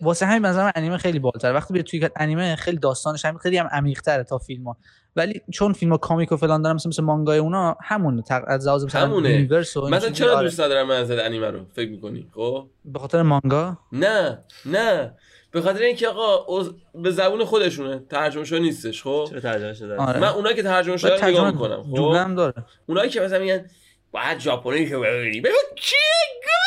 واسه 0.00 0.26
همین 0.26 0.42
مثلا 0.42 0.70
انیمه 0.74 0.96
خیلی 0.96 1.18
بالاتر. 1.18 1.54
وقتی 1.54 1.74
به 1.74 1.82
توی 1.82 2.08
انیمه 2.16 2.56
خیلی 2.56 2.78
داستانش 2.78 3.24
هم 3.24 3.38
خیلی 3.38 3.58
هم 3.58 3.66
عمیق 3.72 4.00
تره 4.00 4.24
تا 4.24 4.38
فیلم 4.38 4.64
ها 4.64 4.76
ولی 5.16 5.42
چون 5.52 5.72
فیلم 5.72 5.92
ها 5.92 5.98
کامیک 5.98 6.32
و 6.32 6.36
فلان 6.36 6.62
دارم 6.62 6.76
مثل, 6.76 6.88
مثل 6.88 7.02
مانگای 7.02 7.38
اونا 7.38 7.76
همونه 7.82 8.22
تق... 8.22 8.42
از 8.46 8.66
لحاظ 8.66 8.84
مثلا 8.84 9.00
همونه. 9.06 9.48
مثلا 9.90 10.10
چرا 10.10 10.36
آره. 10.36 10.48
دوست 10.48 10.60
ندارم 10.60 10.88
من 10.88 10.96
از 10.96 11.10
انیمه 11.10 11.50
رو 11.50 11.60
فکر 11.74 11.90
می‌کنی؟ 11.90 12.26
خب؟ 12.34 12.66
به 12.84 12.98
خاطر 12.98 13.22
مانگا؟ 13.22 13.76
نه 13.92 14.38
نه. 14.66 15.14
به 15.50 15.60
خاطر 15.60 15.82
اینکه 15.82 16.08
آقا 16.08 16.64
به 16.94 17.10
زبون 17.10 17.44
خودشونه. 17.44 18.02
ترجمه 18.10 18.44
شده 18.44 18.58
نیستش 18.58 19.02
خب؟ 19.02 19.26
چرا 19.30 19.40
ترجمه 19.40 19.74
شده؟ 19.74 19.96
آره. 19.96 20.20
من 20.20 20.28
اونایی 20.28 20.56
که 20.56 20.62
ترجمه 20.62 20.96
شده 20.96 21.16
رو 21.16 21.28
نگاه 21.28 21.50
می‌کنم 21.50 21.82
خب؟ 21.82 22.34
داره. 22.34 22.54
اونایی 22.86 23.10
که 23.10 23.20
مثلا 23.20 23.38
میگن 23.38 23.64
باید 24.12 24.38
ژاپنی 24.38 24.88
شو 24.88 25.00
ببینی. 25.00 25.40
بگو 25.40 25.54
چی؟ 25.76 25.96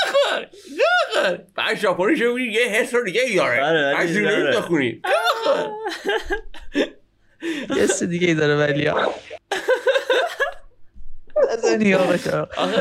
گخور 0.07 0.47
گخور 0.79 1.39
بعد 1.55 1.77
ژاپنی 1.77 2.17
شو 2.17 2.33
ببینی 2.33 2.53
یه 2.53 2.65
حس 2.65 2.93
رو 2.93 3.03
دیگه 3.03 3.21
داره 3.35 3.93
بعد 3.93 4.07
جوری 4.07 4.57
بخونی. 4.57 5.01
گخور 5.45 5.71
یه 7.77 8.07
دیگه 8.09 8.27
ای 8.27 8.33
داره 8.33 8.57
ولی. 8.57 8.87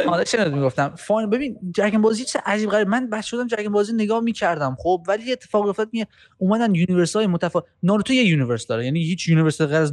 حالا 0.07 0.25
چه 0.25 0.45
می‌گفتم. 0.45 0.95
فاین 0.99 1.31
ببین 1.31 1.59
جگن 1.75 2.03
بازی 2.03 2.25
چه 2.25 2.41
عجیب 2.47 2.71
غریب. 2.71 2.89
من 2.89 3.11
بچه 3.11 3.27
شدم 3.27 3.47
جگن 3.47 3.73
بازی 3.73 3.93
نگاه 3.93 4.21
می‌کردم. 4.21 4.77
خب 4.79 5.03
ولی 5.09 5.25
یه 5.25 5.33
اتفاق 5.33 5.67
افتاد. 5.67 5.89
میگه 5.93 6.07
اومدن 6.39 6.75
universe 6.75 7.17
های 7.17 7.27
متفاوت 7.27 7.65
ناروتو 7.83 8.13
یه 8.13 8.23
universe 8.23 8.67
داره. 8.67 8.85
یعنی 8.85 9.05
هیچ 9.05 9.29
universe 9.29 9.63
غیر 9.63 9.77
از 9.77 9.93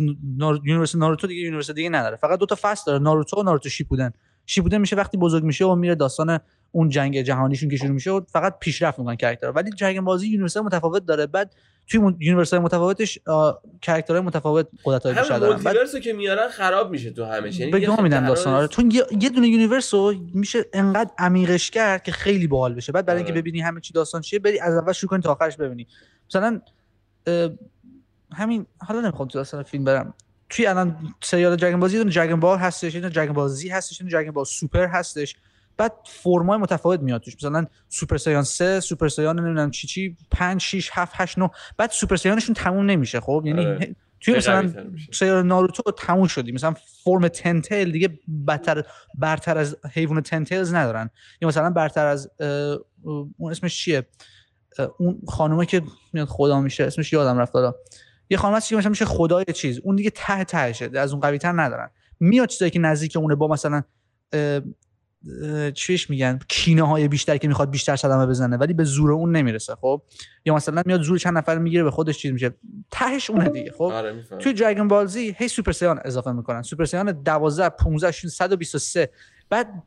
universe 0.64 0.96
ناروتو 0.96 1.28
دیگه 1.28 1.42
universe 1.42 1.72
دیگه 1.72 1.90
نداره. 1.90 2.16
فقط 2.16 2.40
دو 2.40 2.46
تا 2.46 2.58
فصل 2.62 2.84
داره. 2.88 3.00
ناروتو 3.00 3.40
و 3.40 3.44
ناروتو 3.44 3.70
شیپودن 3.70 4.14
شیپودن 4.50 4.78
میشه 4.78 4.96
وقتی 4.96 5.18
بزرگ 5.18 5.44
میشه 5.44 5.66
و 5.66 5.76
میره 5.76 5.96
داستان 5.96 6.40
اون 6.72 6.90
جنگ 6.90 7.22
جهانیشون 7.22 7.70
که 7.70 7.78
شروع 7.78 7.92
میشه 7.92 8.12
و 8.12 8.22
فقط 8.32 8.60
پیشرفت 8.60 9.00
می‌کنن 9.00 9.16
character 9.16 9.52
ولی 9.52 9.72
دراگون 9.72 10.02
بال 10.02 10.15
زی 10.15 10.28
universe 10.28 10.58
متفاوت 10.58 11.06
داره. 11.06 11.26
بعد 11.26 11.56
توی 11.88 12.00
universe 12.20 12.54
متفاوتش 12.54 13.20
character 13.86 14.15
های 14.15 14.22
متفاوت 14.22 14.68
قدرت 14.84 15.06
های 15.06 15.16
بیشتر 15.16 15.40
دارن. 15.40 15.64
بعد 15.64 16.00
که 16.00 16.14
میارن 16.14 16.48
خراب 16.50 16.92
میشه 16.92 17.12
تو 17.12 17.26
همش 17.26 17.60
یعنی 17.60 17.72
به 17.72 17.92
گا 17.92 18.02
میدن 18.02 18.28
داستانا 18.28 18.62
رو. 18.62 18.68
چون 18.68 18.92
یه 19.22 19.30
دونه 19.30 19.48
universe 19.48 19.94
رو 19.94 20.14
میشه 20.34 20.66
انقدر 20.74 21.12
عمیقش 21.18 21.72
کرد 21.72 22.04
که 22.04 22.12
خیلی 22.12 22.48
باحال 22.48 22.74
بشه. 22.74 22.92
بعد 22.92 23.06
برای 23.06 23.18
اینکه 23.18 23.34
آره. 23.34 23.42
ببینی 23.42 23.62
همه 23.62 23.82
چی 23.82 23.94
داستان 23.94 24.22
چیه 24.22 24.40
بری 24.40 24.60
از 24.60 24.76
اول 24.76 24.94
شروع 24.94 25.10
کنی 25.10 25.22
تا 25.22 25.32
آخرش 25.32 25.58
ببینی. 25.58 25.88
مثلا 26.30 26.62
همین 28.32 28.66
حالا 28.78 29.02
نمی‌خوام 29.02 29.28
تو 29.28 29.40
داستان 29.40 29.64
فیلم 29.64 29.84
برم. 29.84 30.14
توی 30.50 30.68
الان 30.68 31.14
سریال 31.22 31.56
دراگون 31.56 31.80
بازی 31.80 31.98
دونه 31.98 32.12
دراگون 32.12 32.40
بال 32.40 32.58
هستش 32.58 32.96
این 32.96 33.10
دراگون 33.10 33.34
بال 33.34 33.48
زی 33.50 33.70
هستش 33.70 34.02
این 34.02 34.10
دراگون 34.10 34.32
بال 34.32 34.46
سوپر 34.46 34.88
هستش. 34.88 35.36
بعد 35.78 35.94
فرمای 36.06 36.58
متفاوت 36.58 37.00
میاد 37.00 37.22
توش. 37.22 37.36
مثلا 37.36 37.68
سوپر 37.90 38.18
سایان 38.18 38.44
3 38.44 38.80
سوپر 38.80 39.08
سایان 39.08 39.40
نمی‌دونم 39.40 39.72
چی 39.72 39.88
چی 39.88 40.18
5 40.32 40.62
6 40.62 40.90
7 40.94 41.12
8 41.16 41.38
9 41.38 41.50
بعد 41.78 41.92
سوپر 41.92 42.16
سایانشون 42.16 42.56
تموم 42.56 42.86
نمیشه 42.86 43.20
خب؟ 43.20 43.44
یعنی 43.46 43.66
آره. 43.66 43.96
توی 44.22 44.36
مثلا 44.36 44.74
سریال 45.12 45.46
ناروتو 45.46 45.92
تموم 45.92 46.28
شدی. 46.28 46.52
مثلا 46.52 46.76
فرم 47.04 47.28
تنتل 47.28 47.92
دیگه 47.92 48.20
بدتر 48.48 48.84
برتر 49.16 49.58
از 49.58 49.78
حیوان 49.94 50.22
تنتلز 50.22 50.74
ندارن. 50.74 51.10
یا 51.42 51.48
مثلا 51.48 51.70
برتر 51.70 52.06
از 52.06 52.32
اون 53.38 53.52
اسمش 53.52 53.78
چیه؟ 53.78 54.08
اون 54.98 55.22
خانومه 55.28 55.66
که 55.66 55.82
میاد 56.14 56.28
خدا 56.28 56.62
میشه 56.62 56.84
اسمش 56.84 57.14
یادم 57.14 57.38
رفت 57.38 57.56
حالا. 57.56 57.74
یه 58.30 58.38
خانم 58.38 58.56
هست 58.56 58.70
که 58.70 58.76
مثلا 58.76 58.90
میشه 58.90 59.06
خدای 59.06 59.46
چیز. 59.54 59.80
اون 59.84 59.96
دیگه 59.96 60.10
ته 60.10 60.44
تهشه 60.44 60.90
از 60.94 61.12
اون 61.12 61.22
قوی 61.22 61.38
تر 61.38 61.62
ندارن. 61.62 61.90
میاد 62.20 62.48
چیزایی 62.48 62.72
که 62.72 62.80
نزدیک 62.80 63.18
اونه 63.18 63.36
با 63.36 63.48
مثلا 63.48 63.84
چیش 65.74 66.10
میگن؟ 66.10 66.40
کینه 66.48 66.84
های 66.84 67.08
بیشتر 67.08 67.38
که 67.38 67.48
می‌خواد 67.48 67.70
بیشتر 67.70 67.96
صدمه 67.96 68.26
بزنه 68.26 68.58
ولی 68.58 68.74
به 68.74 68.84
زور 68.84 69.12
اون 69.12 69.36
نمی‌رسه 69.36 69.76
خب؟ 69.76 70.02
یا 70.46 70.56
مثلا 70.56 70.84
میاد 70.86 71.02
زور 71.02 71.18
چند 71.18 71.38
نفر 71.38 71.58
می‌گیره 71.58 71.84
به 71.84 71.92
خودش 71.92 72.18
چیز 72.18 72.32
میشه. 72.32 72.54
تهش 72.92 73.30
اونه 73.30 73.50
دیگه 73.50 73.72
خب؟ 73.72 73.84
آره 73.84 74.24
توی 74.40 74.54
دراگون 74.54 74.88
بالزی 74.88 75.36
هی 75.38 75.48
سوپر 75.48 75.72
سیان 75.72 76.00
اضافه 76.06 76.32
می‌کنن. 76.32 76.62
سوپر 76.62 76.86
سیان 76.86 77.12
12 77.12 77.70
15 77.70 78.12
123 78.12 79.10
بعد 79.50 79.84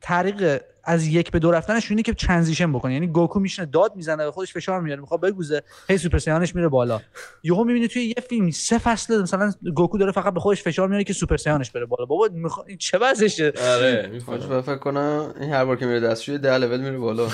طریق 0.00 0.62
از 0.84 1.06
یک 1.06 1.30
به 1.30 1.38
دو 1.38 1.50
رفتنش 1.50 1.90
اینه 1.90 2.02
که 2.02 2.14
transition 2.14 2.72
بکنه 2.72 2.92
یعنی 2.94 3.06
گوکو 3.06 3.40
میشینه 3.40 3.66
داد 3.66 3.96
می‌زنه 3.96 4.24
به 4.24 4.30
خودش 4.30 4.52
فشار 4.52 4.80
میاره 4.80 5.00
می‌خواد 5.00 5.20
بگوزه 5.20 5.62
هی 5.88 5.98
Super 5.98 6.18
Saiyan 6.18 6.45
ش 6.45 6.54
میره 6.54 6.68
بالا. 6.68 7.00
یهو 7.42 7.64
می‌بینی 7.64 7.88
توی 7.88 8.02
یه 8.02 8.14
فیلم 8.28 8.50
سه 8.50 8.78
فصل 8.78 9.22
مثلا 9.22 9.52
گوکو 9.74 9.98
داره 9.98 10.12
فقط 10.12 10.34
به 10.34 10.40
خودش 10.40 10.62
فشار 10.62 10.88
میاره 10.88 11.04
که 11.04 11.12
Super 11.12 11.36
Saiyan 11.36 11.62
ش 11.62 11.70
بره 11.70 11.86
بالا. 11.86 12.04
بابا 12.04 12.28
می‌خواد 12.32 12.68
این 12.68 12.78
چه 12.78 12.98
وضعشه؟ 12.98 13.52
آره 13.62 14.08
می‌فهمم 14.12 14.62
فکر 14.62 14.76
کنم 14.76 15.34
این 15.40 15.52
هر 15.52 15.64
بار 15.64 15.76
که 15.76 15.86
میره 15.86 16.00
دستشوی 16.00 16.38
ده 16.38 16.58
لول 16.58 16.80
میره 16.80 16.98
بالا. 16.98 17.28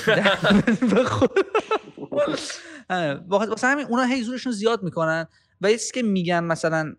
واسه 3.29 3.67
همین 3.67 3.85
اونا 3.85 4.03
هی 4.03 4.23
زورشون 4.23 4.51
زیاد 4.51 4.83
می‌کنن. 4.83 5.27
و 5.61 5.71
یه 5.71 5.77
که 5.93 6.03
میگن 6.03 6.43
مثلا 6.43 6.95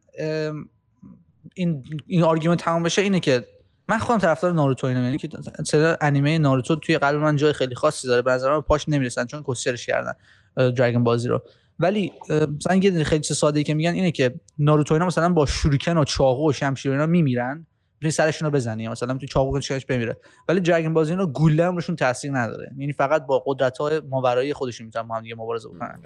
این 1.54 1.84
این 2.06 2.22
argument 2.22 2.59
تمام 2.58 2.82
بشه 2.82 3.02
اینه 3.02 3.20
که 3.20 3.46
من 3.90 3.98
خودم 3.98 4.18
طرفدار 4.18 4.53
ناروتو 4.53 4.87
اینم 4.87 5.05
یعنی 5.05 5.18
که 5.18 5.29
سریال 5.66 5.96
انیمه 6.00 6.38
ناروتو 6.38 6.76
توی 6.76 6.98
قلب 6.98 7.20
من 7.20 7.37
جای 7.37 7.53
خیلی 7.53 7.74
خاصی 7.74 8.09
داره. 8.09 8.22
به 8.22 8.31
نظر 8.31 8.53
من 8.53 8.61
پاش 8.61 8.88
نمی‌رسن 8.88 9.26
چون 9.26 9.44
کسشرش 9.48 9.87
کردن 9.87 10.12
Dragon 10.56 11.04
Ball 11.04 11.24
Z 11.24 11.28
رو 11.29 11.42
ولی 11.79 12.12
مثلا 12.31 12.76
یه 12.76 13.05
خیلی 13.05 13.22
ساده 13.22 13.59
ای 13.59 13.64
که 13.64 13.74
میگن 13.74 13.94
اینه 13.94 14.11
که 14.11 14.35
ناروتو 14.59 14.94
اینا 14.94 15.07
مثلا 15.07 15.29
با 15.29 15.46
شوریکن 15.46 15.96
و 15.96 16.05
چاقو 16.05 16.50
و 16.50 16.53
شمشیر 16.53 16.92
اینا 16.92 17.07
میمیرن. 17.07 17.66
می‌تونی 18.00 18.10
سرشون 18.10 18.46
رو 18.46 18.52
بزنی. 18.52 18.88
مثلا 18.88 19.14
تو 19.14 19.26
چاقو 19.26 19.52
کنش 19.52 19.86
بمیره. 19.86 20.16
ولی 20.48 20.60
Dragon 20.61 20.94
Ball 20.94 21.09
Z 21.09 21.12
اینا 21.12 21.26
گوله 21.26 21.66
هم 21.66 21.74
روشون 21.74 21.96
تاثیر 21.96 22.32
نداره. 22.32 22.70
یعنی 22.78 22.92
فقط 22.92 23.26
با 23.26 23.42
قدرت 23.46 23.78
های 23.78 24.00
ماورایی 24.00 24.52
خودشون 24.52 24.86
می‌تونن 24.86 25.08
با 25.08 25.14
هم 25.14 25.22
دیگه 25.22 25.34
مبارزه 25.34 25.68
بکنن. 25.68 26.02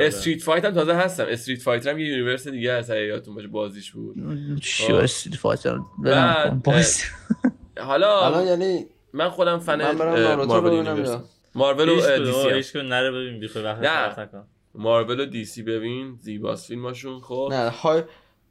Street 0.00 0.42
فایت 0.42 0.64
هم 0.64 0.74
تازه 0.74 0.94
هستم. 0.94 1.26
استریت 1.28 1.62
فایتر 1.62 1.90
هم 1.90 1.98
یه 1.98 2.06
یونیورس 2.06 2.48
دیگه 2.48 2.72
از 2.72 2.90
یادتون 2.90 3.34
باشه 3.34 3.48
بازیش 3.48 3.90
بود. 3.92 4.16
شو 4.62 4.94
استریت 4.94 5.36
فایتر 5.36 5.78
حالا 7.80 8.26
الان 8.26 8.46
یعنی 8.46 8.86
من 9.12 9.28
خودم 9.28 9.58
فن 9.58 9.92
مارول 9.92 11.26
مارول 11.54 11.88
و 11.88 12.52
دی 12.52 12.62
سی 12.62 12.82
نره 12.82 13.10
ببین 13.10 13.40
بی 13.40 13.50
وقت 13.60 14.30
مارول 14.74 15.20
و 15.20 15.26
دی 15.26 15.44
سی 15.44 15.62
ببین. 15.62 16.16
زیباست 16.20 16.66
فیلماشون 16.68 17.20
خب. 17.20 17.48
نه 17.52 17.68
های 17.68 18.02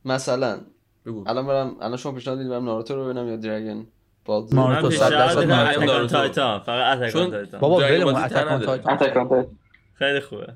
مثلا 0.05 0.61
بگو. 1.07 1.23
الان 1.27 1.47
برم 1.47 1.75
الان 1.81 1.97
شما 1.97 2.11
پیشنهاد 2.11 2.37
می‌دید 2.37 2.51
برم 2.53 2.65
ناروتو 2.65 2.95
رو 2.95 3.05
ببینم 3.05 3.27
یا 3.27 3.35
دراگون 3.35 3.87
بال 4.25 4.47
ناروتو 4.51 4.91
100 4.91 5.09
درصد 5.11 5.43
ناروتو. 5.43 6.07
تایتان. 6.07 6.59
فقط 6.59 6.97
اتاک 6.97 7.13
تایتان. 7.31 7.59
بابا 7.59 7.77
ولمون 7.77 8.15
اتاک 8.15 8.65
تایتان. 8.65 9.45
خیلی 9.93 10.19
خوبه. 10.19 10.47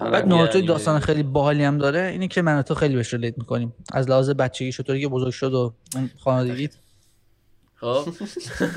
بعد 0.00 0.28
ناروتو 0.28 0.60
داستان 0.60 1.00
خیلی 1.00 1.22
باحالی 1.22 1.64
هم 1.64 1.78
داره. 1.78 2.00
اینی 2.00 2.28
که 2.28 2.42
من 2.42 2.62
تو 2.62 2.74
خیلی 2.74 2.96
بهش 2.96 3.14
ریلیت 3.14 3.38
می‌کنیم. 3.38 3.74
از 3.92 4.10
لحاظ 4.10 4.30
بچگی 4.30 4.72
چطوری 4.72 5.00
که 5.00 5.08
بزرگ 5.08 5.32
شد 5.32 5.54
و 5.54 5.74
اون 5.94 6.10
خانوادگی 6.24 6.68
خب. 7.74 8.08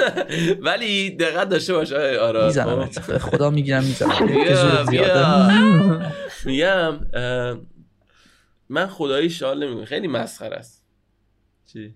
ولی 0.68 1.10
دقت 1.10 1.50
داشته 1.50 1.74
باشه 1.74 2.20
آره 2.20 2.46
می‌زنم. 2.46 2.86
خدا 3.20 3.50
می‌گیرم 3.50 3.84
می‌زنم. 3.84 4.12
میگم 6.46 7.00
من 8.70 8.88
خدایی 8.88 9.30
شال 9.30 9.64
نمی‌کنم. 9.64 9.86
خیلی 9.86 10.08
مسخره 10.08 10.56
است. 10.56 10.86
چی؟ 11.66 11.96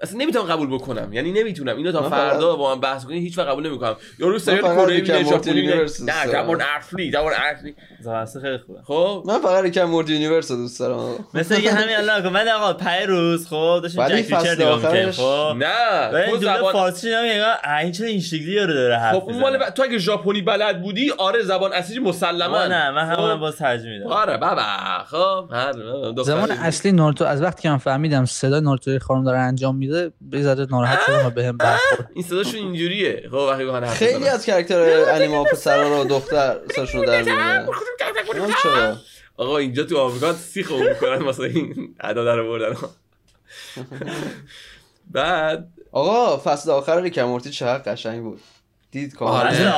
اصلا 0.00 0.18
نمی‌تونم 0.18 0.44
قبول 0.44 0.74
بکنم. 0.74 1.12
یعنی 1.12 1.32
نمی‌تونم. 1.32 1.76
اینو 1.76 1.92
تا 1.92 2.10
فردا 2.10 2.56
با 2.56 2.74
من 2.74 2.80
بحث 2.80 3.04
کنیم 3.04 3.22
هیچ 3.22 3.38
وقت 3.38 3.48
قبول 3.48 3.66
نمی‌کنم. 3.66 3.96
یارو 4.18 4.38
سریال 4.38 4.62
کره 4.62 4.94
می‌بینه 4.94 5.24
ژاپنی 5.24 5.62
نه 6.04 6.32
در 6.32 6.42
مورد 6.46 6.60
ارفلی 6.74 7.10
در 7.10 7.22
مورد 7.22 7.36
ارفلی 7.38 7.74
زاسته 8.00 8.40
خیلی 8.40 8.58
خوبه. 8.58 8.78
خب. 8.82 9.22
من 9.26 9.38
فقط 9.38 9.64
یکم 9.64 9.84
مورد 9.84 10.10
یونیورس 10.10 10.52
دوست 10.52 10.80
دارم. 10.80 11.14
مثل 11.34 11.54
اینکه 11.54 11.72
همین 11.72 11.96
الان 11.96 12.28
من 12.28 12.48
آقا 12.48 12.72
پای 12.72 13.06
روز 13.06 13.46
خب 13.46 13.80
داشتم 13.82 14.08
جک 14.08 14.14
ریچر 14.14 14.54
نگاه 14.54 14.76
می‌کردم 14.76 15.10
خب. 15.10 15.56
نه 15.56 16.30
تو 16.30 16.36
زبان 16.36 16.72
فارسی 16.72 17.10
نمیگم 17.10 17.44
این 17.80 17.92
چه 17.92 18.06
این 18.06 18.20
شکلی 18.20 18.52
یارو 18.52 18.72
داره 18.74 18.98
حرف 18.98 19.14
خب 19.14 19.22
اون 19.24 19.40
مال 19.40 19.70
تو 19.70 19.82
اگه 19.82 19.98
ژاپنی 19.98 20.42
بلد 20.42 20.82
بودی 20.82 21.10
آره 21.18 21.42
زبان 21.42 21.72
اصلی 21.72 21.98
مسلما. 21.98 22.66
نه 22.66 22.90
من 22.90 23.04
همون 23.04 23.40
باز 23.40 23.56
ترجمه 23.56 23.92
میدم. 23.92 24.06
آره 24.06 24.36
بابا 24.36 24.62
خب 25.06 25.48
زبان 26.22 26.50
اصلی 26.50 26.92
ناروتو 26.92 27.24
از 27.24 27.42
وقتی 27.42 27.62
که 27.62 27.70
من 27.70 27.78
فهمیدم 27.78 28.24
صدا 28.24 28.60
ناروتو 28.60 28.98
خانم 28.98 29.24
داره 29.24 29.38
انجام 29.38 29.76
میده 29.76 29.93
بذاره 30.32 30.66
ناراحت 30.70 30.98
شدم 31.06 31.26
و 31.26 31.30
بهم 31.30 31.56
برخورد. 31.56 32.10
این 32.14 32.24
صداشون 32.24 32.60
اینجوریه. 32.60 33.28
خب 33.30 33.34
وقتی 33.34 33.86
خیلی 33.86 34.28
از 34.28 34.46
کاراکتر 34.46 35.04
انیمه 35.08 35.44
پسرا 35.44 35.98
رو 35.98 36.04
دختر 36.04 36.56
صداشون 36.74 37.04
در 37.04 37.22
میاد 37.22 37.68
آقا 39.36 39.58
اینجا 39.58 39.84
تو 39.84 39.98
آمریکا 39.98 40.32
سیخ 40.32 40.72
می‌کنن 40.72 41.22
واسه 41.22 41.42
این 41.42 41.94
ادا 42.00 42.24
در 42.24 42.40
آوردن. 42.40 42.76
بعد 45.10 45.68
آقا 45.92 46.38
فصل 46.38 46.70
آخر 46.70 47.00
Rick 47.00 47.22
Morty 47.22 47.50
چقدر 47.50 47.92
قشنگ 47.92 48.22
بود. 48.22 48.40
دید 48.90 49.14
کاملا 49.14 49.38
آره 49.38 49.68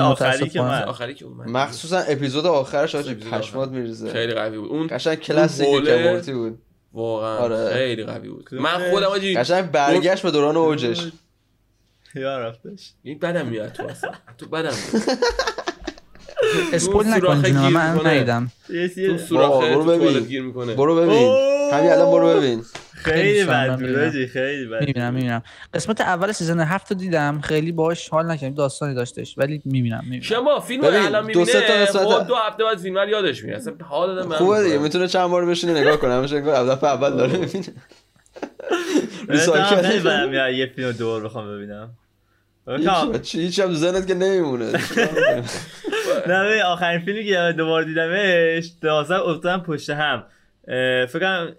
آخری 0.00 0.48
که 0.48 0.60
آخری 0.60 1.14
که 1.14 1.24
اومد. 1.24 1.48
مخصوصا 1.48 1.98
اپیزود 1.98 2.46
آخرش 2.46 2.94
حاجی 2.94 3.14
پشمات 3.14 3.68
میریزه. 3.68 4.12
خیلی 4.12 4.34
قوی 4.34 4.58
بود. 4.58 4.70
اون 4.70 4.88
قشنگ 4.90 5.18
کلاسیک 5.18 5.68
Rick 5.68 5.96
Morty 5.96 6.32
بود. 6.32 6.58
واقعا 6.92 7.36
آره. 7.36 7.72
خیلی 7.72 8.04
قوی 8.04 8.28
بود. 8.28 8.54
من 8.54 8.90
خودم 8.90 9.06
آجی 9.06 9.34
قشنگ 9.34 9.70
برگشت 9.70 10.22
به 10.22 10.30
دوران 10.30 10.56
اوجش. 10.56 11.00
یا 12.14 12.38
رفتش. 12.38 12.92
این 13.02 13.18
بدم 13.18 13.46
میاد 13.46 13.72
تو 13.72 13.86
اصلا. 13.86 14.10
تو 14.38 14.46
بدم 14.46 14.74
اسپول 16.72 17.06
نکن 17.06 17.36
من 17.72 18.06
نیدم 18.06 18.52
تو 19.06 19.18
سوراخ 19.18 19.64
برو 19.64 19.84
ببین. 19.84 20.52
برو 20.76 20.96
ببین. 20.96 21.57
همین 21.72 21.92
الان 21.92 22.10
برو 22.10 22.40
ببین. 22.40 22.62
خیلی 22.94 23.44
بد 23.44 23.76
خیلی 24.26 24.66
بد 24.66 24.80
می‌بینم 24.80 25.14
می‌بینم. 25.14 25.42
قسمت 25.74 26.00
اول 26.00 26.32
سیزن 26.32 26.60
هفت 26.60 26.92
رو 26.92 26.98
دیدم 26.98 27.40
خیلی 27.40 27.72
باش 27.72 28.08
حال 28.08 28.26
نکردم 28.26 28.54
داستانی 28.54 28.94
داشتش 28.94 29.34
ولی 29.38 29.62
می‌بینم 29.64 30.00
می‌بینم. 30.04 30.22
شما 30.22 30.60
فیلم 30.60 30.84
رو 30.84 31.06
الان 31.06 31.24
می‌بینه 31.24 31.86
دو, 31.86 31.98
خب 31.98 32.26
دو 32.26 32.34
هفته 32.34 32.64
بعد 32.64 32.78
فیلم 32.78 32.98
رو 32.98 33.08
یادش 33.08 33.44
میاد. 33.44 33.60
اصلا 33.60 33.74
حال 33.84 34.14
دادم 34.14 34.32
خوبه 34.32 34.62
دیگه 34.62 34.78
می‌تونه 34.78 35.08
چند 35.08 35.30
بار 35.30 35.46
بشینه 35.46 35.80
نگاه 35.80 35.96
کنه 35.96 36.12
همش 36.12 36.32
انگار 36.32 36.66
دفعه 36.66 36.90
اول 36.90 37.16
داره 37.16 37.38
می‌بینه. 37.38 37.66
بدم 40.04 40.54
یه 40.54 40.72
فیلم 40.76 40.92
دور 40.92 41.24
بخوام 41.24 41.56
ببینم. 41.56 41.90
هیچ 43.32 43.60
هم 43.60 43.74
زنت 43.74 44.06
که 44.06 44.14
نمیمونه. 44.14 44.72
نه 46.28 46.62
آخرین 46.62 47.00
فیلمی 47.00 47.24
که 47.24 47.54
دوباره 47.56 47.84
دیدمش 47.84 48.72
دوازده 48.82 49.20
افتادم 49.20 49.62
پشت 49.62 49.90
هم. 49.90 50.24
فکر 51.08 51.52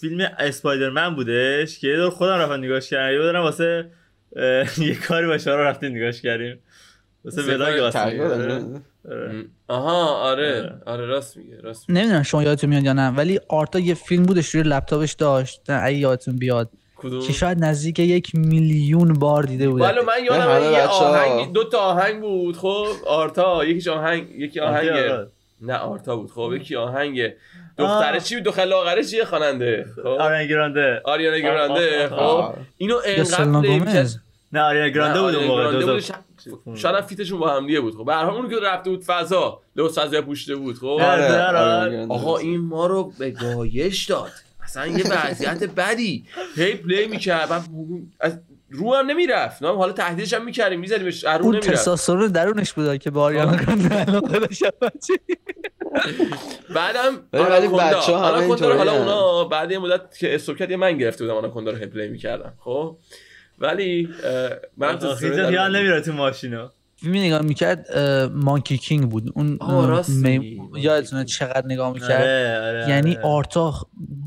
فیلم 0.00 0.30
اسپایدرمن 0.38 1.14
بودش 1.14 1.78
که 1.78 1.88
یه 1.88 1.96
دور 1.96 2.10
خودم 2.10 2.32
رفتم 2.32 2.64
نگاش 2.64 2.90
کردم. 2.90 3.12
یه 3.12 3.18
دارم 3.18 3.42
واسه 3.42 3.90
یه 4.78 4.94
کاری 4.94 5.26
با 5.26 5.38
شارا 5.38 5.68
رفتیم 5.68 5.96
نگاش 5.96 6.22
کردیم. 6.22 6.58
واسه 7.24 7.42
vlog 7.42 7.80
آره. 7.80 8.64
آها 9.68 10.06
آره. 10.06 10.56
آره, 10.56 10.72
آره 10.86 11.06
راست 11.06 11.36
میگه 11.36 11.60
راست 11.60 11.88
میگه. 11.88 12.00
نمی‌دونم 12.00 12.22
شما 12.22 12.42
یادتون 12.42 12.70
میاد 12.70 12.84
یا 12.84 12.92
نه 12.92 13.08
ولی 13.08 13.40
آرتا 13.48 13.78
یه 13.78 13.94
فیلم 13.94 14.22
بودش 14.22 14.54
روی 14.54 14.62
لپتاپش 14.62 15.12
داشت. 15.12 15.60
اگه 15.68 15.96
یادتون 15.96 16.36
بیاد؟ 16.36 16.70
که 17.26 17.32
شاید 17.32 17.64
نزدیک 17.64 17.98
یک 17.98 18.34
میلیون 18.34 19.12
بار 19.12 19.42
دیده 19.42 19.68
بود 19.68 19.80
ولی 19.80 20.00
من 20.00 20.24
یادم 20.24 20.72
یه 20.72 20.82
آهنگ 20.82 21.52
دو 21.52 21.64
تا 21.64 21.78
آهنگ 21.78 22.20
بود 22.20 22.56
خب. 22.56 22.86
آرتا 23.06 23.64
یکیش 23.64 23.88
آهنگ 23.88 24.30
یکی 24.30 24.60
آهنگ 24.60 24.90
نه 25.60 25.74
آرتا 25.74 26.16
بود 26.16 26.30
خب. 26.30 26.52
یکی 26.56 26.76
آهنگ 26.76 27.32
دختره 27.80 28.20
چی 28.20 28.34
بود؟ 28.34 28.44
دختر 28.44 28.64
لاغره 28.64 29.04
چیه 29.04 29.24
خواننده؟ 29.24 29.86
خب. 29.96 30.06
Ariana 30.06 30.44
Grande. 30.44 31.00
Ariana 31.04 31.38
Grande 31.38 32.08
خب. 32.08 32.54
اینو 32.76 33.00
انقدر 33.04 33.44
نه 34.52 34.60
Ariana 34.60 34.88
Grande 34.88 35.20
بود 35.20 35.34
اون 35.34 35.46
موقع 35.46 36.00
شاید 36.76 37.04
feat 37.04 37.21
شون 37.21 37.38
با 37.38 37.56
هم 37.56 37.66
دیگه 37.66 37.80
بود. 37.80 37.94
خب 37.94 38.04
به 38.04 38.14
هر 38.14 38.24
اون 38.24 38.50
که 38.50 38.56
رفته 38.62 38.90
بود 38.90 39.04
فضا 39.04 39.60
لباس 39.76 39.98
فضا 39.98 40.22
پوشیده 40.22 40.56
بود 40.56 40.76
خب. 40.78 40.86
آره، 40.86 41.42
آره. 41.42 42.06
آقا 42.08 42.38
این 42.38 42.60
ما 42.60 42.86
رو 42.86 43.12
به 43.18 43.30
گایش 43.30 44.06
داد. 44.06 44.30
اصلا 44.62 44.86
یه 44.86 45.04
وضعیت 45.10 45.64
بدی. 45.64 46.24
هی 46.56 46.74
play 46.74 47.06
می‌کرد. 47.06 47.64
رو 48.70 48.94
هم 48.94 49.06
نمی‌رفت. 49.06 49.62
نه 49.62 49.76
حالا 49.76 49.92
تهدیدش 49.92 50.34
هم 50.34 50.44
می‌کردیم. 50.44 50.80
می‌زدیم 50.80 51.06
رو 51.06 51.12
اون 51.24 51.56
نمی‌رفت. 51.56 51.70
تستوسترون 51.70 52.26
درونش 52.26 52.72
بود 52.72 52.98
که 52.98 53.10
با 53.10 53.22
Ariana 53.22 53.56
بعدم 56.74 57.20
Anaconda. 57.32 58.00
Anaconda 58.00 58.76
حالا 58.76 58.92
اونا 58.92 59.44
بعد 59.44 59.70
یه 59.70 59.78
مدت 59.78 60.18
که 60.18 60.34
استوکت 60.34 60.70
یه 60.70 60.76
من 60.76 60.98
گرفته 60.98 61.24
بودم 61.24 61.36
Anaconda 61.36 61.70
رو 61.70 61.78
play 61.78 62.08
می‌کردم. 62.08 62.52
خب؟ 62.58 62.96
ولی 63.58 64.08
من 64.76 64.98
تو 64.98 65.14
خیلی 65.14 65.36
نمیره 65.36 66.00
تو 66.00 66.12
ماشینا. 66.12 66.72
فیلم 66.96 67.16
نگاه 67.16 67.42
می‌کرد 67.42 67.98
Monkey 68.32 68.78
King 68.78 69.10
بود. 69.10 69.32
اون 69.34 69.58
می... 70.08 70.60
یادتونه 70.76 71.24
چقدر 71.24 71.66
نگاه 71.66 71.92
می‌کرد؟ 71.92 72.10
آره، 72.10 72.60
آره، 72.68 72.88
یعنی 72.88 73.16
آره. 73.16 73.24
آرتا 73.24 73.74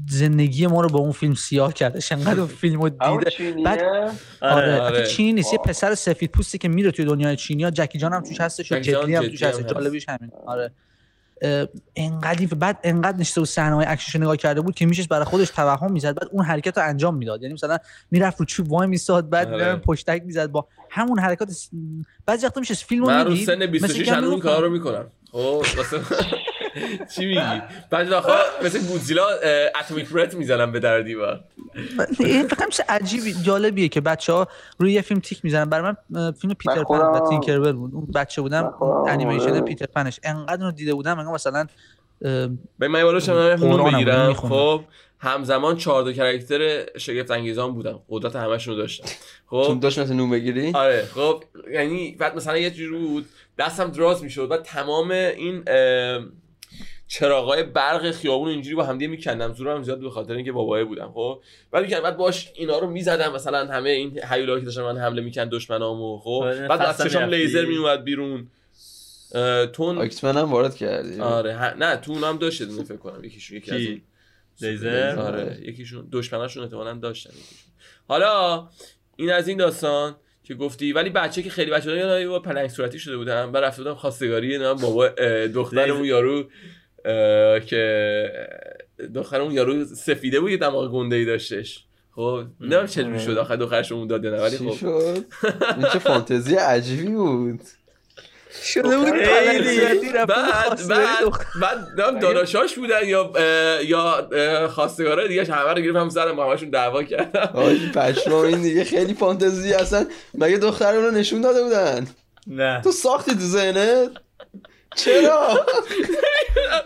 زندگی 0.09 0.68
ما 0.68 0.82
رو 0.82 0.89
با 0.89 0.99
اون 0.99 1.11
فیلم 1.11 1.34
سیاه 1.34 1.74
کردش 1.74 2.11
انقدر 2.11 2.39
اون 2.39 2.47
فیلم 2.47 2.82
رو 2.82 2.89
دیده. 2.89 3.64
بعد 3.66 3.82
آره, 4.41 4.82
آره. 4.82 5.05
چینی 5.05 5.34
نیست. 5.34 5.53
یه 5.53 5.59
پسر 5.59 5.95
سفید 5.95 6.32
پوستی 6.32 6.57
که 6.57 6.68
میره 6.68 6.91
توی 6.91 7.05
دنیای 7.05 7.36
چینی 7.36 7.64
ها 7.64 7.70
جکی 7.70 7.97
چان 7.98 8.14
هم 8.14 8.24
توش 8.24 8.41
هستش 8.41 8.72
و 8.72 8.80
جت 8.80 8.98
لی 8.98 9.16
هم 9.16 9.28
توش 9.28 9.43
هستش. 9.43 9.66
جالبیش 9.66 10.09
همین. 10.09 10.32
آره. 10.45 10.72
انقدر 11.96 12.46
بعد 12.46 12.80
انقدر 12.84 13.18
نشسته 13.18 13.41
و 13.41 13.46
صحنه 13.46 13.76
های 13.76 13.86
اکشنش 13.86 14.16
نگاه 14.16 14.38
کرده 14.38 14.62
بود 14.62 14.76
که 14.76 14.86
میشه 14.86 15.04
برای 15.10 15.26
خودش 15.26 15.50
توهم 15.50 15.91
می‌زد. 15.91 16.16
بعد 16.16 16.30
اون 16.32 16.46
حرکت 16.46 16.78
رو 16.78 16.84
انجام 16.84 17.16
می‌داد. 17.16 17.41
یعنی 17.41 17.54
مثلا 17.54 17.78
می‌رفت 18.12 18.39
رو 18.39 18.46
چوب 18.46 18.72
وای 18.72 18.88
میساد 18.88 19.30
بعد 19.30 19.54
آره. 19.54 19.76
پشتک 19.76 20.24
می‌زد 20.26 20.52
با 20.52 20.68
همون 20.89 21.20
حرکات 21.20 21.50
بعضی 22.26 22.46
وقتا 22.46 22.60
میشه 22.60 22.74
فیلمو 22.74 23.06
می‌دید 23.06 23.28
من 23.28 23.32
رو 23.32 23.36
سن 23.36 23.66
26 23.66 24.10
هنوز 24.10 24.32
این 24.32 24.39
کارا 24.39 24.60
رو 24.60 24.70
می‌کنم. 24.70 25.06
چی 27.16 27.26
میگی؟ 27.26 27.62
بعد 27.90 28.12
وقتا 28.12 28.38
مثل 28.64 28.80
گودزیلا 28.80 29.26
اتمیک 29.80 30.10
برت 30.10 30.34
می‌زنم 30.34 30.72
به 30.72 30.80
در 30.80 31.00
دیوار 31.00 31.44
این 32.20 32.48
میشه 32.68 32.84
عجیبی 32.90 33.34
جالبیه 33.44 33.88
که 33.88 34.02
بچه 34.02 34.34
ها 34.34 34.48
روی 34.78 34.94
یه 34.94 35.02
فیلم 35.02 35.20
تیک 35.20 35.40
می‌زنن. 35.44 35.66
برای 35.66 35.94
من 36.10 36.32
فیلم 36.32 36.54
پیتر 36.54 36.84
پن 36.84 36.96
و 36.96 37.30
تینکربل 37.30 37.72
بود. 37.72 37.92
اون 37.94 38.08
بچه 38.16 38.42
بودم 38.42 38.74
انیمیشن 39.08 39.62
پیتر 39.62 39.86
پنش. 39.86 40.20
انقدر 40.24 40.66
رو 40.66 40.72
دیده 40.72 40.94
بودم 40.94 41.20
انگار 41.20 41.34
مثلا 41.34 41.68
به 42.80 42.88
من 42.88 43.04
بالا 43.04 43.20
شما 43.20 43.92
بگیرم 43.92 44.34
خب 44.34 44.84
همزمان 45.20 45.78
چهار 45.78 46.04
دو 46.04 46.14
کرکتر 46.14 46.86
شگفت 46.98 47.32
انگیزان 47.32 47.74
بودن 47.74 48.00
قدرت 48.10 48.36
همشون 48.36 48.74
رو 48.74 48.82
داشتن 48.82 49.10
خب 49.48 49.64
چون 49.68 49.80
داشت 49.80 50.00
مثلا 50.00 50.16
نون 50.16 50.30
بگیری؟ 50.30 50.72
آره. 50.72 51.06
خب 51.16 51.44
یعنی 51.72 52.16
بعد 52.20 52.36
مثلا 52.36 52.58
یه 52.58 52.72
جوری 52.72 53.08
بود 53.08 53.26
دستم 53.60 53.92
دراز 53.92 54.24
می‌شد. 54.24 54.52
و 54.52 54.58
تمام 54.58 55.12
این 55.12 55.64
چراغای 57.14 57.64
برق 57.64 58.11
خیابون 58.11 58.49
اینجوری 58.49 58.76
با 58.76 58.84
همدیگه 58.84 59.11
میکندم. 59.11 59.53
زورم 59.53 59.84
زیاد 59.84 59.99
به 59.99 60.09
خاطر 60.09 60.34
اینکه 60.34 60.51
بابایه 60.51 60.86
بودم 60.86 61.11
خب؟ 61.14 61.41
بعد 61.72 61.84
می‌کردم 61.84 62.03
بعد 62.03 62.18
باش 62.18 62.51
اینا 62.55 62.80
رو 62.80 62.89
می‌زدم. 62.89 63.34
مثلا 63.34 63.66
همه 63.66 63.89
این 63.89 64.20
هیولا 64.30 64.59
که 64.59 64.66
داشتن 64.66 64.82
من 64.82 64.97
حمله 64.97 65.22
میکن 65.22 65.49
دشمنامو 65.49 66.20
خب؟ 66.20 66.30
آره، 66.30 66.68
بعد 66.68 66.82
از 66.82 66.97
چشام 66.97 67.24
لیزر 67.24 67.66
میومد 67.66 68.03
بیرون. 68.03 68.47
تون 69.74 69.97
اکسمن 69.97 70.38
هم 70.38 70.51
وارد 70.51 70.76
کردی؟ 70.76 71.20
آره 71.20 71.55
ه... 71.55 71.78
نه 71.78 71.97
تون 71.97 72.24
هم 72.24 72.38
داشت 72.38 72.66
فکر 72.66 72.97
کنم. 72.97 73.24
یکیشون 73.24 73.57
یکی 73.57 73.72
از 73.72 73.82
لیزر؟ 74.61 75.16
آره 75.20 75.57
یکیشون 75.61 76.07
دشمناشون 76.11 76.64
احتمالاً 76.64 76.93
داشتن 76.93 77.30
یکیشون. 77.30 77.72
حالا 78.07 78.68
این 79.16 79.32
از 79.32 79.47
این 79.47 79.57
داستان 79.57 80.16
که 80.43 80.53
گفتی 80.53 80.93
ولی 80.93 81.09
بچه 81.09 81.43
که 81.43 81.49
خیلی 81.49 81.72
بچه 81.72 81.97
یادم 81.97 82.30
با 82.30 82.39
پلنگ 82.39 82.70
صورتی 82.70 82.99
شده 82.99 83.18
بودم 83.18 83.53
و 83.53 83.57
رفته 83.57 83.84
بودم 83.84 83.95
خواستگاری 83.95 84.57
نه 84.57 84.74
بابا 84.74 85.07
دخترمون 85.53 86.05
یارو. 86.05 86.49
که 87.66 88.30
دخترمون 89.16 89.51
یارو 89.51 89.86
سفیده 89.86 90.39
بود 90.39 90.51
یه 90.51 90.58
دماغ 90.58 90.91
گنده 90.91 91.16
ای 91.16 91.26
داشتش. 91.26 91.84
خب 92.16 92.43
نمی‌دونم 92.60 92.88
چجوری 92.88 93.20
شد 93.20 93.38
آخر 93.38 93.56
دخترش 93.56 93.91
اون 93.91 94.08
داد 94.08 94.26
نه 94.26 94.41
ولی 94.41 94.58
خب. 94.58 94.76
شد؟ 94.76 95.26
این 95.78 95.88
چه 95.93 95.99
فانتزی 95.99 96.56
عجیبی 96.56 97.12
بود. 97.12 97.62
شده 98.64 98.97
بود 98.97 99.14
بعد 100.28 100.88
بعد 100.88 101.95
بعد 101.97 102.20
داداشاش 102.22 102.76
بودن 102.76 103.08
یا 103.08 103.32
یا 103.86 104.30
خواستگارای 104.68 105.28
دیگه 105.28 105.54
همه 105.54 105.74
رو 105.74 105.82
گرفتم 105.82 106.10
سر 106.10 106.28
همشون 106.28 106.70
دعوا 106.70 107.04
کردم 107.04 107.49
آجی 107.54 107.91
پشمام 107.91 108.45
این 108.45 108.62
دیگه 108.62 108.84
خیلی 108.84 109.14
فانتزی 109.14 109.74
اصلا 109.74 110.06
مگه 110.34 110.58
دختر 110.58 110.93
رو 110.93 111.12
نشون 111.12 111.41
داده 111.41 111.64
بودن؟ 111.64 112.08
نه. 112.47 112.82
تو 112.82 112.91
ساختی 112.91 113.32
تو 113.32 113.39
ذهنت؟ 113.39 114.10
چرا؟ 114.96 115.66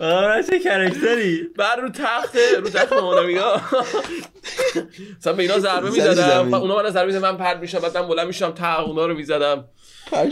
آره 0.00 0.42
چه 0.42 0.58
کرکتری 0.58 1.42
بعد 1.56 1.78
رو 1.78 1.88
تخت 1.88 2.36
رو 2.60 2.70
تخت 2.70 2.92
مامانمینا 2.92 3.60
مثلا 5.20 5.32
به 5.32 5.42
اینا 5.42 5.58
ضربه 5.58 5.90
می‌زدم. 5.90 6.54
اونا 6.54 6.82
من 6.82 6.90
ضربه 6.90 7.06
می‌زدم 7.06 7.30
من 7.30 7.36
پرد 7.36 7.60
میشم 7.60 7.78
بعد 7.78 7.96
من 7.96 8.08
بلند 8.08 8.26
میشم 8.26 8.50
تق 8.50 8.86
اونا 8.88 9.06
رو 9.06 9.14
می‌زدم. 9.14 9.64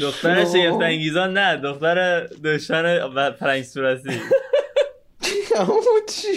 دختر 0.01 0.45
شگفت 0.45 0.83
انگیزان 0.83 1.33
نه 1.33 1.57
دختر 1.57 2.27
دشمن 2.27 3.31
پرنگ 3.31 3.65
صورتی. 3.65 4.21
چی 6.07 6.37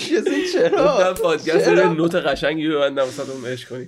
چرا؟ 0.54 0.70
گفتم 0.70 1.14
پادکست 1.14 1.68
نوت 1.68 2.16
قشنگی 2.16 2.70
ببندم 2.70 3.04
واسه 3.04 3.32
اون 3.32 3.46
عشق 3.46 3.70
کنی. 3.70 3.88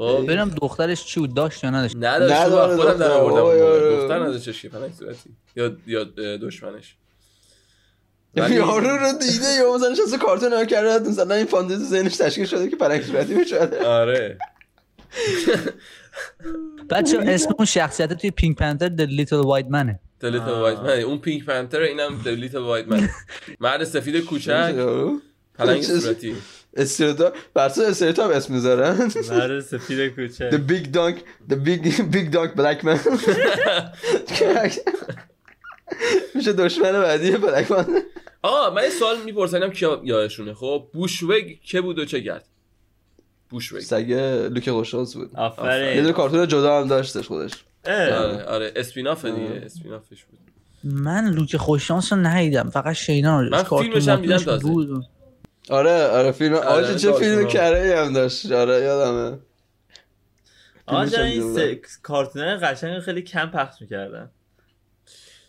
خب 0.00 0.22
ببینم 0.24 0.48
دخترش 0.48 1.04
چی 1.04 1.20
بود 1.20 1.34
داشت 1.34 1.64
یا 1.64 1.70
نداشت؟ 1.70 1.96
نداشت 1.96 2.76
خودم 2.76 2.98
در 2.98 3.10
آوردم. 3.10 3.96
دختر 3.96 4.18
نداشتش 4.18 4.62
که 4.62 4.68
پرنگ 4.68 4.92
صورتی. 4.92 5.30
یا 5.56 5.76
یا 5.86 6.04
دشمنش. 6.36 6.96
یارو 8.36 8.88
رو 8.88 9.12
دیده 9.12 9.54
یا 9.58 9.74
مثلا 9.74 9.94
شاسه 9.94 10.18
کارتون 10.18 10.52
ها 10.52 10.64
کرده 10.64 11.08
مثلا 11.08 11.34
این 11.34 11.46
فانتزی 11.46 11.84
ذهنش 11.84 12.16
تشکیل 12.16 12.46
شده 12.46 12.68
که 12.68 12.76
پرنگ 12.76 13.02
صورتی 13.02 13.34
بشه 13.34 13.84
آره. 13.84 14.38
بچه 16.90 17.18
اسم 17.20 17.54
اون 17.58 17.66
شخصیت 17.66 18.12
توی 18.12 18.30
پینک 18.30 18.56
پنتر 18.56 18.88
The 18.88 19.08
Little 19.10 19.44
White 19.44 19.68
Manه. 19.70 19.98
The 20.22 20.30
Little 20.32 20.60
White 20.64 20.86
Man 20.86 21.04
اون 21.04 21.18
پینک 21.18 21.44
پنتر 21.44 21.80
اینم 21.80 22.22
The 22.24 22.50
Little 22.50 22.54
White 22.54 22.92
Man 22.94 23.08
مرد 23.60 23.84
سفید 23.84 24.24
کوچک. 24.24 24.74
پلنگ 25.54 25.82
صورتی. 25.82 26.34
استریتا 26.76 27.32
برسا 27.54 27.82
استریتا 27.82 28.24
هم 28.24 28.30
اسم 28.30 28.54
می‌ذارن. 28.54 29.10
مرد 29.30 29.60
سفید 29.60 30.14
کوچک. 30.14 30.50
The 30.50 30.70
Big 30.70 30.86
Dunk 30.94 31.16
The 31.50 31.56
Big 31.66 31.86
Big 32.14 32.34
Dunk 32.34 32.50
Black 32.60 32.84
Man. 32.84 32.98
میشه 36.34 36.52
دشمن 36.52 36.92
بعدی 36.92 37.30
بلک 37.30 37.72
من 37.72 37.86
آقا 38.42 38.74
من 38.74 38.82
یه 38.82 38.90
سوال 38.90 39.16
میپرسنم 39.24 39.70
کیا 39.70 40.00
یادشونه 40.04 40.54
خب 40.54 40.88
بوشوگ 40.92 41.44
که 41.62 41.80
بود 41.80 41.98
و 41.98 42.04
چه 42.04 42.22
کرد؟ 42.22 42.44
بوشوگ. 43.50 43.80
سگه 43.80 44.48
لوک 44.48 44.70
خوششانس 44.70 45.14
بود. 45.14 45.30
آفرین. 45.36 45.96
یه 45.96 46.02
دونه 46.02 46.12
کارتون 46.12 46.48
جدا 46.48 46.80
هم 46.80 46.88
داشتش 46.88 47.26
خودش. 47.26 47.52
آره. 47.86 48.44
آره 48.44 48.72
اسپیناف 48.76 49.24
دیگه 49.24 49.62
اسپینافش 49.64 50.24
بود. 50.24 50.38
من 50.84 51.30
لوک 51.30 51.56
خوششانس 51.56 52.12
رو 52.12 52.18
ندیدم 52.18 52.70
فقط 52.70 52.92
شینا 52.92 53.40
رو 53.40 53.48
من 53.50 53.62
فیلمش 53.62 54.08
هم 54.08 54.20
دیدم 54.20 54.36
تازه. 54.36 54.68
آره 55.68 56.06
آره 56.06 56.32
فیلم 56.32 56.54
آره 56.54 56.94
چه 56.94 57.12
فیلم 57.12 57.46
کره 57.46 57.98
هم 57.98 58.12
داشت 58.12 58.52
آره 58.52 58.80
یادمه. 58.80 59.38
آجه 60.86 61.22
این 61.22 61.80
کارتونه 62.02 62.56
قشنگ 62.56 63.00
خیلی 63.00 63.22
کم 63.22 63.46
پخش 63.46 63.80
می‌کردن. 63.80 64.30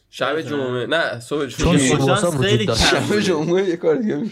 شب 0.09 0.41
جمعه. 0.41 0.85
نه 0.85 1.19
صبح 1.19 1.45
جمعه. 1.45 1.77
خیلی 2.41 2.65
کم 2.65 2.73
شب 2.73 3.19
جمعه 3.19 3.69
یه 3.69 3.77
کار 3.77 3.95
دیگه 3.95 4.25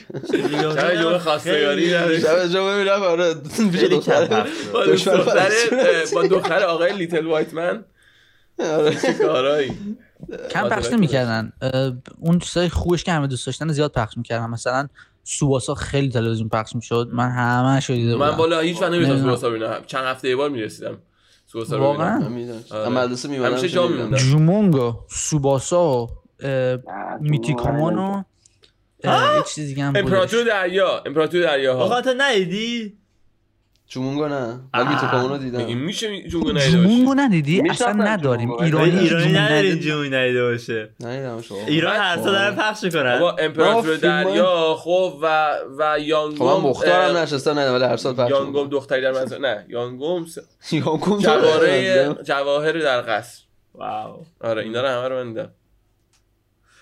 شب 0.76 0.96
جمعه 0.96 1.18
خواستگاری 1.18 1.90
شب 2.22 2.48
جمعه 2.48 2.78
میرم 2.78 3.02
آره. 3.02 3.36
خیلی 3.72 4.00
کم 4.00 4.46
با 6.14 6.28
دختر 6.28 6.64
آقای 6.64 6.94
لیتل 6.94 7.26
وایت 7.26 7.54
من. 7.54 7.86
چه 9.02 9.14
کارایی 9.14 9.78
کم 10.50 10.70
پخش 10.70 10.94
نمی‌کردن. 10.94 11.54
اون 12.20 12.40
چیزای 12.40 12.70
خوبش 12.70 13.04
که 13.04 13.12
همه 13.12 13.28
دوست 13.28 13.46
داشتن 13.46 13.72
زیاد 13.72 13.92
پخش 13.92 14.18
می‌کردن. 14.18 14.46
مثلا 14.46 14.88
سوباسا 15.32 15.76
خیلی 15.76 16.10
تلویزیون 16.10 16.50
پخش 16.50 16.76
می‌شد. 16.76 17.10
من 17.14 17.30
همه 17.30 17.80
شو 17.80 17.94
دیده 17.94 18.16
من 18.16 18.32
بالا 18.32 18.60
هیچ 18.60 18.82
وقت 18.82 18.92
نمی‌دونم. 18.92 19.22
سوباسا 19.22 19.50
ببینم. 19.50 19.82
چند 19.86 20.06
هفته 20.06 20.30
یه 20.30 20.36
بار 20.36 20.50
می‌رسیدم 20.50 20.98
سوباسا 21.46 21.78
رو 21.78 21.84
واقعا؟ 21.84 22.30
آره. 22.72 22.90
مدرسه 22.90 23.30
میمونم 23.30 23.52
همیشه 23.52 23.70
جا 23.70 23.88
میموندم 23.88 24.18
جومونگو 24.18 24.94
سوباسا 25.10 26.10
میتیکامان 27.20 27.98
و 27.98 28.24
یه 29.04 29.44
چیز 29.56 29.68
دیگه 29.68 29.84
هم 29.84 29.96
امپراتور 29.96 30.44
دریا 30.44 31.04
امپراتور 31.06 31.42
دریا 31.42 31.76
ها 31.76 31.84
آقا 31.84 32.02
تو 32.02 32.14
ندیدی؟ 32.18 32.99
جومونگو 33.90 34.28
نه؟ 34.28 34.60
ولی 34.74 34.90
میتوکامونو 34.90 35.38
دیدم. 35.38 35.60
این 35.60 35.78
میشه 35.78 36.22
جومونگو 36.28 36.60
ندیده 36.60 36.72
جومونگو 36.72 37.14
ندیدی؟ 37.14 37.70
اصلا 37.70 37.92
نداریم. 37.92 38.52
ایرانی 38.52 39.00
ایرانی 39.00 39.34
نداریم 39.34 39.76
جومونگو 39.76 40.16
ندیده 40.16 40.44
باشه. 40.44 40.90
ندیدم 41.00 41.42
شما. 41.42 41.58
ایران 41.68 41.96
هر 41.96 42.18
سال 42.18 42.32
داره 42.32 42.56
پخش 42.56 42.86
کنن. 42.86 43.20
بابا 43.20 43.36
امپراتور 43.40 43.96
دریا 43.96 44.76
خب 44.80 45.20
و 45.22 45.56
و 45.78 46.00
یانگوم 46.00 46.38
خب 46.38 46.64
من 46.64 46.70
مختارم 46.70 47.18
نشستم 47.18 47.60
نه 47.60 47.72
ولی 47.72 47.84
هر 47.84 47.98
سال 47.98 48.14
پخش 48.14 48.32
یانگوم 48.32 48.70
دختری 48.70 49.02
در 49.02 49.12
منزل 49.12 49.42
نه 49.42 49.66
یانگوم 49.70 50.26
یانگوم 50.72 51.20
جواهر 51.20 52.14
جواهر 52.24 52.72
در 52.72 53.02
قصر. 53.02 53.42
واو. 53.74 54.26
آره 54.42 54.64
اینا 54.64 54.82
رو 54.82 54.88
همه 54.88 55.08
رو 55.08 55.16
من 55.16 55.28
دیدم. 55.28 55.50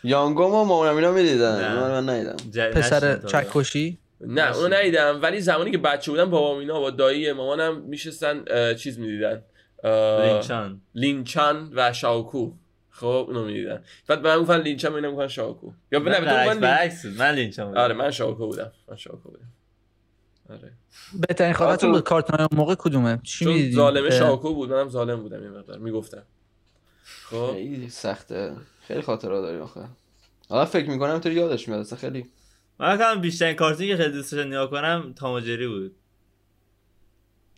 یانگوم 0.03 0.53
و 0.53 0.65
مامانم 0.65 0.95
اینا 0.95 1.11
می‌دیدن. 1.11 1.75
من 1.75 2.01
من 2.01 2.09
ندیدم. 2.09 2.71
پسر 2.71 3.19
چکشی 3.27 3.97
نه 4.21 4.57
اونو 4.57 4.75
ندیدم 4.75 5.19
ولی 5.21 5.41
زمانی 5.41 5.71
که 5.71 5.77
بچه 5.77 6.11
بودم 6.11 6.29
بابام 6.29 6.57
اینا 6.57 6.79
با 6.79 6.89
دایی 6.89 7.31
مامانم 7.31 7.81
میشستن 7.81 8.43
چیز 8.75 8.99
می‌دیدن. 8.99 9.43
لینچان. 10.23 10.81
لینچان 10.95 11.71
و 11.75 11.93
شاوکو. 11.93 12.51
خب 12.89 13.25
اونو 13.27 13.45
می‌دیدن. 13.45 13.83
بعد 14.07 14.27
من 14.27 14.41
گفتن 14.41 14.61
لینچان 14.61 14.93
میدم 14.93 15.11
میگن 15.11 15.27
شاوکو. 15.27 15.71
یا 15.91 15.99
نه 15.99 16.19
من 16.45 16.59
برعکس 16.59 17.05
من 17.05 17.31
لینچان 17.31 17.67
بودم. 17.67 17.79
آره 17.79 17.93
من 17.93 18.11
شاوکو 18.11 18.47
بودم. 18.47 18.71
من 18.87 18.95
شاوکو 18.95 19.29
بودم. 19.29 19.51
آره. 20.49 20.73
بهترین 21.27 21.53
خاطرتون 21.53 21.91
به 21.91 22.01
کارتون 22.01 22.47
موقع 22.51 22.75
کدومه؟ 22.75 23.19
چی 23.23 23.45
می‌دیدین؟ 23.45 23.75
ظالم 23.75 24.09
شاوکو 24.09 24.53
بود 24.53 24.69
منم 24.69 24.89
ظالم 24.89 25.21
بودم 25.21 25.43
یه 25.43 25.49
مقدار. 25.49 25.79
می‌گفتم. 25.79 26.23
خب. 27.03 27.51
خیلی 27.51 27.89
سخته. 27.89 28.53
خیلی 28.87 29.01
خاطرات 29.01 29.43
داری 29.43 29.57
آخه. 29.57 29.81
حالا 30.49 30.65
فکر 30.65 30.89
می‌کنم 30.89 31.19
تو 31.19 31.31
یادش 31.31 31.67
میاد 31.67 31.93
خیلی 31.93 32.25
من 32.79 32.97
کنم 32.97 33.21
بیشترین 33.21 33.55
کارتونی 33.55 33.89
که 33.89 33.97
خیلی 33.97 34.11
دوستش 34.11 34.45
نگاه 34.45 34.69
کنم 34.69 35.13
تاماجری 35.15 35.67
بود. 35.67 35.95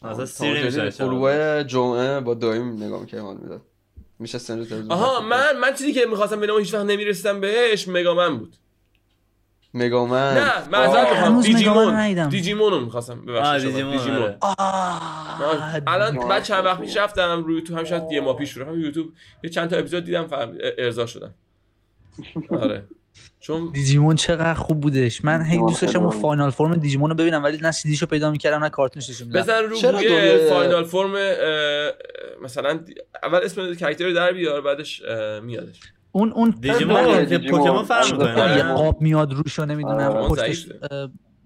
مثلا 0.04 0.26
سیر 0.26 0.62
نمیشه 0.62 1.64
جمعه 1.64 2.20
با 2.20 2.34
دایم 2.34 2.84
نگاه 2.84 3.02
می‌کردم 3.02 3.38
می‌داد 3.38 3.62
میشه 4.20 4.38
سن 4.38 4.54
تلویزیون 4.56 4.92
آها 4.92 5.22
من 5.22 5.58
من 5.58 5.74
چیزی 5.74 5.94
که 5.94 6.06
می‌خواستم 6.06 6.38
ببینم 6.38 6.60
هیچ 6.60 6.74
وقت 6.74 6.86
نمی‌رسیدم 6.86 7.42
بهش 7.42 7.88
مگامن 7.88 8.38
بود. 8.38 8.56
مگامن. 9.74 10.34
نه 10.34 10.70
معذرت 10.70 11.10
می‌خوام 11.10 11.42
دیجیمون. 11.42 12.30
دیجیمون 12.30 12.72
رو 12.72 12.80
می‌خواستم 12.80 13.26
ببخشید. 13.26 13.70
دیجیمون 13.70 13.98
دیجیمون. 13.98 14.36
الان 15.88 16.28
بعد 16.28 16.44
چند 16.44 16.66
وقت 16.66 16.82
پیش 16.82 16.98
رفتم 16.98 17.44
روی 17.44 17.56
یوتیوب 17.56 17.80
هم 17.80 17.86
شاید 17.86 18.12
یه 18.12 18.22
ماه 18.22 18.38
پیش 18.38 18.58
رو 18.58 18.80
یوتیوب 18.80 19.14
یه 19.44 19.50
چند 19.50 19.70
تا 19.70 19.78
اپیزود 19.78 20.04
دیدم 20.04 20.28
ارضا 20.78 21.06
شدم. 21.06 21.34
آره. 22.50 22.88
چون 23.40 23.70
دیجیمون 23.74 24.16
چقدر 24.16 24.54
خوب 24.54 24.82
بودش. 24.82 25.26
من 25.26 25.46
هی 25.46 25.58
دوست 25.58 25.82
داشتم 25.82 26.02
اون 26.02 26.22
فاینال 26.22 26.50
فرم 26.50 26.76
دیجیمون 26.76 27.10
رو 27.10 27.16
ببینم 27.16 27.44
ولی 27.44 27.58
نه 27.62 27.72
سیدیشو 27.72 28.06
پیدا 28.06 28.32
می‌کردم 28.32 28.64
نه 28.64 28.70
کارتونش 28.70 29.10
نشون 29.10 29.28
میدم 29.28 29.42
بزن 29.42 29.64
رو 29.64 29.98
روی 29.98 30.50
فاینال 30.50 30.84
فرم 30.84 31.12
مثلا 32.44 32.80
اول 33.24 33.40
اسم 33.44 33.76
کاراکتر 33.76 34.10
در 34.10 34.32
بیار 34.32 34.62
بعدش 34.62 35.02
میادش. 35.44 35.80
اون 36.12 36.32
اون 36.32 36.50
دیجیمون 36.62 37.26
که 37.26 37.38
پوکمون 37.38 37.84
فرق 37.84 38.12
می‌کنه. 38.12 38.58
یه 38.58 38.64
قاب 38.64 39.02
میاد 39.02 39.34
روش 39.34 39.60
رو 39.60 39.66
نمی‌دونم. 39.66 40.28
پشتش 40.28 40.68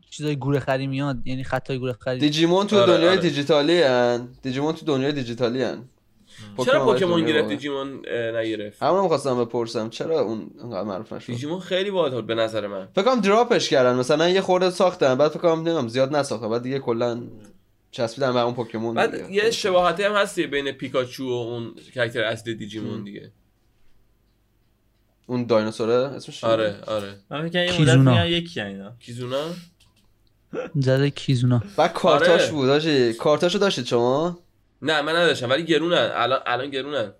چیزای 0.10 0.36
گوره 0.36 0.60
خری 0.60 0.88
میاد 0.88 1.18
یعنی 1.26 1.44
خطای 1.44 1.78
گوره 1.78 1.94
خری. 1.94 2.20
دیجیمون 2.20 2.68
تو 2.68 2.86
دنیای 2.86 3.18
دیجیتالی 3.18 3.84
ان 3.84 4.28
دیجیمون 4.42 4.74
تو 4.74 4.86
دنیای 4.86 5.12
دیجیتالی 5.12 5.64
ان 5.64 5.78
چرا 6.66 6.86
پوکمون 6.86 7.26
گرفت 7.26 7.50
دیجیمون 7.50 8.02
نگرفت؟ 8.36 8.84
همون 8.84 9.02
می‌خواستم 9.02 9.46
بپرسم 9.46 9.90
چرا 9.90 10.20
اون 10.20 10.52
انقدر 10.64 10.84
معروف 10.84 11.14
نشد؟ 11.14 11.26
دیجیمون 11.26 11.60
خیلی 11.60 11.92
باحال 11.92 12.22
به 12.22 12.36
نظر 12.36 12.68
من. 12.68 12.88
فکر 12.96 13.06
کنم 13.06 13.22
دراپش 13.22 13.70
کردن 13.70 13.96
مثلا 13.96 14.30
یه 14.30 14.42
خورده 14.42 14.70
ساختن 14.70 15.16
بعد 15.16 15.32
فکر 15.32 15.40
کنم 15.40 15.52
نمی‌دونم 15.52 15.88
زیاد 15.88 16.16
نساختن 16.16 16.50
بعد 16.50 16.64
دیگه 16.64 16.80
کلا 16.80 17.24
چسبیدن 17.92 18.34
به 18.34 18.40
اون 18.40 18.54
پوکمون 18.54 18.96
بعد 18.96 19.32
یه 19.32 19.52
شباهتی 19.52 20.04
هم 20.04 20.12
هستی 20.12 20.48
بین 20.48 20.72
پیکاچو 20.72 21.30
و 21.30 21.32
اون 21.32 21.74
کاراکتر 21.96 22.24
اصلی 22.24 22.56
دیجیمون 22.56 23.04
دیگه. 23.04 23.32
اون 25.28 25.46
دایناسوره 25.46 25.94
اسمش 25.94 26.44
آره 26.44 26.76
آره. 26.88 27.16
من 27.30 27.50
فکر 27.50 27.68
کیزونا. 27.68 28.26
یکی 28.26 28.62
اینا. 28.62 28.92
کیزونا؟ 29.00 29.44
زده 30.76 31.10
کیزونا. 31.10 31.62
و 31.78 31.88
کارتاش 31.88 32.42
آره. 32.42 32.52
بود 32.52 32.70
آجی 32.70 33.14
کارتاشو 33.14 33.58
داشتید 33.58 33.86
شما؟ 33.86 34.40
نه 34.84 35.02
من 35.02 35.16
نداشتم 35.16 35.50
ولی 35.50 35.64
گرونن. 35.64 36.12
الان 36.14 36.40
الان 36.46 36.70
گرونن. 36.70 37.12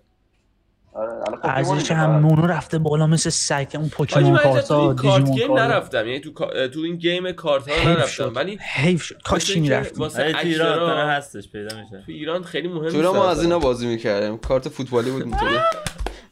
ارزش 1.42 1.90
همونو 1.90 2.46
رفته 2.46 2.78
بالا 2.78 3.06
مثل 3.06 3.30
سگ 3.30 3.66
اون 3.74 3.88
پوکمون 3.88 4.36
کارت 4.36 4.70
ها 4.70 4.94
کارت 4.94 5.30
گیم 5.30 5.52
نرفتم. 5.52 6.06
یعنی 6.06 6.20
تو 6.20 6.30
تو 6.68 6.80
این 6.80 6.96
گیم 6.96 7.32
کارت 7.32 7.68
ها 7.68 7.90
نرفتم. 7.90 8.32
ولی 8.34 8.58
حیف 8.60 9.02
شد. 9.02 9.22
کاش 9.24 9.44
چی 9.44 9.60
می‌رفت 9.60 9.98
واسه 9.98 10.34
ایران 10.42 11.08
هستش 11.08 11.48
پیدا 11.48 11.76
میشه. 11.80 12.02
تو 12.06 12.12
ایران 12.12 12.42
خیلی 12.42 12.68
مهم 12.68 12.88
تو 12.88 13.14
ما 13.14 13.30
از 13.30 13.42
اینا 13.42 13.58
بازی 13.58 13.86
می‌کردیم. 13.86 14.38
کارت 14.38 14.68
فوتبالی 14.68 15.10
بود 15.10 15.22
اینطوری. 15.22 15.56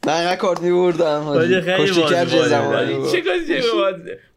من 0.07 0.13
انقدر 0.13 0.35
کارت 0.35 0.61
میبردم 0.61 1.45
کشتی 1.77 2.03
کرد 2.03 2.29
چه 2.29 3.61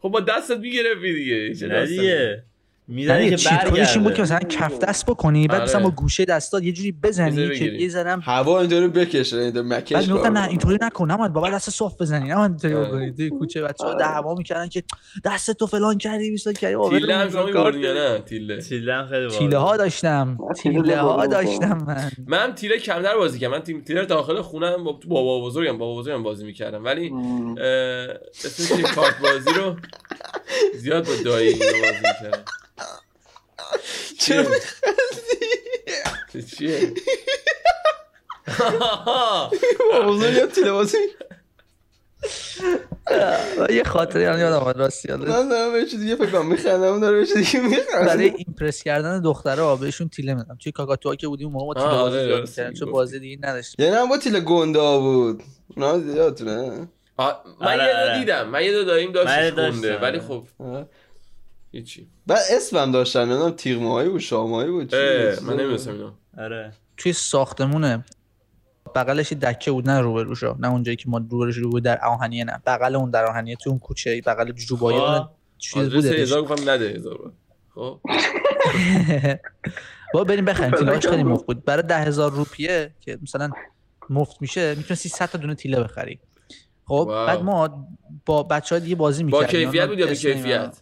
خب 0.01 0.09
با 0.09 0.19
دستت 0.19 0.57
می‌گرفتی 0.57 1.55
چه 1.55 1.85
دیگه. 1.85 2.43
می‌زنی 2.87 3.35
که 3.35 3.49
برگرده. 3.49 3.91
این 3.91 4.03
بود 4.03 4.13
که 4.13 4.21
مثلا 4.21 4.39
کف 4.39 4.79
دست 4.79 5.05
بکنی 5.05 5.47
بعد 5.47 5.61
مثلا 5.61 5.83
با 5.83 5.89
گوشه 5.89 6.25
دستات 6.25 6.63
یه 6.63 6.71
جوری 6.71 6.91
بزنی 6.91 7.59
که 7.59 7.65
یه 7.65 7.89
ذره 7.89 8.19
هوا 8.21 8.59
اینطوری 8.59 8.87
بکشه 8.87 9.37
اینطور 9.37 9.63
مکش 9.63 10.09
بعد 10.09 10.27
نه 10.27 10.47
اینطوری 10.47 10.77
نکن 10.81 11.11
نماید 11.11 11.33
بابا 11.33 11.49
دست 11.49 11.69
صاف 11.69 12.01
بزنی 12.01 12.29
نه 12.29 12.39
اینطوری 12.39 12.75
بکنی. 12.75 13.11
توی 13.11 13.29
کوچه 13.29 13.61
بچه‌ها 13.61 13.93
دعوا 13.93 14.35
می‌کردن 14.35 14.67
که 14.67 14.83
دست 15.25 15.51
تو 15.51 15.67
فلان 15.67 15.97
کردی 15.97 16.31
بیسا 16.31 16.53
کردی. 16.53 16.75
تیله 16.89 17.15
هم 17.15 17.29
شما 17.29 17.69
نه؟ 17.69 18.19
تیله. 18.19 18.61
تیله 18.61 18.93
هم 18.93 19.07
خیلی 19.07 19.29
تیله 19.29 19.57
ها 19.57 19.77
داشتم 19.77 20.37
تیله 20.55 20.97
ها 20.97 21.27
داشتم 21.27 21.83
من. 21.87 22.11
من 22.27 22.55
تیله 22.55 22.77
کمتر 22.77 23.17
بازی 23.17 23.39
کردم. 23.39 23.53
من 23.53 23.61
تیله 23.61 24.05
داخل 24.05 24.41
خونم 24.41 24.83
با 24.83 24.99
بابا 25.07 25.45
بزرگم 25.45 25.77
بابا 25.77 26.01
بزرگم 26.01 26.23
بازی 26.23 26.45
می‌کردم. 26.45 26.85
ولی 26.85 27.11
اسم 28.45 28.81
کارت 28.95 29.19
بازی 29.21 29.59
رو 29.59 29.75
زیاد 30.75 31.05
با 31.05 31.11
دایی 31.25 31.53
بازی 31.53 31.71
می‌کردم. 31.97 32.43
چرا 34.19 34.45
چیه؟ 36.57 36.93
موضوع 40.03 40.31
یاد 40.31 40.51
تیله 40.51 40.71
بازی؟ 40.71 40.97
یه 43.69 43.83
خاطری 43.83 44.25
هم 44.25 44.39
یادم 44.39 44.57
آمد 44.57 44.77
راستی 44.77 45.07
نه 45.07 45.43
نه 45.43 45.71
به 45.71 45.85
چیز 45.85 45.99
دیگه 45.99 46.15
فکر 46.15 46.31
کنم 46.31 46.47
میخندم 46.47 46.99
داره 46.99 47.19
به 47.19 47.25
چیز 47.25 47.37
دیگه 47.37 47.59
میخندم. 47.59 48.05
برای 48.05 48.33
ایمپرس 48.37 48.83
کردن 48.83 49.21
دخترها 49.21 49.75
بهشون 49.75 50.09
تیله 50.09 50.33
میدم 50.33 50.57
توی 50.63 50.71
کاکاتوها 50.71 51.15
که 51.15 51.27
بودیم 51.27 51.49
موقع 51.49 51.65
ما 51.65 51.73
تیله 51.73 51.87
بازی 51.87 52.23
زیاد 52.23 52.41
می‌کردیم 52.41 52.73
چون 52.73 52.91
بازی 52.91 53.19
دیگه 53.19 53.47
نداشتیم. 53.47 53.85
یعنی 53.85 53.97
هم 53.97 54.09
با 54.09 54.17
تیله 54.17 54.39
گنده 54.39 54.79
بود. 54.79 55.43
اونا 55.75 55.97
یادتونه 55.97 56.87
من 57.61 57.77
یه 57.77 58.05
دو 58.05 58.19
دیدم. 58.19 58.47
من 58.49 58.63
یه 58.63 58.71
دو 58.71 58.83
داریم 58.83 59.11
داشتش 59.11 59.53
گنده 59.53 59.97
ولی 59.97 60.19
خب 60.19 60.47
هیچی. 61.71 62.07
بعد 62.27 62.39
اسمم 62.51 62.91
داشتن 62.91 63.25
نمی‌دونم 63.25 63.51
تیغ 63.51 63.81
ماهی 63.81 64.09
بود 64.09 64.21
شامایی 64.21 64.71
بود؟ 64.71 64.95
من 64.95 65.59
نمی‌دونم 65.59 65.93
اینا. 65.93 66.13
آره. 66.37 66.73
توی 66.97 67.13
ساختمونه 67.13 68.05
بغلش 68.95 69.33
دکه 69.33 69.71
بود 69.71 69.89
نه 69.89 69.99
روبروشا 69.99 70.55
نه 70.59 70.71
اونجایی 70.71 70.97
که 70.97 71.09
ما 71.09 71.17
روبروش 71.17 71.57
رو 71.57 71.69
بود 71.69 71.83
در 71.83 72.05
آهنیه 72.05 72.43
نه. 72.43 72.61
بغل 72.65 72.95
اون 72.95 73.09
در 73.09 73.25
آهنیه 73.25 73.55
تو 73.55 73.69
اون 73.69 73.79
کوچه 73.79 74.21
بغل 74.21 74.51
جوبایی 74.51 74.99
چیز 75.57 75.89
بود 75.89 76.05
هزار 76.05 76.41
گفتم 76.41 76.69
نده 76.69 76.89
هزار 76.89 77.33
خب. 77.75 77.99
با 80.13 80.23
بریم 80.23 80.45
بخریم 80.45 80.71
تیلاش 80.71 81.07
خیلی 81.07 81.23
مفت 81.23 81.45
بود. 81.45 81.65
برای 81.65 81.83
ده 81.83 81.97
هزار 81.97 82.31
روپیه 82.31 82.91
که 83.01 83.19
مثلا 83.21 83.49
مفت 84.09 84.41
میشه 84.41 84.75
می‌تونستی 84.75 85.09
100 85.09 85.25
تا 85.25 85.37
دونه 85.37 85.55
تیله 85.55 85.83
بخری. 85.83 86.19
خب 86.85 87.25
بعد 87.27 87.41
ما 87.41 87.87
با 88.25 88.43
بچه 88.43 88.75
های 88.75 88.83
دیگه 88.83 88.95
بازی 88.95 89.23
می‌کردیم. 89.23 89.47
با 89.47 89.51
کیفیت 89.51 89.87
بود 89.87 89.99
یا 89.99 90.13
کیفیت؟ 90.13 90.77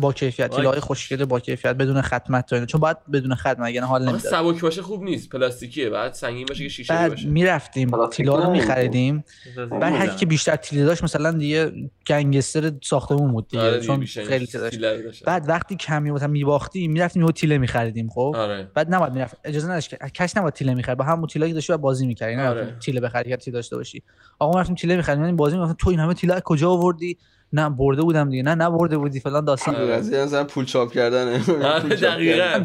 با 0.00 0.12
کیفیت 0.12 0.56
تیلای 0.56 0.80
خوشگل 0.80 1.24
با 1.24 1.40
کیفیت 1.40 1.76
بدون 1.76 2.02
ختمت 2.02 2.46
تا 2.46 2.66
چون 2.66 2.80
باید 2.80 2.96
بدون 3.12 3.34
ختم 3.34 3.62
اگه 3.62 3.82
حال 3.82 4.02
نمیده 4.02 4.18
سبک 4.18 4.60
باشه 4.60 4.82
خوب 4.82 5.02
نیست 5.02 5.28
پلاستیکیه 5.28 5.90
بعد 5.90 6.12
سنگین 6.12 6.46
باشه 6.46 6.62
که 6.62 6.68
شیشه 6.68 6.94
بعد 6.94 7.10
باشه. 7.10 7.28
می‌رفتیم 7.28 8.06
تیلا 8.06 8.44
رو 8.44 8.50
میخریدیم. 8.50 9.24
بعد 9.70 9.94
هر 9.94 10.06
که 10.06 10.26
بیشتر 10.26 10.56
تیله 10.56 10.84
داشت 10.84 11.04
مثلا 11.04 11.32
دیگه 11.32 11.72
گنگستر 12.06 12.72
ساختمون 12.82 13.32
بود 13.32 13.48
دیگه 13.48 13.62
آره 13.62 13.80
چون 13.80 14.04
خیلی 14.04 14.46
داشت. 14.46 15.24
بعد 15.24 15.48
وقتی 15.48 15.76
کمی 15.76 16.10
مثلا 16.10 16.28
میباختیم 16.28 16.92
می‌رفتیم 16.92 17.22
یه 17.22 17.32
تیله 17.32 17.58
میخریدیم 17.58 18.08
خب؟ 18.08 18.34
آره. 18.36 18.70
بعد 18.74 18.94
نباید 18.94 19.12
می‌رفت. 19.12 19.36
اجازه 19.44 19.68
نداشت 19.68 19.94
کس 20.14 20.36
نباید 20.36 20.54
تیله 20.54 20.74
می‌خرید 20.74 20.98
با 20.98 21.04
همون 21.04 21.26
تیلایی 21.26 21.52
که 21.52 21.54
داشتی 21.54 21.76
بازی 21.76 22.06
می‌کردی. 22.06 22.36
نه 22.36 22.48
آره. 22.48 22.76
تیله 22.80 23.00
بخری 23.00 23.30
که 23.30 23.36
تیله 23.36 23.54
داشته 23.54 23.76
باشی. 23.76 24.02
آقا 24.38 24.52
ما 24.52 24.60
رفتیم 24.60 24.74
تیله 24.74 24.96
میخریدیم 24.96 25.36
بازی 25.36 25.56
می‌کردیم. 25.56 25.76
تو 25.78 25.90
این 25.90 26.00
همه 26.00 26.14
تیله 26.14 26.40
کجا 26.44 26.70
آوردی؟ 26.70 27.18
نه 27.52 27.70
برده 27.70 28.02
بودم 28.02 28.30
دیگه. 28.30 28.42
نه 28.42 28.54
نه 28.54 28.70
برده 28.70 28.98
بودی 28.98 29.20
فلان 29.20 29.44
داستان. 29.44 29.74
قضیه 29.74 30.24
مثلا 30.24 30.44
پول 30.44 30.64
چاپ 30.64 30.92
کردن. 30.92 31.40
آره، 31.76 31.96
دقیقاً. 31.96 32.64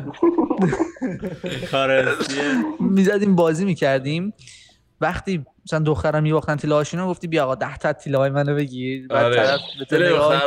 می‌زدیم 2.80 3.36
بازی 3.36 3.66
می‌کردیم. 3.66 4.34
وقتی 5.02 5.46
مثلا 5.66 5.80
دخترم 5.80 6.24
میباختن 6.24 6.56
تیله 6.56 6.76
هاشونو 6.76 7.10
گفتی 7.10 7.28
بیا 7.28 7.44
آقا 7.44 7.56
10 7.56 7.78
تا 7.78 7.94
تیله 7.94 8.18
های 8.18 8.30
منو 8.30 8.56
بگیر. 8.56 9.08
بعد 9.08 9.26
آره. 9.26 9.36
طرف 9.36 9.60
به 9.80 9.86
تو 9.86 9.96
نگاه 9.96 10.40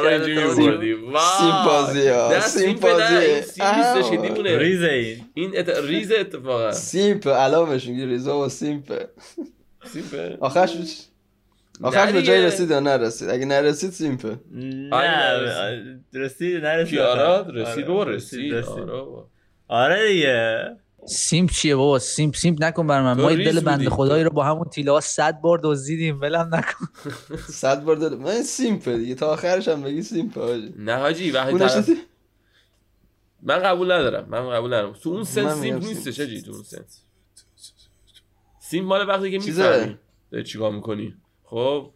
سیم 1.39 1.64
بازی 1.64 2.09
ها 2.09 2.41
سیم 2.41 2.74
بازی. 2.74 3.43
سیم 3.43 4.35
ریزه 4.59 4.89
این 4.89 5.26
این 5.35 5.64
ریزه 5.87 6.14
اتفاقا. 6.20 6.72
سیمپ 6.72 7.28
علامش 7.28 7.87
میگی 7.87 8.07
ریزه 8.07 8.30
و 8.30 8.49
سیمپ. 8.49 9.03
سیمپ. 9.85 10.37
آخرش 10.41 11.07
آخرش 11.82 12.12
به 12.12 12.22
جای 12.22 12.42
رسید 12.42 12.70
یا 12.70 12.80
نرسید؟ 12.80 13.28
اگه 13.28 13.44
نرسید 13.44 13.90
سیمپه. 13.90 14.40
نه 14.50 15.32
رسید. 16.12 16.64
نرسید؟ 16.64 16.88
کیارا 16.88 17.40
رسید 17.40 17.86
بابا 17.86 18.02
رسید 18.02 18.54
آره 19.68 20.08
دیگه. 20.08 20.76
سیمپ 21.06 21.50
چیه 21.50 21.76
بابا؟ 21.76 21.98
سیمپ 21.98 22.34
سیمپ 22.34 22.64
نکن 22.64 22.86
بر 22.86 23.02
من. 23.02 23.20
ما 23.20 23.32
دل 23.32 23.60
بنده 23.60 23.90
خدایی 23.90 24.24
رو 24.24 24.30
با 24.30 24.44
همون 24.44 24.68
تیله 24.68 24.92
ها 24.92 25.00
صد 25.00 25.40
بار 25.40 25.60
دزدیدیم. 25.62 26.20
ولم 26.20 26.54
نکن. 26.54 26.86
صد 27.62 27.84
بار 27.84 27.96
دل 27.96 28.14
من 28.14 28.42
سیمپه 28.42 28.98
دیگه. 28.98 29.14
تا 29.14 29.32
آخرش 29.32 29.68
هم 29.68 29.82
بگی 29.82 30.02
سیمپه 30.02 30.40
حاجی. 30.40 30.74
نه 30.78 30.96
حاجی 30.96 31.30
وقتی 31.30 31.58
طرف 31.58 31.90
من 33.42 33.58
قبول 33.58 33.92
ندارم 33.92 34.28
من 34.28 34.50
قبول 34.50 34.74
ندارم. 34.74 34.92
تو 34.92 35.10
اون 35.10 35.24
سن 35.24 35.54
سیمپ 35.54 35.84
نیستش 35.84 36.20
حاجی 36.20 36.42
تو 36.42 36.52
اون 36.52 36.62
سن 36.62 36.84
سیمپ 38.60 38.88
مال 38.88 39.08
وقتی 39.08 39.30
که 39.30 39.38
می‌فهمی. 39.38 39.98
داری 40.30 40.44
چیکار 40.44 40.72
می‌کنی؟ 40.72 41.14
خب 41.45 41.90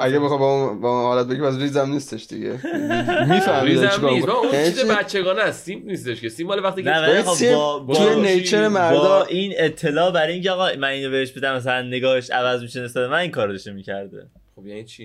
اگه 0.00 0.20
بخوام 0.20 0.40
با 0.40 0.54
اون 0.54 0.80
با 0.80 1.02
حالت 1.02 1.26
بگی 1.26 1.42
از 1.42 1.62
ریزم 1.62 1.90
نیستش 1.90 2.26
دیگه. 2.26 2.50
می‌فهمی 3.30 3.68
ریزم 3.68 4.06
نیست. 4.08 4.28
اون 4.28 4.50
چیز 4.52 4.84
بچگانه 4.84 5.42
است. 5.42 5.64
سیم 5.64 5.82
نیستش 5.86 6.20
که. 6.20 6.28
سیم 6.28 6.46
مال 6.46 6.64
وقتی 6.64 6.82
که 6.82 7.24
با 7.54 7.78
با 7.78 8.14
نیچر 8.14 8.68
مردا 8.68 9.00
با 9.00 9.24
این 9.24 9.52
اطلاع 9.56 10.10
برای 10.10 10.32
اینکه 10.32 10.50
آقا 10.50 10.68
من 10.78 10.88
اینو 10.88 11.10
بهش 11.10 11.32
بدم 11.32 11.56
مثلا 11.56 11.82
نگاهش 11.82 12.30
عوض 12.30 12.62
میشه 12.62 12.80
نسبت 12.80 13.10
من 13.10 13.18
این 13.18 13.30
کارو 13.30 13.52
داشته 13.52 13.72
می‌کرده. 13.72 14.26
خب 14.56 14.66
یعنی 14.66 14.84
چی؟ 14.84 15.04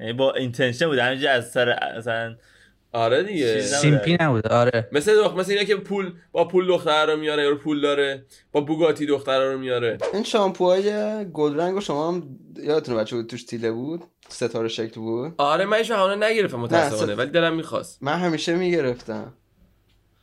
یعنی 0.00 0.12
با 0.12 0.32
intention 0.32 0.86
بود. 0.86 0.98
همینجوری 0.98 1.28
از 1.28 1.50
سر 1.50 1.96
مثلا 1.98 2.36
آره 2.94 3.22
دیگه. 3.22 3.60
سیمپی 3.60 4.16
نبود 4.20 4.46
آره. 4.46 4.88
مثل 4.92 5.22
دخ... 5.22 5.34
مثل 5.34 5.52
اینا 5.52 5.64
که 5.64 5.76
پول 5.76 6.12
با 6.32 6.48
پول 6.48 6.66
دختر 6.66 7.06
رو 7.06 7.16
میاره 7.16 7.42
یا 7.42 7.54
پول 7.54 7.80
داره. 7.80 8.24
با 8.52 8.60
بوگاتی 8.60 9.06
دختر 9.06 9.52
رو 9.52 9.58
میاره. 9.58 9.98
این 10.12 10.22
شامپوهای 10.22 10.90
گل 11.32 11.56
رنگ 11.60 11.80
شما 11.80 12.12
هم 12.12 12.38
یادتونه 12.56 12.98
بچه 12.98 13.16
بود 13.16 13.26
توش 13.26 13.44
تیله 13.44 13.70
بود؟ 13.70 14.04
ستاره 14.28 14.68
شکل 14.68 15.00
بود؟ 15.00 15.34
آره 15.38 15.64
من 15.64 15.76
هیچ 15.76 15.90
نگرفتم 15.90 16.56
متاسفانه 16.56 17.14
ولی 17.14 17.30
دلم 17.30 17.56
می‌خواست. 17.56 18.02
من 18.02 18.18
همیشه 18.18 18.54
می‌گرفتم. 18.54 19.34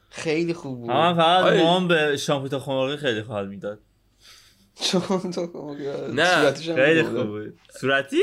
خیلی 0.10 0.54
خوب 0.54 0.80
بود. 0.80 0.90
من 0.90 1.16
فقط 1.16 1.54
مام 1.54 1.88
به 1.88 2.18
شامپو 2.18 2.48
تخم 2.48 2.60
مرغی 2.60 2.98
خیلی 2.98 3.20
حال 3.20 3.48
می‌داد. 3.48 3.80
چون 4.82 5.32
تو 5.32 5.76
نه. 6.14 6.52
خیلی 6.52 7.04
خوب 7.04 7.24
بود. 7.24 7.60
صورتی؟ 7.80 8.22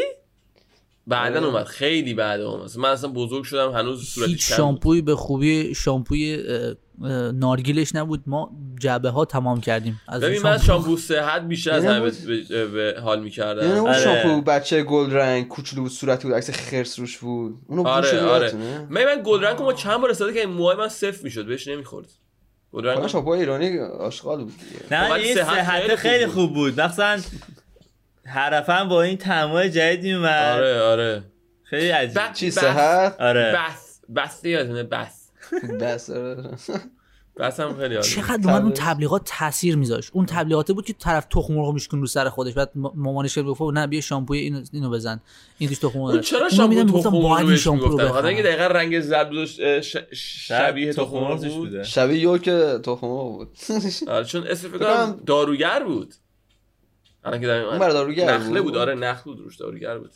بعدا 1.09 1.47
اومد. 1.47 1.65
خیلی 1.65 2.15
بعد 2.15 2.41
اومد. 2.41 2.71
من 2.79 2.89
اصلا 2.89 3.11
بزرگ 3.11 3.45
شدم 3.45 3.73
هنوز 3.73 4.05
صورتی 4.09 4.31
هیچ 4.31 4.53
شامپوی 4.53 5.03
به 5.03 5.17
خوبی 5.17 5.75
شامپوی 5.75 6.45
نارگیلش 7.35 7.95
نبود. 7.95 8.23
ما 8.27 8.51
جعبه 8.81 9.11
ها 9.11 9.25
تمام 9.25 9.61
کردیم. 9.61 10.01
از 10.09 10.23
ببین 10.23 10.43
من 10.43 10.59
شامپو 10.59 10.97
صحت 10.97 11.43
بیشتر 11.43 11.71
از 11.71 11.85
همه 11.85 12.11
به 12.67 12.97
حال 13.03 13.23
می‌کردم. 13.23 13.67
یعنی 13.67 13.79
اون 13.79 13.95
شامپو 13.95 14.41
بچه 14.43 14.83
گل 14.83 15.11
رنگ 15.11 15.49
کوچولو 15.49 15.83
بود 15.83 15.93
صورتی 15.93 16.29
بود 16.29 16.37
عکس 16.37 16.51
خرس 16.51 16.99
روش 16.99 17.19
بود. 17.19 17.59
اونو 17.67 17.89
آره 17.89 18.21
آره. 18.21 18.53
من 18.91 19.05
من 19.05 19.23
گل 19.25 19.45
رنگ 19.45 19.63
ما 19.63 19.73
چند 19.73 20.01
بار 20.01 20.11
استفاده 20.11 20.35
کردم 20.35 20.51
موهای 20.51 20.77
من 20.77 20.89
صفر 20.89 21.23
می‌شد 21.23 21.47
بهش 21.47 21.69
نمی‌خورد. 21.69 22.07
گل 22.73 22.85
رنگ 22.85 23.07
شامپو 23.07 23.31
ایرانی 23.31 23.79
آشغال 23.79 24.45
بود 24.45 24.55
نه 24.91 25.13
این 25.13 25.35
صحت 25.35 25.95
خیلی 25.95 26.27
خوب 26.27 26.55
بود. 26.55 26.81
مثلا 26.81 27.21
حرفا 28.29 28.85
با 28.85 29.03
این 29.03 29.17
تمای 29.17 29.71
جدید 29.71 30.15
اومد 30.15 30.57
آره 30.57 30.81
آره. 30.81 31.23
خیلی 31.63 31.89
عجیب. 31.89 32.33
چی 32.33 32.51
صحت 32.51 33.21
آره. 33.21 33.57
بس. 33.57 34.01
بس 34.17 34.45
یادونه 34.45 34.83
بس. 34.83 35.31
بس 35.81 36.11
آره. 36.11 36.51
بس 37.39 37.61
هم 37.61 37.77
خیلی 37.77 38.03
چقدر 38.03 38.51
اومد 38.51 38.63
اون 38.63 38.73
تبلیغات 38.75 39.23
تاثیر 39.25 39.77
میذاشت. 39.77 40.11
اون 40.15 40.27
تبلیغاته 40.27 40.73
بود 40.73 40.87
که 40.87 40.93
طرف 40.93 41.25
تخم 41.25 41.55
مرغ 41.55 41.75
میشکن 41.75 41.99
رو 41.99 42.07
سر 42.07 42.29
خودش. 42.29 42.55
بعد 42.55 42.71
مامانش 42.75 43.39
گفت 43.39 43.63
نه 43.63 43.87
بیا 43.87 44.01
شامپوی 44.01 44.39
اینو 44.39 44.63
اینو 44.73 44.91
بزن. 44.91 45.21
این 45.59 45.69
توش 45.69 45.79
تخم 45.79 45.99
مرغ. 45.99 46.21
چرا 46.21 46.49
شامپو 46.49 47.01
تخم 47.01 47.17
مرغ 47.17 47.55
شامپو 47.55 47.85
رو 47.85 47.97
بخوام 47.97 48.25
اینکه 48.25 48.43
دقیقاً 48.43 48.67
رنگ 48.67 49.01
زرد 49.01 49.31
بود 49.31 49.49
شبیه 50.13 50.93
تخم 50.93 51.17
مرغ 51.17 51.49
بود. 51.49 51.83
شبیه 51.83 52.19
yolk 52.19 52.45
تخم 52.85 53.07
مرغ 53.07 53.39
بود. 53.39 53.49
آره 54.09 54.25
چون 54.25 54.47
اسم 54.47 54.69
فکر 54.69 54.79
کنم 54.79 55.21
داروگر 55.27 55.85
بود. 55.85 56.15
الان 57.25 57.41
که 57.41 57.51
اون 57.51 57.79
برای 57.79 57.93
داروگر 57.93 58.39
نخله 58.39 58.61
بود. 58.61 58.77
آره 58.77 58.95
نخل 58.95 59.31
بود 59.31 59.41
روش 59.41 59.57
داروگر 59.57 59.99
بود. 59.99 60.11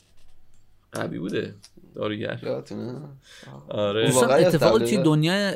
قوی 0.92 1.18
بوده 1.18 1.54
داروگر. 1.94 2.62
آره. 3.68 4.16
اتفاقی 4.30 4.84
توی 4.84 5.02
دنیا 5.02 5.52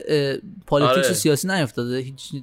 politics 0.66 1.06
آره. 1.06 1.12
سیاسی 1.12 1.48
نیفتاده. 1.48 1.96
هیچ 1.98 2.34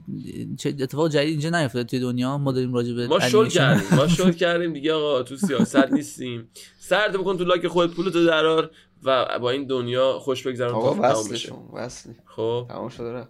اتفاق 0.66 1.10
جدید 1.10 1.30
اینجا 1.30 1.50
نیفتاده 1.50 1.84
توی 1.84 2.00
دنیا. 2.00 2.38
ما 2.38 2.52
داریم 2.52 2.74
راجع 2.74 2.94
به 2.94 3.08
ما 3.08 3.20
شل 3.20 3.48
کردیم. 3.48 3.98
ما 3.98 4.08
شل 4.08 4.32
کردیم 4.44 4.74
دیگه 4.74 4.94
آقا 4.94 5.24
تو 5.24 5.36
سیاست 5.36 5.92
نیستیم. 5.92 6.50
سرد 6.80 7.18
بکن 7.18 7.38
تو 7.38 7.44
لاک 7.44 7.68
خودت 7.68 7.94
پولتو 7.94 8.26
درار 8.26 8.72
و 9.04 9.40
با 9.40 9.50
این 9.50 9.68
دنیا 9.68 10.20
خوش 10.20 10.48
بگذرون 10.48 10.74
آقا 10.74 10.96
وصل 11.02 11.52
وصل. 11.74 12.10
خب. 12.26 12.66
تمام 12.70 12.90
شده 12.90 13.28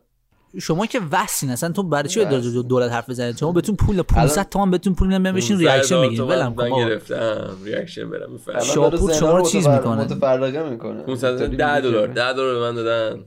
شما 0.62 0.86
که 0.86 0.99
وسین 1.12 1.49
اصلا 1.49 1.72
تو 1.72 1.84
برای 1.84 2.10
چی 2.10 2.26
دو 2.26 2.64
دولت 2.64 2.91
حرف 2.91 3.10
بزنید؟ 3.10 3.38
شما 3.38 3.51
بهتون 3.51 3.76
پول 3.76 4.01
500 4.01 4.49
تومن 4.49 4.72
بهتون 4.72 4.95
پول 4.95 5.08
نمیدن 5.08 5.36
بشین 5.36 5.60
ریاکشن 5.60 6.01
بگیرید. 6.01 6.20
ولم 6.20 6.56
کن 6.56 6.70
گرفتم 6.70 7.58
ریاکشن 7.66 8.10
برم 8.10 8.39
شاپور 8.74 9.14
شما 9.14 9.38
رو 9.38 9.49
چیز 9.49 9.68
می‌کنه؟ 9.68 10.01
متفرقه 10.01 10.70
می‌کنه. 10.70 11.04
510 11.04 11.82
دلار 11.82 12.08
10 12.08 12.34
دلار 12.34 12.54
به 12.54 12.60
من 12.60 12.76
دادن. 12.76 13.26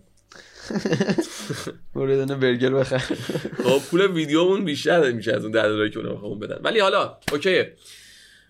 برو 1.95 2.07
دونه 2.07 2.35
برگر 2.35 2.71
بخر. 2.71 2.99
خب 3.65 3.79
پول 3.91 4.07
ویدیومون 4.07 4.65
بیشتر 4.65 5.13
میشه 5.13 5.33
از 5.33 5.43
اون 5.43 5.53
10 5.53 5.63
دلاری 5.63 5.91
که 5.91 5.99
اونها 5.99 6.35
بدن. 6.35 6.59
ولی 6.63 6.81
حالا 6.81 7.19
اوکیه. 7.33 7.73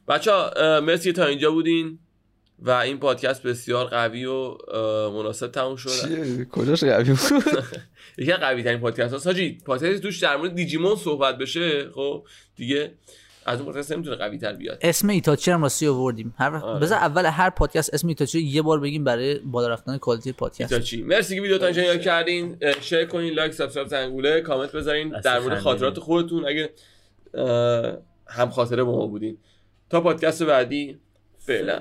بچه‌ها 0.09 0.51
مرسی 0.83 1.13
تا 1.13 1.25
اینجا 1.25 1.51
بودین. 1.51 1.99
و 2.59 2.71
این 2.71 2.99
پادکست 2.99 3.43
بسیار 3.43 3.87
قوی 3.87 4.25
و 4.25 4.57
مناسب 5.11 5.47
تموم 5.47 5.77
شد 5.77 6.45
کجاش 6.49 6.85
قوی 6.85 7.11
بود؟ 7.11 7.65
یکی 8.19 8.33
قوی 8.33 8.63
ترین 8.63 8.81
پادکست 8.81 9.15
هست 9.15 9.27
حاجی 9.27 9.59
پادکست 9.65 10.03
توش 10.03 10.19
در 10.19 10.37
مورد 10.37 10.55
دیجیمون 10.55 10.97
صحبت 10.97 11.39
بشه. 11.39 11.91
خب 11.91 12.25
دیگه 12.57 12.93
از 13.47 13.61
اون 13.61 13.73
پادکست 13.73 13.93
نمی‌تونه 13.93 14.17
قوی 14.17 14.39
تر 14.39 14.53
بیاد. 14.53 14.79
اسم 14.83 15.09
ایتاچی 15.09 15.51
هم 15.51 15.63
راستی 15.63 15.87
آوردیم. 15.87 16.35
هر 16.39 16.57
آره. 16.57 16.81
بذار 16.81 16.99
اول 16.99 17.27
هر 17.27 17.51
پادکست 17.51 17.95
اسم 17.95 18.09
ایتاچی 18.09 18.41
یه 18.41 18.63
بار 18.63 18.81
بگیم 18.81 19.05
برای 19.05 19.39
بالا 19.39 19.69
رفتن 19.69 19.99
quality 19.99 20.33
پادکست. 20.33 20.73
ایتاچی 20.73 21.03
مرسی 21.03 21.35
که 21.35 21.43
ویدیو 21.43 21.59
نگاه 21.59 21.97
کردین. 21.97 22.59
share 22.81 23.05
کنین 23.05 23.35
like 23.35 23.53
subscribe 23.53 23.89
زنگوله 23.89 24.41
کامنت 24.41 24.73
بذارین. 24.73 25.21
در 25.21 25.39
مورد 25.39 25.59
خاطرات 25.59 25.99
خودتون. 25.99 26.47
اگه 26.47 26.71
هم 28.27 28.51
خاطره 28.51 28.85
با 28.85 28.97
ما 28.97 29.07
بودین. 29.07 29.39
تا 29.91 30.01
پادکست 30.01 30.43
بعدی 30.43 30.99
فعلا. 31.39 31.81